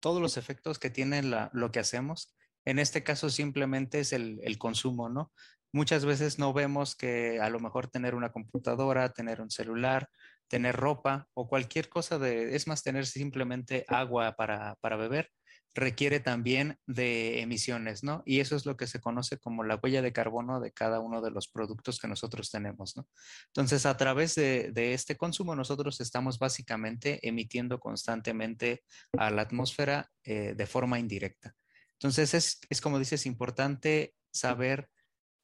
todos 0.00 0.20
los 0.20 0.36
efectos 0.36 0.78
que 0.78 0.90
tiene 0.90 1.22
la, 1.22 1.50
lo 1.54 1.70
que 1.70 1.80
hacemos. 1.80 2.34
En 2.66 2.78
este 2.78 3.02
caso 3.02 3.30
simplemente 3.30 4.00
es 4.00 4.12
el, 4.12 4.40
el 4.42 4.58
consumo, 4.58 5.08
¿no? 5.08 5.32
Muchas 5.72 6.04
veces 6.04 6.38
no 6.38 6.52
vemos 6.52 6.94
que 6.94 7.40
a 7.40 7.48
lo 7.50 7.60
mejor 7.60 7.88
tener 7.88 8.14
una 8.14 8.30
computadora, 8.30 9.12
tener 9.12 9.40
un 9.40 9.50
celular, 9.50 10.08
tener 10.48 10.76
ropa 10.76 11.28
o 11.34 11.48
cualquier 11.48 11.88
cosa 11.88 12.18
de, 12.18 12.54
es 12.54 12.66
más, 12.66 12.82
tener 12.82 13.06
simplemente 13.06 13.84
agua 13.88 14.36
para, 14.36 14.76
para 14.80 14.96
beber, 14.96 15.30
requiere 15.74 16.20
también 16.20 16.78
de 16.86 17.40
emisiones, 17.40 18.04
¿no? 18.04 18.22
Y 18.24 18.40
eso 18.40 18.54
es 18.54 18.64
lo 18.64 18.76
que 18.76 18.86
se 18.86 19.00
conoce 19.00 19.38
como 19.38 19.64
la 19.64 19.78
huella 19.82 20.02
de 20.02 20.12
carbono 20.12 20.60
de 20.60 20.72
cada 20.72 21.00
uno 21.00 21.20
de 21.20 21.32
los 21.32 21.48
productos 21.48 21.98
que 21.98 22.06
nosotros 22.06 22.50
tenemos, 22.50 22.96
¿no? 22.96 23.08
Entonces, 23.48 23.84
a 23.84 23.96
través 23.96 24.36
de, 24.36 24.70
de 24.72 24.94
este 24.94 25.16
consumo, 25.16 25.56
nosotros 25.56 26.00
estamos 26.00 26.38
básicamente 26.38 27.26
emitiendo 27.26 27.80
constantemente 27.80 28.84
a 29.18 29.30
la 29.30 29.42
atmósfera 29.42 30.10
eh, 30.22 30.54
de 30.56 30.66
forma 30.66 31.00
indirecta. 31.00 31.54
Entonces, 31.94 32.34
es, 32.34 32.60
es 32.70 32.80
como 32.80 32.98
dices, 32.98 33.26
importante 33.26 34.14
saber 34.32 34.88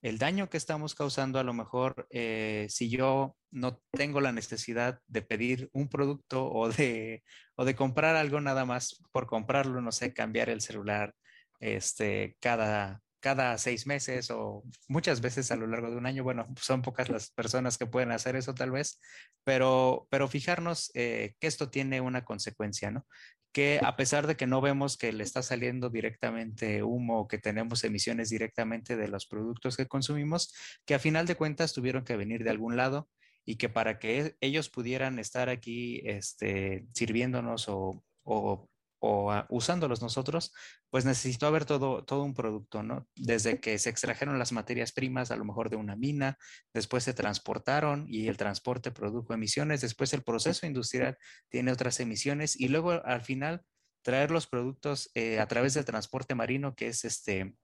el 0.02 0.18
daño 0.18 0.48
que 0.48 0.56
estamos 0.56 0.94
causando, 0.94 1.38
a 1.38 1.44
lo 1.44 1.52
mejor 1.52 2.06
eh, 2.10 2.66
si 2.70 2.88
yo 2.88 3.36
no 3.50 3.80
tengo 3.92 4.20
la 4.20 4.32
necesidad 4.32 5.00
de 5.06 5.22
pedir 5.22 5.68
un 5.72 5.88
producto 5.88 6.50
o 6.50 6.70
de, 6.70 7.22
o 7.56 7.64
de 7.64 7.74
comprar 7.74 8.16
algo 8.16 8.40
nada 8.40 8.64
más 8.64 9.02
por 9.12 9.26
comprarlo, 9.26 9.80
no 9.80 9.92
sé, 9.92 10.14
cambiar 10.14 10.48
el 10.48 10.60
celular 10.60 11.14
este, 11.58 12.36
cada, 12.40 13.02
cada 13.20 13.58
seis 13.58 13.86
meses 13.86 14.30
o 14.30 14.62
muchas 14.88 15.20
veces 15.20 15.50
a 15.50 15.56
lo 15.56 15.66
largo 15.66 15.90
de 15.90 15.96
un 15.96 16.06
año. 16.06 16.24
Bueno, 16.24 16.48
son 16.58 16.80
pocas 16.80 17.10
las 17.10 17.30
personas 17.30 17.76
que 17.76 17.86
pueden 17.86 18.12
hacer 18.12 18.36
eso 18.36 18.54
tal 18.54 18.70
vez, 18.70 19.00
pero, 19.44 20.06
pero 20.10 20.28
fijarnos 20.28 20.90
eh, 20.94 21.34
que 21.38 21.46
esto 21.46 21.70
tiene 21.70 22.00
una 22.00 22.24
consecuencia, 22.24 22.90
¿no? 22.90 23.06
Que 23.52 23.80
a 23.82 23.96
pesar 23.96 24.26
de 24.26 24.36
que 24.36 24.46
no 24.46 24.60
vemos 24.60 24.96
que 24.96 25.12
le 25.12 25.24
está 25.24 25.42
saliendo 25.42 25.90
directamente 25.90 26.82
humo 26.82 27.20
o 27.20 27.28
que 27.28 27.38
tenemos 27.38 27.84
emisiones 27.84 28.30
directamente 28.30 28.96
de 28.96 29.08
los 29.08 29.26
productos 29.26 29.76
que 29.76 29.86
consumimos, 29.86 30.54
que 30.86 30.94
a 30.94 30.98
final 31.00 31.26
de 31.26 31.34
cuentas 31.34 31.72
tuvieron 31.72 32.04
que 32.04 32.16
venir 32.16 32.44
de 32.44 32.50
algún 32.50 32.76
lado 32.76 33.08
y 33.44 33.56
que 33.56 33.68
para 33.68 33.98
que 33.98 34.36
ellos 34.40 34.70
pudieran 34.70 35.18
estar 35.18 35.48
aquí 35.48 36.00
este, 36.04 36.86
sirviéndonos 36.94 37.68
o, 37.68 38.04
o 38.22 38.69
o 39.00 39.32
usándolos 39.48 40.02
nosotros, 40.02 40.52
pues 40.90 41.04
necesitó 41.04 41.46
haber 41.46 41.64
todo, 41.64 42.04
todo 42.04 42.22
un 42.22 42.34
producto, 42.34 42.82
¿no? 42.82 43.08
Desde 43.16 43.58
que 43.58 43.78
se 43.78 43.90
extrajeron 43.90 44.38
las 44.38 44.52
materias 44.52 44.92
primas, 44.92 45.30
a 45.30 45.36
lo 45.36 45.44
mejor 45.44 45.70
de 45.70 45.76
una 45.76 45.96
mina, 45.96 46.38
después 46.74 47.04
se 47.04 47.14
transportaron 47.14 48.06
y 48.08 48.28
el 48.28 48.36
transporte 48.36 48.90
produjo 48.90 49.32
emisiones, 49.32 49.80
después 49.80 50.12
el 50.12 50.22
proceso 50.22 50.66
industrial 50.66 51.16
tiene 51.48 51.72
otras 51.72 51.98
emisiones 52.00 52.60
y 52.60 52.68
luego 52.68 52.92
al 52.92 53.22
final 53.22 53.62
traer 54.02 54.30
los 54.30 54.46
productos 54.46 55.10
eh, 55.14 55.40
a 55.40 55.46
través 55.46 55.74
del 55.74 55.84
transporte 55.84 56.34
marino, 56.34 56.74
que 56.74 56.88
es 56.88 57.04
este 57.04 57.54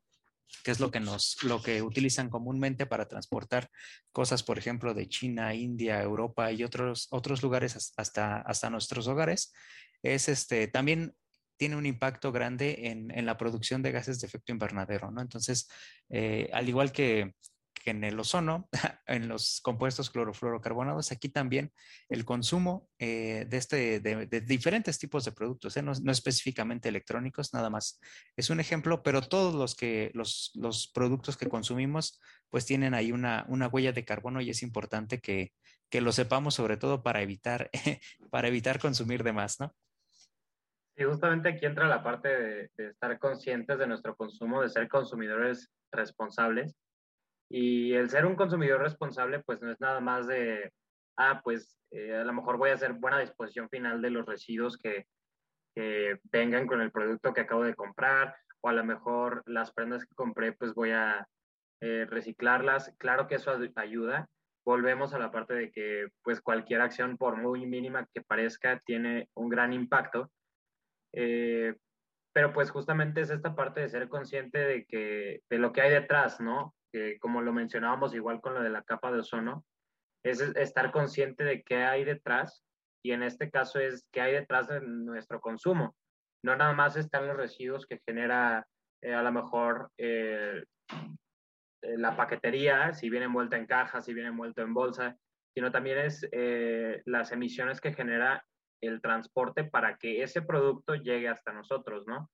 que 0.62 0.70
es 0.70 0.78
lo 0.78 0.92
que 0.92 1.00
nos 1.00 1.42
lo 1.42 1.60
que 1.60 1.82
utilizan 1.82 2.30
comúnmente 2.30 2.86
para 2.86 3.08
transportar 3.08 3.68
cosas, 4.12 4.42
por 4.44 4.58
ejemplo, 4.58 4.94
de 4.94 5.08
China, 5.08 5.54
India, 5.54 6.00
Europa 6.00 6.52
y 6.52 6.62
otros 6.62 7.08
otros 7.10 7.42
lugares 7.42 7.92
hasta 7.96 8.40
hasta 8.40 8.70
nuestros 8.70 9.08
hogares. 9.08 9.52
Es 10.02 10.28
este 10.28 10.68
también 10.68 11.16
tiene 11.56 11.76
un 11.76 11.86
impacto 11.86 12.32
grande 12.32 12.88
en, 12.88 13.10
en, 13.10 13.26
la 13.26 13.36
producción 13.36 13.82
de 13.82 13.92
gases 13.92 14.20
de 14.20 14.26
efecto 14.26 14.52
invernadero, 14.52 15.10
¿no? 15.10 15.20
Entonces, 15.20 15.68
eh, 16.10 16.50
al 16.52 16.68
igual 16.68 16.92
que, 16.92 17.34
que 17.86 17.90
en 17.90 18.02
el 18.02 18.18
ozono, 18.18 18.68
en 19.06 19.28
los 19.28 19.60
compuestos 19.60 20.10
clorofluorocarbonados, 20.10 21.12
aquí 21.12 21.28
también 21.28 21.72
el 22.08 22.24
consumo 22.24 22.88
eh, 22.98 23.46
de, 23.48 23.56
este, 23.56 24.00
de, 24.00 24.40
diferentes 24.40 24.98
tipos 24.98 25.24
de 25.24 25.32
productos, 25.32 25.76
¿eh? 25.76 25.82
no, 25.82 25.92
específicamente 26.10 26.88
electrónicos, 26.88 27.54
nada 27.54 27.70
más. 27.70 28.00
Es 28.36 28.50
un 28.50 28.58
ejemplo, 28.58 29.04
pero 29.04 29.22
todos 29.22 29.54
los, 29.54 29.76
que, 29.76 30.10
los, 30.14 30.50
los 30.54 30.88
productos 30.88 31.36
que 31.36 31.48
consumimos 31.48 32.20
pues 32.50 32.66
tienen 32.66 32.92
ahí 32.92 33.12
una, 33.12 33.44
una, 33.48 33.68
huella 33.68 33.92
de 33.92 34.04
carbono 34.04 34.40
y 34.40 34.50
es 34.50 34.62
importante 34.62 35.20
que, 35.20 35.52
que 35.88 36.00
lo 36.00 36.10
sepamos 36.10 36.54
sobre 36.54 36.76
todo 36.76 37.04
para 37.04 37.22
evitar, 37.22 37.70
para 38.30 38.48
evitar 38.48 38.80
consumir 38.80 39.22
de 39.22 39.32
más, 39.32 39.60
¿no? 39.60 39.74
Y 40.96 41.04
justamente 41.04 41.50
aquí 41.50 41.66
entra 41.66 41.86
la 41.86 42.02
parte 42.02 42.28
de, 42.28 42.70
de, 42.76 42.88
estar 42.88 43.18
conscientes 43.18 43.78
de 43.78 43.86
nuestro 43.86 44.16
consumo, 44.16 44.62
de 44.62 44.70
ser 44.70 44.88
consumidores 44.88 45.70
responsables. 45.92 46.74
Y 47.50 47.92
el 47.92 48.08
ser 48.08 48.24
un 48.24 48.34
consumidor 48.34 48.80
responsable, 48.80 49.40
pues 49.40 49.60
no 49.60 49.70
es 49.70 49.78
nada 49.78 50.00
más 50.00 50.26
de, 50.26 50.72
ah, 51.18 51.40
pues 51.44 51.78
eh, 51.90 52.14
a 52.14 52.24
lo 52.24 52.32
mejor 52.32 52.56
voy 52.56 52.70
a 52.70 52.74
hacer 52.74 52.94
buena 52.94 53.20
disposición 53.20 53.68
final 53.68 54.00
de 54.00 54.10
los 54.10 54.26
residuos 54.26 54.78
que, 54.78 55.06
que 55.74 56.18
vengan 56.24 56.66
con 56.66 56.80
el 56.80 56.90
producto 56.90 57.32
que 57.32 57.42
acabo 57.42 57.62
de 57.62 57.74
comprar, 57.74 58.34
o 58.62 58.68
a 58.70 58.72
lo 58.72 58.84
mejor 58.84 59.42
las 59.46 59.72
prendas 59.72 60.04
que 60.04 60.14
compré, 60.14 60.52
pues 60.52 60.74
voy 60.74 60.90
a 60.90 61.28
eh, 61.82 62.06
reciclarlas. 62.08 62.94
Claro 62.98 63.28
que 63.28 63.36
eso 63.36 63.56
ayuda. 63.76 64.28
Volvemos 64.64 65.14
a 65.14 65.18
la 65.18 65.30
parte 65.30 65.54
de 65.54 65.70
que, 65.70 66.08
pues 66.22 66.40
cualquier 66.40 66.80
acción, 66.80 67.18
por 67.18 67.36
muy 67.36 67.66
mínima 67.66 68.08
que 68.12 68.22
parezca, 68.22 68.80
tiene 68.80 69.28
un 69.34 69.50
gran 69.50 69.72
impacto 69.74 70.30
eh, 71.16 71.74
pero 72.32 72.52
pues 72.52 72.70
justamente 72.70 73.22
es 73.22 73.30
esta 73.30 73.54
parte 73.56 73.80
de 73.80 73.88
ser 73.88 74.08
consciente 74.08 74.58
de, 74.58 74.84
que, 74.84 75.40
de 75.48 75.58
lo 75.58 75.72
que 75.72 75.80
hay 75.80 75.90
detrás, 75.90 76.38
¿no? 76.40 76.74
Que 76.92 77.18
como 77.18 77.40
lo 77.40 77.52
mencionábamos 77.54 78.14
igual 78.14 78.42
con 78.42 78.54
lo 78.54 78.62
de 78.62 78.68
la 78.68 78.82
capa 78.82 79.10
de 79.10 79.20
ozono, 79.20 79.64
es 80.22 80.40
estar 80.40 80.92
consciente 80.92 81.44
de 81.44 81.62
qué 81.62 81.76
hay 81.84 82.04
detrás 82.04 82.62
y 83.02 83.12
en 83.12 83.22
este 83.22 83.50
caso 83.50 83.80
es 83.80 84.06
qué 84.12 84.20
hay 84.20 84.34
detrás 84.34 84.68
de 84.68 84.82
nuestro 84.82 85.40
consumo. 85.40 85.96
No 86.44 86.54
nada 86.54 86.74
más 86.74 86.96
están 86.96 87.26
los 87.26 87.36
residuos 87.36 87.86
que 87.86 88.02
genera 88.06 88.66
eh, 89.02 89.14
a 89.14 89.22
lo 89.22 89.32
mejor 89.32 89.90
eh, 89.96 90.64
la 91.80 92.14
paquetería, 92.16 92.92
si 92.92 93.08
viene 93.08 93.26
envuelta 93.26 93.56
en 93.56 93.66
caja, 93.66 94.02
si 94.02 94.12
viene 94.12 94.28
envuelto 94.28 94.60
en 94.60 94.74
bolsa, 94.74 95.16
sino 95.54 95.72
también 95.72 95.98
es 95.98 96.28
las 97.06 97.32
emisiones 97.32 97.80
que 97.80 97.94
genera 97.94 98.44
el 98.80 99.00
transporte 99.00 99.64
para 99.64 99.96
que 99.96 100.22
ese 100.22 100.42
producto 100.42 100.94
llegue 100.94 101.28
hasta 101.28 101.52
nosotros, 101.52 102.06
¿no? 102.06 102.30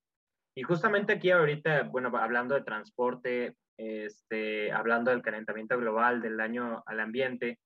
Y 0.55 0.63
justamente 0.63 1.13
aquí 1.13 1.31
ahorita, 1.31 1.83
bueno, 1.83 2.15
hablando 2.15 2.55
de 2.55 2.63
transporte, 2.63 3.55
este, 3.77 4.71
hablando 4.71 5.11
del 5.11 5.23
calentamiento 5.23 5.77
global, 5.77 6.21
del 6.21 6.37
daño 6.37 6.83
al 6.85 6.99
ambiente, 6.99 7.59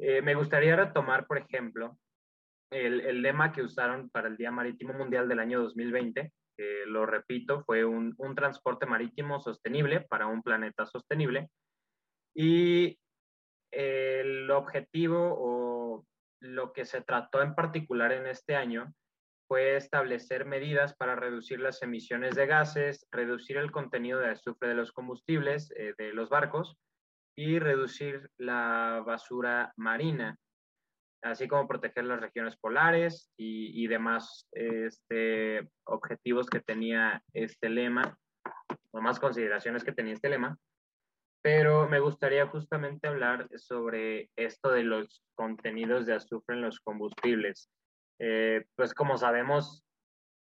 eh, 0.00 0.22
me 0.22 0.34
gustaría 0.34 0.76
retomar, 0.76 1.26
por 1.26 1.38
ejemplo, 1.38 1.98
el, 2.70 3.00
el, 3.00 3.22
lema 3.22 3.52
que 3.52 3.62
usaron 3.62 4.10
para 4.10 4.28
el 4.28 4.36
Día 4.36 4.50
Marítimo 4.50 4.94
Mundial 4.94 5.28
del 5.28 5.38
año 5.38 5.60
2020, 5.62 6.32
que 6.56 6.84
lo 6.86 7.06
repito, 7.06 7.62
fue 7.64 7.84
un, 7.84 8.14
un 8.18 8.34
transporte 8.34 8.84
marítimo 8.84 9.40
sostenible 9.40 10.00
para 10.00 10.26
un 10.26 10.42
planeta 10.42 10.86
sostenible. 10.86 11.48
Y 12.34 12.98
el 13.70 14.50
objetivo 14.50 15.34
o 15.34 15.57
lo 16.40 16.72
que 16.72 16.84
se 16.84 17.00
trató 17.00 17.42
en 17.42 17.54
particular 17.54 18.12
en 18.12 18.26
este 18.26 18.56
año 18.56 18.92
fue 19.48 19.76
establecer 19.76 20.44
medidas 20.44 20.94
para 20.94 21.16
reducir 21.16 21.58
las 21.58 21.82
emisiones 21.82 22.34
de 22.34 22.46
gases, 22.46 23.06
reducir 23.10 23.56
el 23.56 23.72
contenido 23.72 24.20
de 24.20 24.30
azufre 24.30 24.68
de 24.68 24.74
los 24.74 24.92
combustibles 24.92 25.72
eh, 25.76 25.94
de 25.96 26.12
los 26.12 26.28
barcos 26.28 26.76
y 27.34 27.58
reducir 27.58 28.30
la 28.36 29.02
basura 29.06 29.72
marina, 29.76 30.36
así 31.22 31.48
como 31.48 31.66
proteger 31.66 32.04
las 32.04 32.20
regiones 32.20 32.56
polares 32.56 33.32
y, 33.36 33.86
demás 33.86 34.48
este, 34.52 35.70
objetivos 35.84 36.50
que 36.50 36.60
tenía 36.60 37.22
este 37.32 37.70
lema, 37.70 38.18
o 38.90 39.00
más 39.00 39.18
consideraciones 39.18 39.84
que 39.84 39.92
tenía 39.92 40.14
este 40.14 40.28
lema 40.28 40.58
pero 41.50 41.88
me 41.88 41.98
gustaría 41.98 42.46
justamente 42.46 43.08
hablar 43.08 43.48
sobre 43.56 44.28
esto 44.36 44.70
de 44.70 44.82
los 44.82 45.24
contenidos 45.34 46.04
de 46.04 46.12
azufre 46.12 46.54
en 46.54 46.60
los 46.60 46.78
combustibles. 46.78 47.70
Eh, 48.18 48.66
pues 48.76 48.92
como 48.92 49.16
sabemos, 49.16 49.82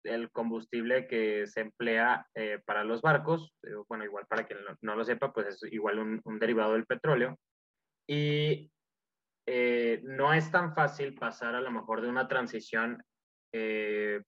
el 0.03 0.29
combustible 0.33 1.07
que 1.07 1.47
se 1.47 1.61
emplea 1.61 2.27
eh, 2.35 2.59
para 2.67 2.83
los 2.83 3.01
barcos, 3.01 3.55
eh, 3.63 3.77
bueno, 3.89 4.07
igual 4.07 4.27
para 4.27 4.45
quien 4.45 4.59
no, 4.83 4.97
lo 4.97 5.05
sepa, 5.05 5.33
pues 5.33 5.47
es 5.47 5.73
igual 5.73 6.01
un, 6.01 6.39
derivado 6.41 6.73
del 6.73 6.85
petróleo. 6.85 7.39
Y 8.09 8.69
no 10.03 10.35
es 10.35 10.51
tan 10.51 10.75
fácil 10.75 11.15
pasar 11.15 11.55
a 11.55 11.61
lo 11.61 11.71
mejor 11.71 12.01
de 12.01 12.09
una 12.09 12.27
transición 12.27 13.05
de, 13.53 14.25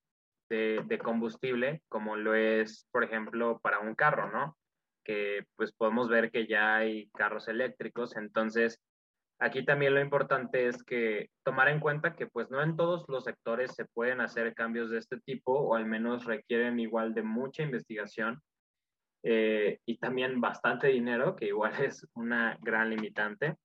de 0.49 0.99
combustible 1.03 1.83
como 1.89 2.15
lo 2.15 2.37
es, 2.37 2.87
por 2.93 3.03
ejemplo, 3.03 3.59
para 3.59 3.81
un 3.81 3.97
carro, 3.97 4.31
¿no? 4.31 4.57
Que 5.05 5.45
pues 5.57 5.73
podemos 5.73 6.09
ver 6.09 6.31
que 6.31 6.47
ya 6.47 6.77
hay 6.77 7.09
carros 7.11 7.49
eléctricos, 7.49 8.17
entonces 8.17 8.81
aquí 9.41 9.65
también 9.65 9.95
lo 9.95 10.01
importante 10.01 10.69
es 10.69 10.85
que 10.85 11.31
tomar 11.43 11.69
en 11.69 11.81
cuenta 11.81 12.15
que 12.15 12.27
pues 12.27 12.51
no 12.51 12.63
en 12.63 12.77
todos 12.77 13.05
los 13.09 13.25
sectores 13.25 13.75
se 13.75 13.87
pueden 13.87 14.21
hacer 14.21 14.55
cambios 14.55 14.91
de 14.91 14.99
este 14.99 15.19
tipo 15.21 15.53
o 15.53 15.75
al 15.75 15.87
menos 15.87 16.27
requieren 16.27 16.79
igual 16.79 17.15
de 17.15 17.23
mucha 17.23 17.63
investigación 17.63 18.41
eh, 19.23 19.81
y 19.85 19.99
también 19.99 20.41
bastante 20.41 20.89
dinero, 20.89 21.37
que 21.37 21.47
igual 21.47 21.73
es 21.85 22.07
una 22.15 22.59
gran 22.61 22.91
limitante. 22.91 23.57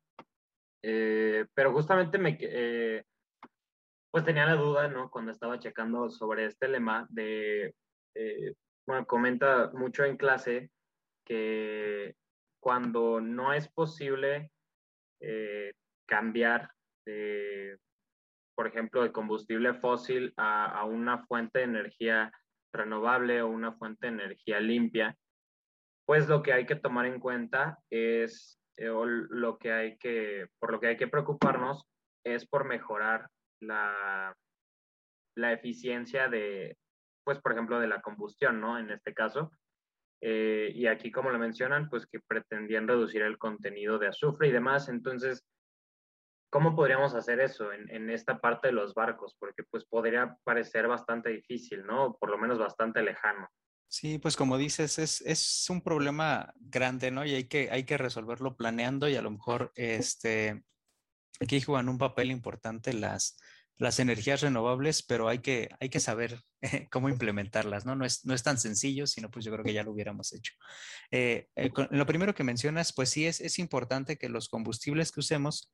Eh, 0.82 1.46
pero 1.54 1.72
justamente 1.74 2.18
me, 2.18 2.38
eh, 2.40 3.04
pues 4.12 4.24
tenía 4.24 4.46
la 4.46 4.56
duda, 4.56 4.88
¿no? 4.88 5.10
Cuando 5.10 5.32
estaba 5.32 5.60
checando 5.60 6.10
sobre 6.10 6.46
este 6.46 6.68
lema 6.68 7.08
de, 7.10 7.74
bueno, 8.86 9.06
comenta 9.06 9.72
mucho 9.74 10.04
en 10.06 10.16
clase 10.16 10.70
que 11.26 12.16
cuando 12.60 13.20
no 13.22 13.54
es 13.54 13.68
posible 13.70 14.52
eh, 15.20 15.74
cambiar, 16.08 16.72
por 18.56 18.68
ejemplo, 18.68 19.04
de 19.04 19.12
combustible 19.12 19.74
fósil 19.76 20.34
a, 20.38 20.86
una 20.86 21.26
fuente 21.26 21.60
de 21.60 21.66
energía 21.66 22.32
renovable 22.74 23.42
o 23.42 23.48
una 23.48 23.74
fuente 23.74 24.08
de 24.08 24.14
energía 24.14 24.60
limpia, 24.60 25.16
pues 26.06 26.28
lo 26.28 26.42
que 26.42 26.54
hay 26.54 26.66
que 26.66 26.76
tomar 26.76 27.06
en 27.06 27.20
cuenta 27.20 27.80
es, 27.90 28.60
eh, 28.78 28.90
o 28.90 29.06
lo 29.06 29.58
que 29.58 29.72
hay 29.72 29.98
que, 29.98 30.48
por 30.60 30.72
lo 30.72 30.80
que 30.80 30.88
hay 30.88 30.98
que 30.98 31.08
preocuparnos 31.08 31.86
es 32.24 32.48
por 32.48 32.66
mejorar 32.66 33.30
la, 33.60 34.36
la 35.36 35.54
eficiencia 35.54 36.28
de, 36.30 36.78
pues, 37.24 37.40
por 37.40 37.54
ejemplo, 37.54 37.80
de 37.80 37.88
la 37.88 38.02
combustión, 38.02 38.62
¿no? 38.62 38.78
En 38.78 38.92
este 38.92 39.14
caso, 39.14 39.52
eh, 40.28 40.72
y 40.74 40.88
aquí, 40.88 41.12
como 41.12 41.30
lo 41.30 41.38
mencionan, 41.38 41.88
pues 41.88 42.08
que 42.08 42.20
pretendían 42.20 42.88
reducir 42.88 43.22
el 43.22 43.38
contenido 43.38 44.00
de 44.00 44.08
azufre 44.08 44.48
y 44.48 44.52
demás. 44.52 44.90
Entonces, 44.90 45.46
¿cómo 46.50 46.76
podríamos 46.76 47.14
hacer 47.14 47.40
eso 47.40 47.72
en, 47.72 47.88
en, 47.92 48.10
esta 48.10 48.40
parte 48.40 48.70
de 48.70 48.74
los 48.74 48.96
barcos? 48.96 49.36
Porque 49.38 49.62
pues 49.70 49.86
podría 49.86 50.36
parecer 50.44 50.88
bastante 50.88 51.30
difícil, 51.30 51.86
¿no? 51.86 52.18
Por 52.20 52.32
lo 52.32 52.40
menos 52.40 52.58
bastante 52.58 53.04
lejano. 53.04 53.48
Sí, 53.88 54.18
pues 54.18 54.36
como 54.36 54.58
dices, 54.58 54.98
es, 54.98 55.22
es 55.22 55.70
un 55.70 55.84
problema 55.84 56.52
grande, 56.56 57.12
¿no? 57.12 57.24
Y 57.24 57.36
hay 57.36 57.44
que, 57.44 57.70
hay 57.70 57.84
que 57.84 58.00
resolverlo 58.00 58.58
planeando 58.58 59.08
y 59.08 59.16
a 59.16 59.22
lo 59.22 59.30
mejor 59.30 59.72
este, 59.76 60.64
aquí 61.40 61.62
juegan 61.62 61.88
un 61.88 62.00
papel 62.00 62.32
importante 62.32 62.94
las, 62.94 63.38
las 63.78 64.00
energías 64.00 64.42
renovables, 64.42 65.04
pero 65.04 65.28
hay 65.28 65.40
que, 65.40 65.70
hay 65.80 65.90
que 65.90 66.00
saber 66.00 66.42
cómo 66.92 67.10
implementarlas, 67.10 67.86
¿no? 67.86 67.96
No 67.96 68.06
es, 68.06 68.26
no 68.26 68.34
es 68.34 68.44
tan 68.44 68.58
sencillo, 68.58 69.08
sino 69.08 69.30
pues 69.30 69.46
yo 69.46 69.52
creo 69.52 69.66
que 69.66 69.74
ya 69.74 69.84
lo 69.84 69.92
hubiéramos 69.92 70.34
hecho. 70.34 70.54
Eh, 71.12 71.48
eh, 71.56 71.72
lo 71.92 72.06
primero 72.06 72.34
que 72.34 72.44
mencionas, 72.44 72.94
pues 72.94 73.10
sí 73.10 73.26
es, 73.26 73.42
es 73.42 73.60
importante 73.60 74.18
que 74.18 74.30
los 74.30 74.50
combustibles 74.50 75.12
que 75.12 75.20
usemos 75.20 75.72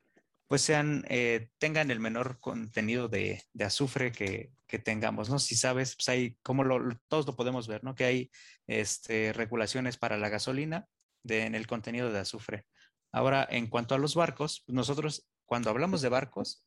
pues 0.47 0.63
sean, 0.63 1.05
eh, 1.07 1.47
tengan 1.59 1.91
el 1.91 2.01
menor 2.01 2.37
contenido 2.41 3.07
de, 3.07 3.41
azufre 3.63 4.11
que, 4.11 4.51
que, 4.67 4.79
tengamos, 4.79 5.29
¿no? 5.29 5.39
Si 5.39 5.55
sabes, 5.55 5.95
pues 5.95 6.09
hay, 6.09 6.35
como 6.43 6.65
todos 7.07 7.25
lo 7.25 7.37
podemos 7.37 7.69
ver, 7.69 7.85
¿no? 7.85 7.95
Que 7.95 8.03
hay 8.03 8.31
este, 8.67 9.31
regulaciones 9.31 9.95
para 9.95 10.17
la 10.17 10.27
gasolina 10.27 10.87
en 11.23 11.55
el 11.55 11.67
contenido 11.67 12.11
de 12.11 12.19
azufre. 12.19 12.65
Ahora, 13.13 13.47
en 13.49 13.67
cuanto 13.67 13.95
a 13.95 13.97
los 13.97 14.13
barcos, 14.13 14.65
nosotros 14.67 15.25
cuando 15.45 15.69
hablamos 15.69 16.01
de 16.01 16.09
barcos, 16.09 16.65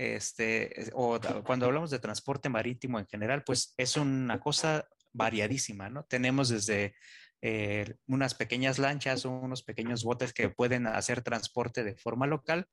este, 0.00 0.90
o 0.94 1.20
cuando 1.44 1.66
hablamos 1.66 1.90
de 1.90 1.98
transporte 1.98 2.48
marítimo 2.48 2.98
en 2.98 3.06
general, 3.06 3.42
pues 3.44 3.74
es 3.76 3.98
una 3.98 4.40
cosa 4.40 4.88
variadísima, 5.12 5.90
¿no? 5.90 6.04
Tenemos 6.04 6.48
desde 6.48 6.94
eh, 7.42 7.96
unas 8.06 8.34
pequeñas 8.34 8.78
lanchas 8.78 9.26
o 9.26 9.30
unos 9.30 9.62
pequeños 9.62 10.02
botes 10.02 10.32
que 10.32 10.48
pueden 10.48 10.86
hacer 10.86 11.20
transporte 11.20 11.84
de 11.84 11.96
forma 11.96 12.26
local, 12.26 12.66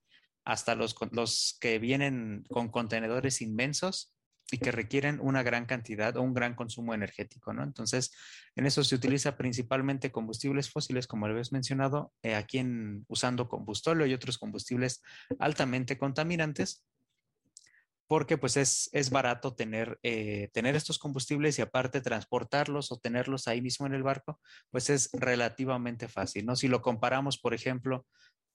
hasta 0.46 0.76
los, 0.76 0.96
los 1.12 1.58
que 1.60 1.80
vienen 1.80 2.46
con 2.50 2.70
contenedores 2.70 3.42
inmensos 3.42 4.14
y 4.50 4.60
que 4.60 4.72
requieren 4.72 5.20
una 5.22 5.44
gran 5.44 5.66
cantidad 5.66 6.16
o 6.16 6.22
un 6.22 6.34
gran 6.34 6.56
consumo 6.56 6.94
energético, 6.94 7.52
¿no? 7.52 7.62
Entonces, 7.64 8.14
en 8.56 8.66
eso 8.66 8.86
se 8.86 8.96
utiliza 8.96 9.36
principalmente 9.36 10.14
combustibles 10.14 10.70
fósiles, 10.70 11.08
como 11.08 11.26
habéis 11.26 11.52
mencionado, 11.52 12.14
eh, 12.24 12.36
aquí 12.36 12.60
en, 12.60 13.04
usando 13.10 13.50
combustóleo 13.50 14.08
y 14.08 14.14
otros 14.14 14.38
combustibles 14.38 15.02
altamente 15.40 15.98
contaminantes, 15.98 16.86
porque 18.08 18.38
pues 18.38 18.58
es, 18.58 18.90
es 18.94 19.10
barato 19.10 19.54
tener, 19.54 20.00
eh, 20.02 20.50
tener 20.54 20.76
estos 20.76 20.98
combustibles 20.98 21.60
y 21.60 21.62
aparte 21.62 22.02
transportarlos 22.02 22.92
o 22.92 23.00
tenerlos 23.00 23.48
ahí 23.48 23.62
mismo 23.62 23.86
en 23.86 23.94
el 23.94 24.04
barco, 24.04 24.40
pues 24.72 24.90
es 24.90 25.10
relativamente 25.14 26.08
fácil, 26.08 26.46
¿no? 26.46 26.56
Si 26.56 26.68
lo 26.68 26.82
comparamos, 26.82 27.38
por 27.38 27.54
ejemplo, 27.54 28.06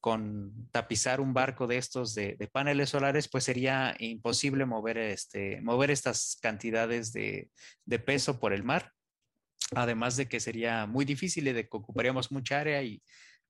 con 0.01 0.69
tapizar 0.73 1.21
un 1.21 1.33
barco 1.33 1.69
de 1.69 1.77
estos 1.77 2.15
de, 2.15 2.37
paneles 2.53 2.91
solares, 2.91 3.29
pues 3.29 3.45
sería 3.45 3.95
imposible 4.01 4.65
mover, 4.67 4.99
este, 4.99 5.61
mover 5.61 5.93
estas 5.93 6.39
cantidades 6.43 7.13
de, 7.13 7.51
de, 7.85 7.99
peso 8.01 8.41
por 8.41 8.53
el 8.53 8.65
mar. 8.65 8.91
Además 9.77 10.17
de 10.17 10.27
que 10.29 10.41
sería 10.41 10.87
muy 10.87 11.05
difícil 11.05 11.47
y 11.47 11.53
de 11.53 11.69
que 11.69 11.77
ocuparíamos 11.77 12.33
mucha 12.33 12.59
área 12.59 12.83
y 12.83 13.01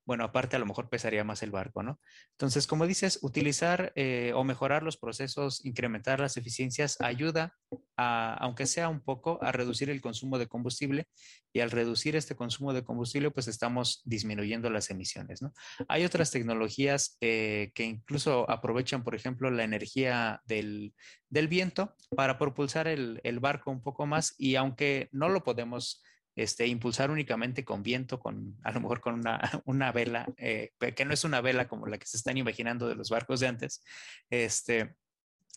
bueno, 0.05 0.25
aparte 0.25 0.57
a 0.57 0.59
lo 0.59 0.67
mejor 0.67 0.89
pesaría 0.89 1.25
más 1.25 1.43
el 1.43 1.51
barco, 1.51 1.83
¿no? 1.83 2.01
Entonces, 2.33 2.67
como 2.67 2.87
dices, 2.87 3.21
utilizar 3.23 3.93
eh, 3.95 4.33
o 4.35 4.43
mejorar 4.45 4.83
los 4.83 4.97
procesos, 4.97 5.65
incrementar 5.65 6.21
las 6.21 6.37
eficiencias, 6.37 7.01
ayuda 7.01 7.55
a, 7.97 8.35
aunque 8.35 8.67
sea 8.67 8.89
un 8.89 9.01
poco, 9.01 9.39
a 9.43 9.53
reducir 9.53 9.91
el 9.91 10.01
consumo 10.01 10.39
de 10.39 10.49
combustible 10.49 11.07
y 11.53 11.61
al 11.61 11.71
reducir 11.71 12.17
este 12.17 12.35
consumo 12.35 12.73
de 12.73 12.83
combustible, 12.83 13.31
pues 13.31 13.47
estamos 13.47 14.03
disminuyendo 14.05 14.71
las 14.71 14.91
emisiones, 14.91 15.43
¿no? 15.43 15.53
Hay 15.89 16.05
otras 16.05 16.31
tecnologías 16.31 17.17
eh, 17.21 17.71
que 17.75 17.85
incluso 17.85 18.51
aprovechan, 18.51 19.05
por 19.05 19.15
ejemplo, 19.15 19.51
la 19.51 19.65
energía 19.65 20.41
del, 20.47 20.95
viento 21.31 21.95
para 22.17 22.39
propulsar 22.39 22.89
el, 22.89 23.21
el 23.25 23.41
barco 23.41 23.71
un 23.71 23.83
poco 23.83 24.07
más 24.07 24.35
y 24.39 24.57
aunque 24.57 25.09
no 25.13 25.29
lo 25.29 25.43
podemos 25.43 26.03
este, 26.35 26.66
impulsar 26.66 27.11
únicamente 27.11 27.64
con 27.64 27.83
viento, 27.83 28.18
con 28.18 28.57
a 28.62 28.72
lo 28.72 28.80
mejor 28.80 29.01
con 29.01 29.22
una, 29.64 29.93
vela, 29.93 30.26
eh, 30.37 30.72
que 30.97 31.05
no 31.05 31.12
es 31.12 31.24
una 31.24 31.41
vela 31.41 31.68
como 31.68 31.87
la 31.87 31.99
que 31.99 32.07
se 32.07 32.16
están 32.16 32.37
imaginando 32.37 32.89
de 32.89 32.95
los 32.95 33.11
barcos 33.11 33.41
de 33.41 33.49
antes, 33.49 33.83
este, 34.30 34.95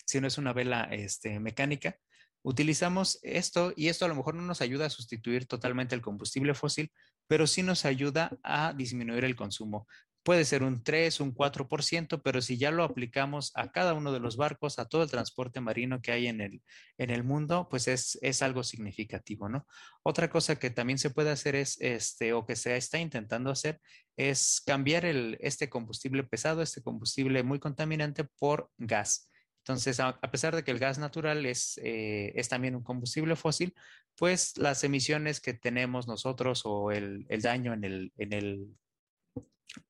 sino 0.06 0.28
es 0.28 0.38
una 0.38 0.54
vela 0.54 0.88
este, 0.92 1.40
mecánica. 1.40 1.98
Utilizamos 2.44 3.20
esto 3.24 3.74
y 3.76 3.88
esto 3.88 4.06
a 4.06 4.08
lo 4.08 4.16
mejor 4.16 4.36
no 4.36 4.44
nos 4.44 4.62
ayuda 4.62 4.86
a 4.86 4.92
sustituir 4.92 5.48
totalmente 5.48 5.96
el 5.96 6.02
combustible 6.02 6.54
fósil, 6.54 6.92
pero 7.28 7.48
sí 7.48 7.64
nos 7.64 7.86
ayuda 7.86 8.38
a 8.44 8.74
disminuir 8.74 9.26
el 9.26 9.36
consumo 9.36 9.88
puede 10.26 10.44
ser 10.44 10.64
un 10.64 10.84
3, 10.84 11.20
un 11.20 11.36
4%, 11.36 12.22
pero 12.24 12.42
si 12.42 12.58
ya 12.58 12.72
lo 12.72 12.84
aplicamos 12.84 13.52
a 13.54 13.72
cada 13.72 13.94
uno 13.94 14.12
de 14.12 14.20
los 14.20 14.38
barcos, 14.38 14.80
a 14.80 14.88
todo 14.88 15.04
el 15.04 15.12
transporte 15.12 15.62
marino 15.62 16.02
que 16.02 16.12
hay 16.12 16.26
en 16.26 16.42
el, 16.42 16.64
en 16.98 17.12
el 17.12 17.24
mundo, 17.24 17.68
pues 17.70 17.88
es, 17.88 18.18
es 18.24 18.42
algo 18.42 18.64
significativo, 18.64 19.50
¿no? 19.50 19.68
Otra 20.02 20.32
cosa 20.32 20.56
que 20.56 20.72
también 20.72 20.98
se 20.98 21.12
puede 21.12 21.30
hacer 21.30 21.56
es, 21.56 21.80
este, 21.80 22.34
o 22.34 22.44
que 22.44 22.56
se 22.56 22.76
está 22.76 22.98
intentando 22.98 23.52
hacer, 23.52 23.80
es 24.18 24.64
cambiar 24.66 25.06
el, 25.06 25.38
este 25.42 25.70
combustible 25.70 26.24
pesado, 26.24 26.64
este 26.64 26.82
combustible 26.82 27.44
muy 27.44 27.60
contaminante 27.60 28.24
por 28.24 28.72
gas. 28.80 29.30
Entonces, 29.60 30.00
a, 30.00 30.20
pesar 30.32 30.56
de 30.56 30.64
que 30.64 30.72
el 30.72 30.80
gas 30.80 30.98
natural 30.98 31.46
es, 31.46 31.80
eh, 31.84 32.34
es 32.36 32.50
también 32.50 32.76
un 32.76 32.84
combustible 32.84 33.36
fósil, 33.36 33.76
pues 34.16 34.58
las 34.58 34.84
emisiones 34.84 35.40
que 35.40 35.54
tenemos 35.54 36.08
nosotros 36.08 36.64
o 36.66 36.90
el, 36.92 37.28
el 37.30 37.42
daño 37.42 37.74
en 37.74 37.84
el, 37.84 38.14
en 38.18 38.34
el 38.34 38.76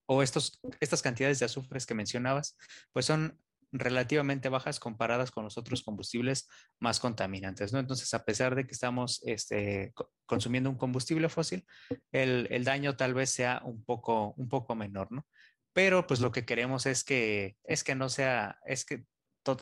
o 0.05 0.23
estos, 0.23 0.59
estas 0.79 1.01
cantidades 1.01 1.39
de 1.39 1.45
azufres 1.45 1.85
que 1.85 1.93
mencionabas, 1.93 2.57
pues 2.93 3.05
son 3.05 3.39
relativamente 3.71 4.49
bajas 4.49 4.79
comparadas 4.79 5.31
con 5.31 5.43
los 5.43 5.57
otros 5.57 5.83
combustibles 5.83 6.47
más 6.79 6.99
contaminantes, 6.99 7.73
¿no? 7.73 7.79
Entonces, 7.79 8.13
a 8.13 8.23
pesar 8.23 8.55
de 8.55 8.65
que 8.65 8.73
estamos 8.73 9.21
este, 9.25 9.93
consumiendo 10.25 10.69
un 10.69 10.77
combustible 10.77 11.29
fósil, 11.29 11.65
el, 12.11 12.47
el, 12.51 12.63
daño 12.63 12.95
tal 12.95 13.13
vez 13.13 13.31
sea 13.31 13.61
un 13.65 13.83
poco, 13.83 14.33
un 14.37 14.47
poco 14.49 14.75
menor, 14.75 15.11
¿no? 15.11 15.25
Pero 15.73 16.07
pues 16.07 16.21
lo 16.21 16.31
que 16.31 16.45
queremos 16.45 16.85
es 16.85 17.03
que, 17.03 17.57
es 17.65 17.83
que 17.83 17.95
no 17.95 18.07
sea, 18.07 18.59
es 18.65 18.85
que 18.85 19.05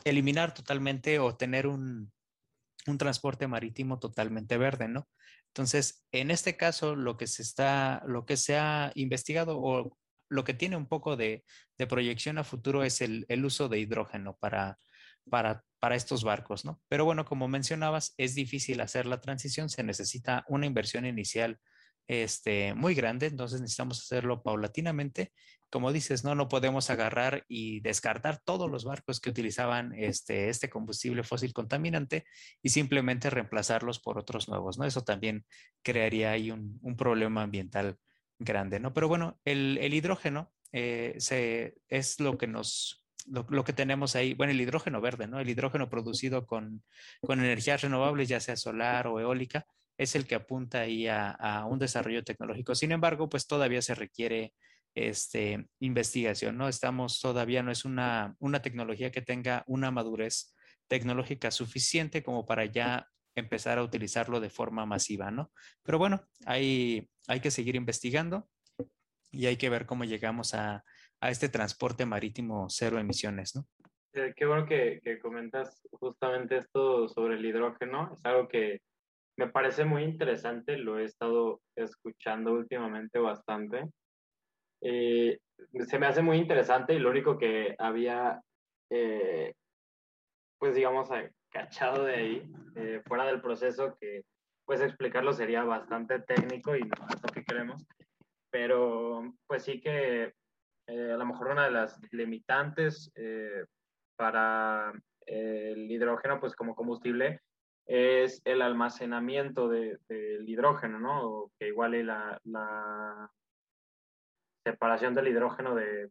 eliminar 0.04 0.54
totalmente 0.54 1.18
o 1.18 1.36
tener 1.36 1.66
un, 1.66 2.12
un 2.86 2.98
transporte 2.98 3.48
marítimo 3.48 3.98
totalmente 3.98 4.56
verde, 4.58 4.88
¿no? 4.88 5.08
Entonces, 5.48 6.04
en 6.12 6.30
este 6.30 6.56
caso, 6.56 6.96
lo 6.96 7.16
que 7.16 7.26
se 7.26 7.42
está, 7.42 8.02
lo 8.06 8.26
que 8.26 8.36
se 8.36 8.56
ha 8.56 8.92
investigado 8.94 9.58
o 9.60 9.96
lo 10.34 10.44
que 10.44 10.54
tiene 10.54 10.76
un 10.76 10.86
poco 10.86 11.16
de, 11.16 11.44
proyección 11.88 12.38
a 12.38 12.44
futuro 12.44 12.82
es 12.82 13.00
el, 13.00 13.26
uso 13.44 13.68
de 13.68 13.78
hidrógeno 13.78 14.36
para, 14.40 14.78
estos 15.92 16.24
barcos, 16.24 16.64
¿no? 16.64 16.80
Pero 16.88 17.04
bueno, 17.04 17.24
como 17.24 17.46
mencionabas, 17.46 18.14
es 18.16 18.34
difícil 18.34 18.80
hacer 18.80 19.06
la 19.06 19.20
transición, 19.20 19.68
se 19.68 19.84
necesita 19.84 20.44
una 20.48 20.66
inversión 20.66 21.06
inicial 21.06 21.58
este, 22.08 22.74
muy 22.74 22.94
grande, 22.94 23.26
entonces 23.26 23.60
necesitamos 23.60 24.00
hacerlo 24.00 24.42
paulatinamente. 24.42 25.32
Como 25.70 25.92
dices, 25.92 26.24
no, 26.24 26.34
no 26.34 26.48
podemos 26.48 26.90
agarrar 26.90 27.44
y 27.48 27.80
descartar 27.80 28.40
todos 28.44 28.70
los 28.70 28.84
barcos 28.84 29.20
que 29.20 29.30
utilizaban 29.30 29.92
este, 29.94 30.48
este 30.48 30.68
combustible 30.68 31.22
fósil 31.22 31.52
contaminante 31.52 32.24
y 32.62 32.70
simplemente 32.70 33.30
reemplazarlos 33.30 34.00
por 34.00 34.18
otros 34.18 34.48
nuevos, 34.48 34.78
¿no? 34.78 34.84
Eso 34.84 35.02
también 35.02 35.44
crearía 35.82 36.32
ahí 36.32 36.50
un 36.50 36.96
problema 36.96 37.42
ambiental 37.42 37.98
grande, 38.38 38.80
¿no? 38.80 38.92
Pero 38.92 39.08
bueno, 39.08 39.40
el, 39.44 39.78
hidrógeno 39.92 40.52
eh, 40.72 41.14
se, 41.18 41.76
es 41.88 42.20
lo 42.20 42.36
que 42.38 42.46
nos, 42.46 43.04
lo, 43.26 43.64
que 43.64 43.72
tenemos 43.72 44.16
ahí, 44.16 44.34
bueno, 44.34 44.52
el 44.52 44.60
hidrógeno 44.60 45.00
verde, 45.00 45.26
¿no? 45.26 45.40
El 45.40 45.48
hidrógeno 45.48 45.88
producido 45.88 46.46
con, 46.46 46.82
con 47.20 47.40
energías 47.40 47.82
renovables, 47.82 48.28
ya 48.28 48.40
sea 48.40 48.56
solar 48.56 49.06
o 49.06 49.20
eólica, 49.20 49.66
es 49.96 50.14
el 50.14 50.26
que 50.26 50.34
apunta 50.34 50.80
ahí 50.80 51.06
a, 51.08 51.64
un 51.68 51.78
desarrollo 51.78 52.24
tecnológico. 52.24 52.74
Sin 52.74 52.92
embargo, 52.92 53.28
pues 53.28 53.46
todavía 53.46 53.80
se 53.82 53.94
requiere 53.94 54.52
este, 54.94 55.66
investigación, 55.80 56.56
¿no? 56.56 56.68
Estamos 56.68 57.20
todavía, 57.20 57.62
no 57.62 57.70
es 57.70 57.84
una, 57.84 58.34
una 58.38 58.60
tecnología 58.60 59.10
que 59.10 59.22
tenga 59.22 59.64
una 59.66 59.90
madurez 59.90 60.54
tecnológica 60.88 61.50
suficiente 61.50 62.22
como 62.22 62.44
para 62.44 62.66
ya 62.66 63.08
empezar 63.34 63.78
a 63.78 63.82
utilizarlo 63.82 64.40
de 64.40 64.50
forma 64.50 64.86
masiva, 64.86 65.30
¿no? 65.30 65.52
Pero 65.82 65.98
bueno, 65.98 66.22
hay, 66.46 67.08
hay 67.26 67.40
que 67.40 67.50
seguir 67.50 67.76
investigando 67.76 68.48
y 69.30 69.46
hay 69.46 69.56
que 69.56 69.70
ver 69.70 69.86
cómo 69.86 70.04
llegamos 70.04 70.54
a, 70.54 70.84
a 71.20 71.30
este 71.30 71.48
transporte 71.48 72.06
marítimo 72.06 72.66
cero 72.68 72.98
emisiones, 72.98 73.56
¿no? 73.56 73.66
Eh, 74.12 74.32
qué 74.36 74.46
bueno 74.46 74.64
que, 74.64 75.00
que, 75.02 75.18
comentas 75.18 75.88
justamente 75.90 76.58
esto 76.58 77.08
sobre 77.08 77.34
el 77.34 77.44
hidrógeno. 77.44 78.12
Es 78.12 78.24
algo 78.24 78.46
que 78.46 78.80
me 79.36 79.48
parece 79.48 79.84
muy 79.84 80.04
interesante, 80.04 80.76
lo 80.78 80.98
he 80.98 81.04
estado 81.04 81.60
escuchando 81.74 82.52
últimamente 82.52 83.18
bastante. 83.18 83.90
Eh, 84.80 85.38
se 85.88 85.98
me 85.98 86.06
hace 86.06 86.22
muy 86.22 86.36
interesante 86.36 86.94
y 86.94 86.98
lo 87.00 87.10
único 87.10 87.36
que 87.38 87.74
había, 87.78 88.40
eh, 88.90 89.54
pues 90.58 90.74
digamos, 90.76 91.08
cachado 91.54 92.04
de 92.04 92.14
ahí, 92.14 92.52
eh, 92.74 93.00
fuera 93.06 93.24
del 93.26 93.40
proceso, 93.40 93.96
que 94.00 94.24
pues 94.66 94.80
explicarlo 94.80 95.32
sería 95.32 95.62
bastante 95.62 96.18
técnico 96.20 96.74
y 96.74 96.80
no 96.80 97.06
es 97.08 97.22
lo 97.22 97.28
que 97.32 97.44
queremos, 97.44 97.86
pero 98.50 99.32
pues 99.46 99.62
sí 99.62 99.80
que 99.80 100.34
eh, 100.88 101.12
a 101.12 101.16
lo 101.16 101.24
mejor 101.24 101.48
una 101.48 101.64
de 101.64 101.70
las 101.70 102.00
limitantes 102.10 103.10
eh, 103.14 103.64
para 104.16 104.92
el 105.26 105.90
hidrógeno, 105.90 106.40
pues 106.40 106.56
como 106.56 106.74
combustible, 106.74 107.40
es 107.86 108.42
el 108.44 108.60
almacenamiento 108.60 109.68
del 109.68 110.48
hidrógeno, 110.48 110.98
¿no? 110.98 111.52
que 111.58 111.68
igual 111.68 112.06
la, 112.06 112.40
la 112.44 113.30
separación 114.66 115.14
del 115.14 115.28
hidrógeno 115.28 115.74
de, 115.74 116.10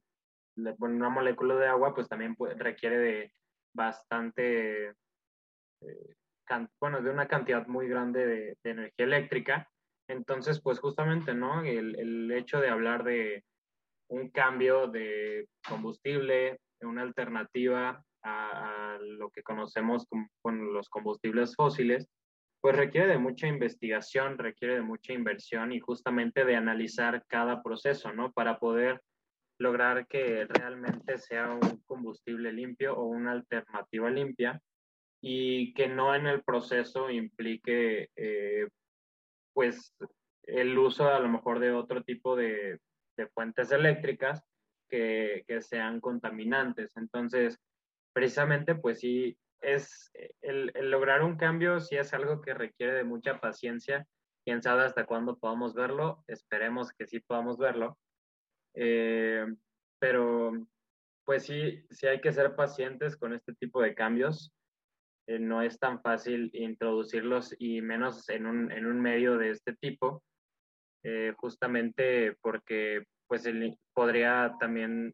de, 0.55 0.75
una 0.79 1.09
molécula 1.09 1.55
de 1.55 1.67
agua, 1.67 1.93
pues 1.93 2.07
también 2.07 2.35
requiere 2.57 2.97
de 2.97 3.33
bastante 3.75 4.93
eh, 5.87 6.13
bueno, 6.79 7.01
de 7.01 7.09
una 7.09 7.27
cantidad 7.27 7.65
muy 7.67 7.87
grande 7.87 8.25
de, 8.25 8.57
energía 8.63 9.05
eléctrica. 9.05 9.69
Entonces, 10.07 10.61
pues 10.61 10.79
justamente, 10.79 11.33
¿no? 11.33 11.61
El, 11.63 11.97
el, 11.97 12.31
hecho 12.31 12.59
de 12.59 12.69
hablar 12.69 13.03
de 13.03 13.43
un 14.09 14.29
cambio 14.29 14.87
de 14.87 15.47
combustible, 15.67 16.59
de 16.79 16.87
una 16.87 17.01
alternativa 17.01 18.03
a, 18.23 18.97
lo 19.01 19.29
que 19.31 19.43
conocemos 19.43 20.07
con 20.41 20.73
los 20.73 20.89
combustibles 20.89 21.55
fósiles, 21.55 22.07
pues 22.61 22.77
requiere 22.77 23.07
de 23.07 23.17
mucha 23.17 23.47
investigación, 23.47 24.37
requiere 24.37 24.75
de 24.75 24.81
mucha 24.81 25.11
inversión 25.11 25.73
y 25.73 25.79
justamente 25.79 26.45
de 26.45 26.55
analizar 26.55 27.25
cada 27.27 27.61
proceso, 27.61 28.13
¿no? 28.13 28.31
Para 28.31 28.57
poder 28.57 29.01
lograr 29.59 30.07
que 30.07 30.45
realmente 30.45 31.17
sea 31.17 31.51
un 31.51 31.81
combustible 31.85 32.53
limpio 32.53 32.95
o 32.95 33.05
una 33.05 33.33
alternativa 33.33 34.09
limpia 34.09 34.61
y 35.25 35.73
que 35.73 35.87
no 35.87 36.13
en 36.13 36.27
el 36.27 36.43
proceso 36.43 37.09
implique 37.09 38.09
eh, 38.17 38.67
pues 39.53 39.95
el 40.43 40.77
uso 40.77 41.07
a 41.07 41.17
lo 41.19 41.29
mejor 41.29 41.59
de 41.59 41.71
otro 41.71 42.03
tipo 42.03 42.35
de, 42.35 42.81
fuentes 43.33 43.71
eléctricas 43.71 44.43
que, 44.89 45.45
sean 45.61 46.01
contaminantes. 46.01 46.97
Entonces, 46.97 47.57
precisamente 48.11 48.75
pues 48.75 48.99
sí, 48.99 49.37
es 49.61 50.11
el, 50.41 50.73
lograr 50.91 51.23
un 51.23 51.37
cambio 51.37 51.79
sí 51.79 51.95
es 51.95 52.13
algo 52.13 52.41
que 52.41 52.53
requiere 52.53 52.91
de 52.93 53.05
mucha 53.05 53.39
paciencia. 53.39 54.05
Quién 54.43 54.61
sabe 54.61 54.83
hasta 54.83 55.05
cuándo 55.05 55.39
podamos 55.39 55.73
verlo. 55.73 56.25
Esperemos 56.27 56.91
que 56.91 57.07
sí 57.07 57.21
podamos 57.21 57.57
verlo. 57.57 57.97
Eh, 58.73 59.45
pero 59.99 60.51
pues 61.23 61.45
sí, 61.45 61.85
sí 61.91 62.07
hay 62.07 62.19
que 62.19 62.33
ser 62.33 62.57
pacientes 62.57 63.15
con 63.15 63.33
este 63.33 63.53
tipo 63.53 63.81
de 63.81 63.95
cambios. 63.95 64.53
Eh, 65.27 65.39
no 65.39 65.61
es 65.61 65.79
tan 65.79 66.01
fácil 66.01 66.49
introducirlos 66.53 67.55
y 67.57 67.81
menos 67.81 68.27
en 68.29 68.45
un, 68.45 68.71
en 68.71 68.85
un 68.85 69.01
medio 69.01 69.37
de 69.37 69.51
este 69.51 69.73
tipo, 69.75 70.23
eh, 71.03 71.33
justamente 71.37 72.35
porque 72.41 73.05
pues 73.27 73.47
podría 73.93 74.53
también 74.59 75.13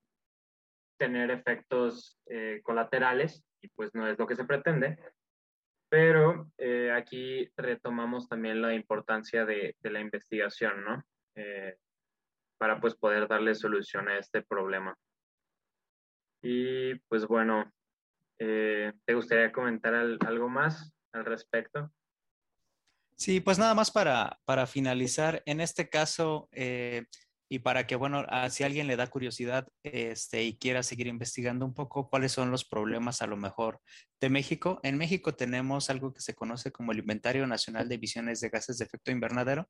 tener 0.97 1.31
efectos 1.31 2.17
eh, 2.25 2.59
colaterales 2.63 3.43
y 3.61 3.69
pues 3.69 3.93
no 3.93 4.07
es 4.07 4.17
lo 4.17 4.27
que 4.27 4.35
se 4.35 4.45
pretende. 4.45 4.97
Pero 5.91 6.51
aquí 6.93 7.49
retomamos 7.57 8.27
también 8.29 8.61
la 8.61 8.75
importancia 8.75 9.43
de, 9.43 9.75
de 9.79 9.89
la 9.89 9.99
investigación, 9.99 10.83
¿no? 10.83 11.03
Para 12.59 12.79
pues 12.79 12.95
poder 12.95 13.27
darle 13.27 13.55
solución 13.55 14.07
a 14.07 14.19
este 14.19 14.43
problema. 14.43 14.95
Y 16.43 16.93
pues 17.07 17.25
bueno, 17.25 17.71
¿te 18.39 19.13
gustaría 19.13 19.51
comentar 19.51 19.93
algo 19.93 20.49
más 20.49 20.93
al 21.11 21.25
respecto? 21.25 21.91
Sí, 23.15 23.41
pues 23.41 23.59
nada 23.59 23.75
más 23.75 23.91
para, 23.91 24.39
para 24.45 24.65
finalizar. 24.65 25.43
En 25.45 25.59
este 25.59 25.89
caso, 25.89 26.49
y 27.51 27.59
para 27.59 27.87
que, 27.87 27.95
bueno, 27.95 28.25
si 28.51 28.63
alguien 28.63 28.85
le 28.85 28.95
da 28.95 29.07
curiosidad 29.07 29.67
este, 29.81 30.43
y 30.43 30.57
quiera 30.57 30.83
seguir 30.83 31.07
investigando 31.07 31.65
un 31.65 31.73
poco 31.73 32.07
cuáles 32.07 32.31
son 32.31 32.51
los 32.51 32.63
problemas 32.63 33.23
a 33.23 33.27
lo 33.27 33.37
mejor 33.37 33.81
de 34.21 34.29
México. 34.29 34.79
En 34.83 34.97
México 34.97 35.33
tenemos 35.33 35.89
algo 35.89 36.13
que 36.13 36.21
se 36.21 36.35
conoce 36.35 36.71
como 36.71 36.91
el 36.91 36.99
Inventario 36.99 37.47
Nacional 37.47 37.89
de 37.89 37.95
Emisiones 37.95 38.39
de 38.41 38.49
Gases 38.49 38.77
de 38.77 38.85
Efecto 38.85 39.11
Invernadero. 39.11 39.67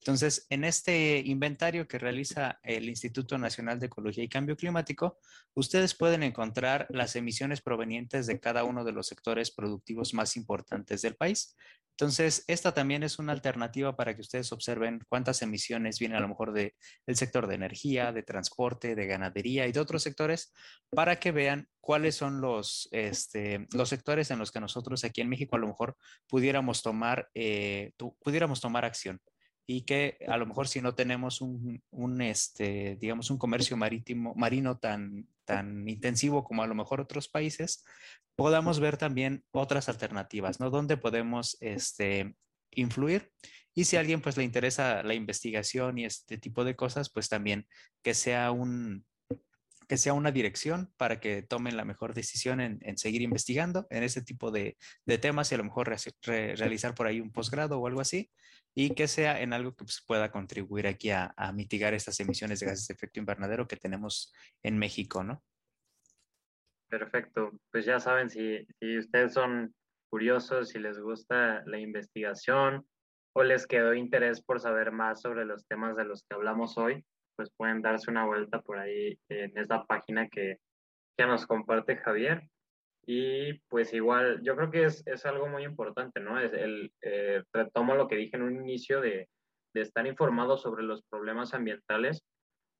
Entonces, 0.00 0.46
en 0.50 0.64
este 0.64 1.22
inventario 1.24 1.86
que 1.86 1.98
realiza 1.98 2.58
el 2.64 2.88
Instituto 2.88 3.38
Nacional 3.38 3.78
de 3.78 3.86
Ecología 3.86 4.24
y 4.24 4.28
Cambio 4.28 4.56
Climático, 4.56 5.18
ustedes 5.54 5.94
pueden 5.94 6.24
encontrar 6.24 6.86
las 6.90 7.14
emisiones 7.14 7.60
provenientes 7.60 8.26
de 8.26 8.40
cada 8.40 8.64
uno 8.64 8.84
de 8.84 8.92
los 8.92 9.06
sectores 9.06 9.52
productivos 9.52 10.14
más 10.14 10.36
importantes 10.36 11.02
del 11.02 11.14
país. 11.14 11.56
Entonces, 12.00 12.44
esta 12.46 12.72
también 12.72 13.02
es 13.02 13.18
una 13.18 13.32
alternativa 13.32 13.94
para 13.94 14.14
que 14.14 14.22
ustedes 14.22 14.52
observen 14.52 15.02
cuántas 15.10 15.42
emisiones 15.42 15.98
vienen 15.98 16.16
a 16.16 16.20
lo 16.20 16.28
mejor 16.28 16.54
del 16.54 16.72
sector 17.20 17.46
de 17.46 17.54
energía, 17.54 18.12
de 18.12 18.24
transporte, 18.24 18.96
de 18.96 19.06
ganadería 19.06 19.66
y 19.66 19.72
de 19.72 19.80
otros 19.80 20.02
sectores, 20.02 20.52
para 20.90 21.20
que 21.20 21.30
vean 21.30 21.68
cuáles 21.80 22.16
son 22.16 22.40
los, 22.40 22.88
este, 22.90 23.68
los 23.72 23.88
sectores 23.88 24.30
en 24.30 24.38
los 24.38 24.50
que 24.50 24.60
nosotros 24.60 25.04
aquí 25.04 25.20
en 25.20 25.28
México 25.28 25.54
a 25.54 25.60
lo 25.60 25.68
mejor 25.68 25.96
pudiéramos 26.26 26.82
tomar, 26.82 27.28
eh, 27.34 27.92
pudiéramos 28.22 28.60
tomar 28.60 28.84
acción 28.84 29.20
y 29.66 29.82
que 29.82 30.18
a 30.26 30.36
lo 30.36 30.46
mejor 30.46 30.66
si 30.66 30.80
no 30.80 30.96
tenemos 30.96 31.40
un, 31.40 31.80
un, 31.90 32.20
este, 32.22 32.96
digamos, 32.96 33.30
un 33.30 33.38
comercio 33.38 33.76
marítimo, 33.76 34.34
marino 34.34 34.78
tan, 34.78 35.28
tan 35.44 35.88
intensivo 35.88 36.42
como 36.42 36.64
a 36.64 36.66
lo 36.66 36.74
mejor 36.74 37.00
otros 37.00 37.28
países, 37.28 37.84
podamos 38.34 38.80
ver 38.80 38.96
también 38.96 39.44
otras 39.52 39.88
alternativas, 39.88 40.58
¿no? 40.58 40.70
Donde 40.70 40.96
podemos 40.96 41.56
este, 41.60 42.34
influir. 42.72 43.30
Y 43.74 43.84
si 43.84 43.96
a 43.96 44.00
alguien 44.00 44.20
pues 44.20 44.36
le 44.36 44.44
interesa 44.44 45.02
la 45.02 45.14
investigación 45.14 45.98
y 45.98 46.04
este 46.04 46.38
tipo 46.38 46.64
de 46.64 46.76
cosas, 46.76 47.10
pues 47.10 47.28
también 47.28 47.66
que 48.02 48.14
sea 48.14 48.50
un, 48.50 49.04
que 49.90 49.96
sea 49.96 50.12
una 50.12 50.30
dirección 50.30 50.92
para 50.96 51.18
que 51.18 51.42
tomen 51.42 51.76
la 51.76 51.84
mejor 51.84 52.14
decisión 52.14 52.60
en, 52.60 52.96
seguir 52.96 53.22
investigando 53.22 53.88
en 53.90 54.04
ese 54.04 54.22
tipo 54.22 54.52
de, 54.52 54.76
temas 55.20 55.50
y 55.50 55.56
a 55.56 55.58
lo 55.58 55.64
mejor 55.64 55.92
realizar 56.22 56.94
por 56.94 57.08
ahí 57.08 57.20
un 57.20 57.32
posgrado 57.32 57.78
o 57.80 57.86
algo 57.88 58.00
así 58.00 58.30
y 58.72 58.94
que 58.94 59.08
sea 59.08 59.40
en 59.40 59.52
algo 59.52 59.74
que 59.74 59.84
pues, 59.84 60.04
pueda 60.06 60.30
contribuir 60.30 60.86
aquí 60.86 61.10
a, 61.10 61.34
a, 61.36 61.52
mitigar 61.52 61.92
estas 61.92 62.20
emisiones 62.20 62.60
de 62.60 62.66
gases 62.66 62.86
de 62.86 62.94
efecto 62.94 63.18
invernadero 63.18 63.66
que 63.66 63.76
tenemos 63.76 64.32
en 64.62 64.78
México, 64.78 65.24
¿no? 65.24 65.42
Perfecto. 66.88 67.52
Pues 67.72 67.84
ya 67.84 67.98
saben, 67.98 68.30
si, 68.30 68.64
si 68.78 68.98
ustedes 68.98 69.32
son 69.32 69.74
curiosos, 70.08 70.68
si 70.68 70.78
les 70.78 71.00
gusta 71.00 71.64
la 71.66 71.78
investigación 71.78 72.86
o 73.32 73.42
les 73.42 73.66
quedó 73.66 73.94
interés 73.94 74.42
por 74.42 74.60
saber 74.60 74.92
más 74.92 75.20
sobre 75.20 75.44
los 75.44 75.66
temas 75.66 75.96
de 75.96 76.04
los 76.04 76.22
que 76.22 76.34
hablamos 76.34 76.76
hoy, 76.78 77.04
pues 77.36 77.50
pueden 77.56 77.82
darse 77.82 78.10
una 78.10 78.26
vuelta 78.26 78.60
por 78.60 78.78
ahí 78.78 79.18
en 79.28 79.56
esta 79.56 79.84
página 79.84 80.28
que, 80.28 80.58
que 81.16 81.26
nos 81.26 81.46
comparte 81.46 81.96
Javier. 81.96 82.42
Y 83.06 83.54
pues 83.68 83.92
igual, 83.94 84.40
yo 84.42 84.54
creo 84.56 84.70
que 84.70 84.84
es, 84.84 85.02
es 85.06 85.24
algo 85.26 85.48
muy 85.48 85.64
importante, 85.64 86.20
¿no? 86.20 86.38
Es 86.38 86.52
el, 86.52 86.92
eh, 87.02 87.42
retomo 87.52 87.94
lo 87.94 88.08
que 88.08 88.16
dije 88.16 88.36
en 88.36 88.42
un 88.42 88.56
inicio 88.56 89.00
de, 89.00 89.28
de 89.74 89.80
estar 89.80 90.06
informados 90.06 90.62
sobre 90.62 90.82
los 90.82 91.02
problemas 91.04 91.54
ambientales 91.54 92.22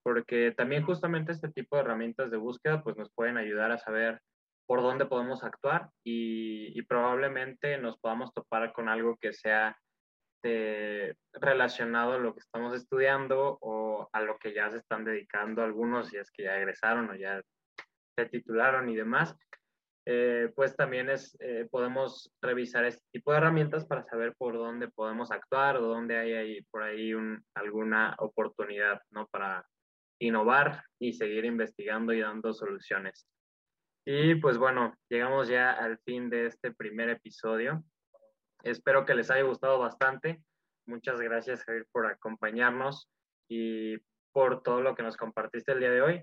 porque 0.03 0.53
también 0.53 0.84
justamente 0.84 1.32
este 1.32 1.51
tipo 1.51 1.76
de 1.76 1.82
herramientas 1.82 2.30
de 2.30 2.36
búsqueda 2.36 2.82
pues 2.82 2.96
nos 2.96 3.11
pueden 3.12 3.36
ayudar 3.36 3.70
a 3.70 3.78
saber 3.78 4.20
por 4.66 4.82
dónde 4.82 5.07
podemos 5.07 5.42
actuar 5.42 5.90
y, 6.05 6.80
probablemente 6.82 7.78
nos 7.78 7.98
podamos 7.98 8.32
topar 8.32 8.72
con 8.72 8.88
algo 8.88 9.16
que 9.20 9.32
sea 9.32 9.78
relacionado 11.32 12.12
a 12.12 12.18
lo 12.18 12.34
que 12.34 12.41
estamos 12.41 12.74
estudiando 12.74 13.59
o 13.61 14.09
a 14.12 14.22
lo 14.22 14.38
que 14.38 14.55
ya 14.55 14.70
se 14.70 14.78
están 14.78 15.05
dedicando 15.05 15.62
algunos, 15.62 16.09
si 16.09 16.16
es 16.16 16.30
que 16.30 16.45
ya 16.45 16.57
egresaron 16.57 17.11
o 17.11 17.14
ya 17.14 17.43
se 18.16 18.26
titularon 18.26 18.88
y 18.88 18.97
demás. 18.97 19.36
Eh, 20.07 20.51
pues 20.57 20.74
también 20.74 21.11
es, 21.11 21.36
eh, 21.41 21.68
podemos 21.70 22.32
revisar 22.41 22.84
este 22.84 23.05
tipo 23.12 23.32
de 23.32 23.38
herramientas 23.38 23.84
para 23.84 24.03
saber 24.05 24.34
por 24.36 24.55
dónde 24.55 24.88
podemos 24.88 25.30
actuar 25.30 25.76
o 25.76 25.82
dónde 25.82 26.16
hay 26.16 26.32
ahí, 26.32 26.62
por 26.70 26.82
ahí 26.82 27.12
un, 27.12 27.45
alguna 27.55 28.16
oportunidad, 28.18 29.01
¿no? 29.11 29.26
Para, 29.28 29.66
innovar 30.20 30.84
y 31.01 31.14
seguir 31.14 31.45
investigando 31.45 32.12
y 32.12 32.20
dando 32.20 32.53
soluciones. 32.53 33.26
Y 34.07 34.34
pues 34.36 34.59
bueno, 34.59 34.95
llegamos 35.09 35.49
ya 35.49 35.72
al 35.72 35.99
fin 35.99 36.30
de 36.30 36.47
este 36.47 36.72
primer 36.72 37.09
episodio. 37.11 37.82
Espero 38.62 39.04
que 39.04 39.14
les 39.14 39.30
haya 39.30 39.42
gustado 39.42 39.78
bastante. 39.78 40.42
Muchas 40.86 41.20
gracias, 41.20 41.64
Javier, 41.64 41.86
por 41.92 42.06
acompañarnos 42.06 43.08
y 43.48 43.98
por 44.32 44.62
todo 44.62 44.80
lo 44.80 44.94
que 44.94 45.02
nos 45.02 45.16
compartiste 45.16 45.72
el 45.72 45.80
día 45.80 45.90
de 45.90 46.02
hoy. 46.02 46.22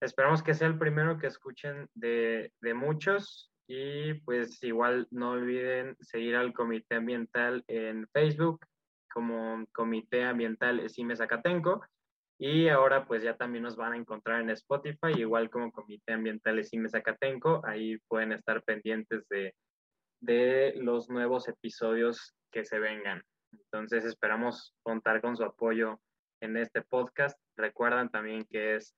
Esperamos 0.00 0.42
que 0.42 0.54
sea 0.54 0.68
el 0.68 0.78
primero 0.78 1.18
que 1.18 1.26
escuchen 1.26 1.88
de, 1.94 2.52
de 2.60 2.74
muchos 2.74 3.50
y 3.66 4.14
pues 4.20 4.62
igual 4.62 5.08
no 5.10 5.30
olviden 5.30 5.96
seguir 6.00 6.36
al 6.36 6.52
Comité 6.52 6.96
Ambiental 6.96 7.64
en 7.66 8.06
Facebook 8.12 8.64
como 9.12 9.64
Comité 9.72 10.24
Ambiental 10.24 10.80
Esime 10.80 11.16
Zacatenco 11.16 11.82
y 12.38 12.68
ahora 12.68 13.06
pues 13.06 13.22
ya 13.22 13.36
también 13.36 13.64
nos 13.64 13.76
van 13.76 13.94
a 13.94 13.96
encontrar 13.96 14.42
en 14.42 14.50
Spotify, 14.50 15.12
igual 15.16 15.48
como 15.48 15.72
Comité 15.72 16.12
Ambiental 16.12 16.62
Cime 16.64 16.88
Zacatenco. 16.88 17.62
Ahí 17.64 17.96
pueden 18.08 18.32
estar 18.32 18.62
pendientes 18.62 19.26
de, 19.28 19.54
de 20.20 20.74
los 20.76 21.08
nuevos 21.08 21.48
episodios 21.48 22.34
que 22.50 22.64
se 22.64 22.78
vengan. 22.78 23.22
Entonces 23.52 24.04
esperamos 24.04 24.74
contar 24.82 25.20
con 25.20 25.36
su 25.36 25.44
apoyo 25.44 26.00
en 26.40 26.56
este 26.56 26.82
podcast. 26.82 27.38
Recuerdan 27.56 28.10
también 28.10 28.44
que 28.44 28.76
es 28.76 28.94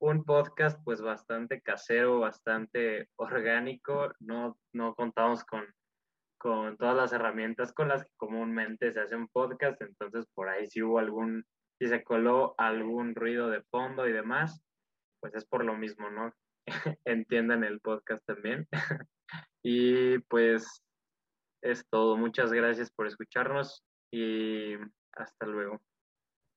un 0.00 0.24
podcast 0.24 0.80
pues 0.84 1.00
bastante 1.02 1.60
casero, 1.60 2.20
bastante 2.20 3.08
orgánico. 3.16 4.12
No, 4.20 4.58
no 4.72 4.94
contamos 4.94 5.44
con, 5.44 5.64
con 6.38 6.76
todas 6.76 6.96
las 6.96 7.12
herramientas 7.12 7.72
con 7.72 7.88
las 7.88 8.04
que 8.04 8.10
comúnmente 8.16 8.92
se 8.92 9.00
hace 9.00 9.16
un 9.16 9.28
podcast. 9.28 9.80
Entonces 9.82 10.26
por 10.34 10.48
ahí 10.48 10.66
si 10.66 10.82
hubo 10.82 10.98
algún 10.98 11.44
si 11.78 11.88
se 11.88 12.04
coló 12.04 12.54
algún 12.58 13.14
ruido 13.14 13.48
de 13.48 13.62
fondo 13.62 14.06
y 14.06 14.12
demás, 14.12 14.62
pues 15.18 15.34
es 15.34 15.46
por 15.46 15.64
lo 15.64 15.74
mismo, 15.74 16.10
¿no? 16.10 16.30
Entiendan 17.06 17.64
el 17.64 17.80
podcast 17.80 18.24
también. 18.26 18.68
y 19.62 20.18
pues 20.20 20.82
es 21.62 21.84
todo. 21.90 22.16
Muchas 22.16 22.52
gracias 22.52 22.90
por 22.90 23.06
escucharnos 23.06 23.84
y 24.10 24.74
hasta 25.12 25.46
luego. 25.46 25.80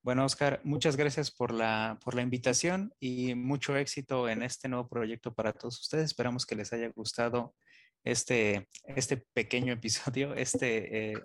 Bueno, 0.01 0.25
Oscar, 0.25 0.59
muchas 0.65 0.97
gracias 0.97 1.31
por 1.31 1.53
la, 1.53 1.97
por 2.03 2.13
la 2.13 2.21
invitación 2.21 2.93
y 2.99 3.35
mucho 3.35 3.77
éxito 3.77 4.27
en 4.27 4.43
este 4.43 4.67
nuevo 4.67 4.89
proyecto 4.89 5.33
para 5.33 5.53
todos 5.53 5.79
ustedes. 5.79 6.05
Esperamos 6.05 6.45
que 6.45 6.55
les 6.55 6.73
haya 6.73 6.89
gustado 6.89 7.55
este, 8.03 8.67
este 8.83 9.25
pequeño 9.33 9.71
episodio, 9.73 10.33
este 10.35 11.11
eh, 11.11 11.23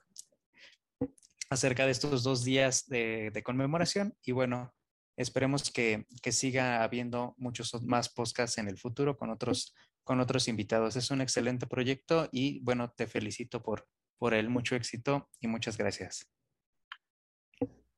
acerca 1.50 1.86
de 1.86 1.92
estos 1.92 2.22
dos 2.22 2.44
días 2.44 2.86
de, 2.86 3.42
conmemoración 3.44 4.14
y 4.22 4.32
bueno, 4.32 4.74
esperemos 5.16 5.70
que, 5.70 6.06
siga 6.30 6.82
habiendo 6.84 7.34
muchos 7.38 7.82
más 7.82 8.08
podcasts 8.08 8.58
en 8.58 8.68
el 8.68 8.78
futuro 8.78 9.16
con 9.16 9.30
otros, 9.30 9.74
con 10.08 10.20
otros 10.20 10.48
invitados. 10.48 10.96
Es 10.96 11.10
un 11.10 11.20
excelente 11.20 11.66
proyecto 11.66 12.30
y 12.32 12.60
bueno, 12.64 12.90
te 12.96 13.06
felicito 13.06 13.62
por, 13.62 13.86
por 14.16 14.32
él. 14.32 14.48
Mucho 14.48 14.74
éxito 14.74 15.28
y 15.38 15.48
muchas 15.48 15.76
gracias. 15.76 16.32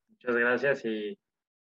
Muchas 0.09 0.35
gracias 0.35 0.85
y 0.85 1.17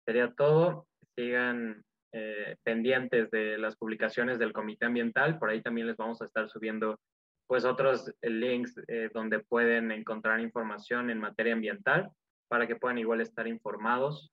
sería 0.07 0.33
todo. 0.33 0.89
Sigan 1.15 1.85
eh, 2.13 2.57
pendientes 2.63 3.31
de 3.31 3.59
las 3.59 3.77
publicaciones 3.77 4.39
del 4.39 4.55
Comité 4.55 4.87
Ambiental. 4.87 5.39
Por 5.39 5.51
ahí 5.51 5.61
también 5.61 5.87
les 5.87 5.99
vamos 5.99 6.23
a 6.23 6.25
estar 6.25 6.49
subiendo 6.49 6.99
pues 7.47 7.67
otros 7.67 8.11
links 8.23 8.75
eh, 8.89 9.11
donde 9.13 9.41
pueden 9.41 9.93
encontrar 9.93 10.41
información 10.41 11.11
en 11.11 11.19
materia 11.19 11.53
ambiental 11.53 12.09
para 12.49 12.67
que 12.67 12.77
puedan 12.77 12.97
igual 12.97 13.21
estar 13.21 13.47
informados. 13.47 14.33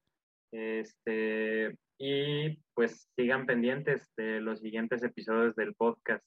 Este, 0.54 1.76
y 2.00 2.58
pues 2.74 3.10
sigan 3.16 3.46
pendientes 3.46 4.10
de 4.16 4.40
los 4.40 4.62
siguientes 4.62 5.04
episodios 5.04 5.56
del 5.56 5.76
podcast. 5.76 6.26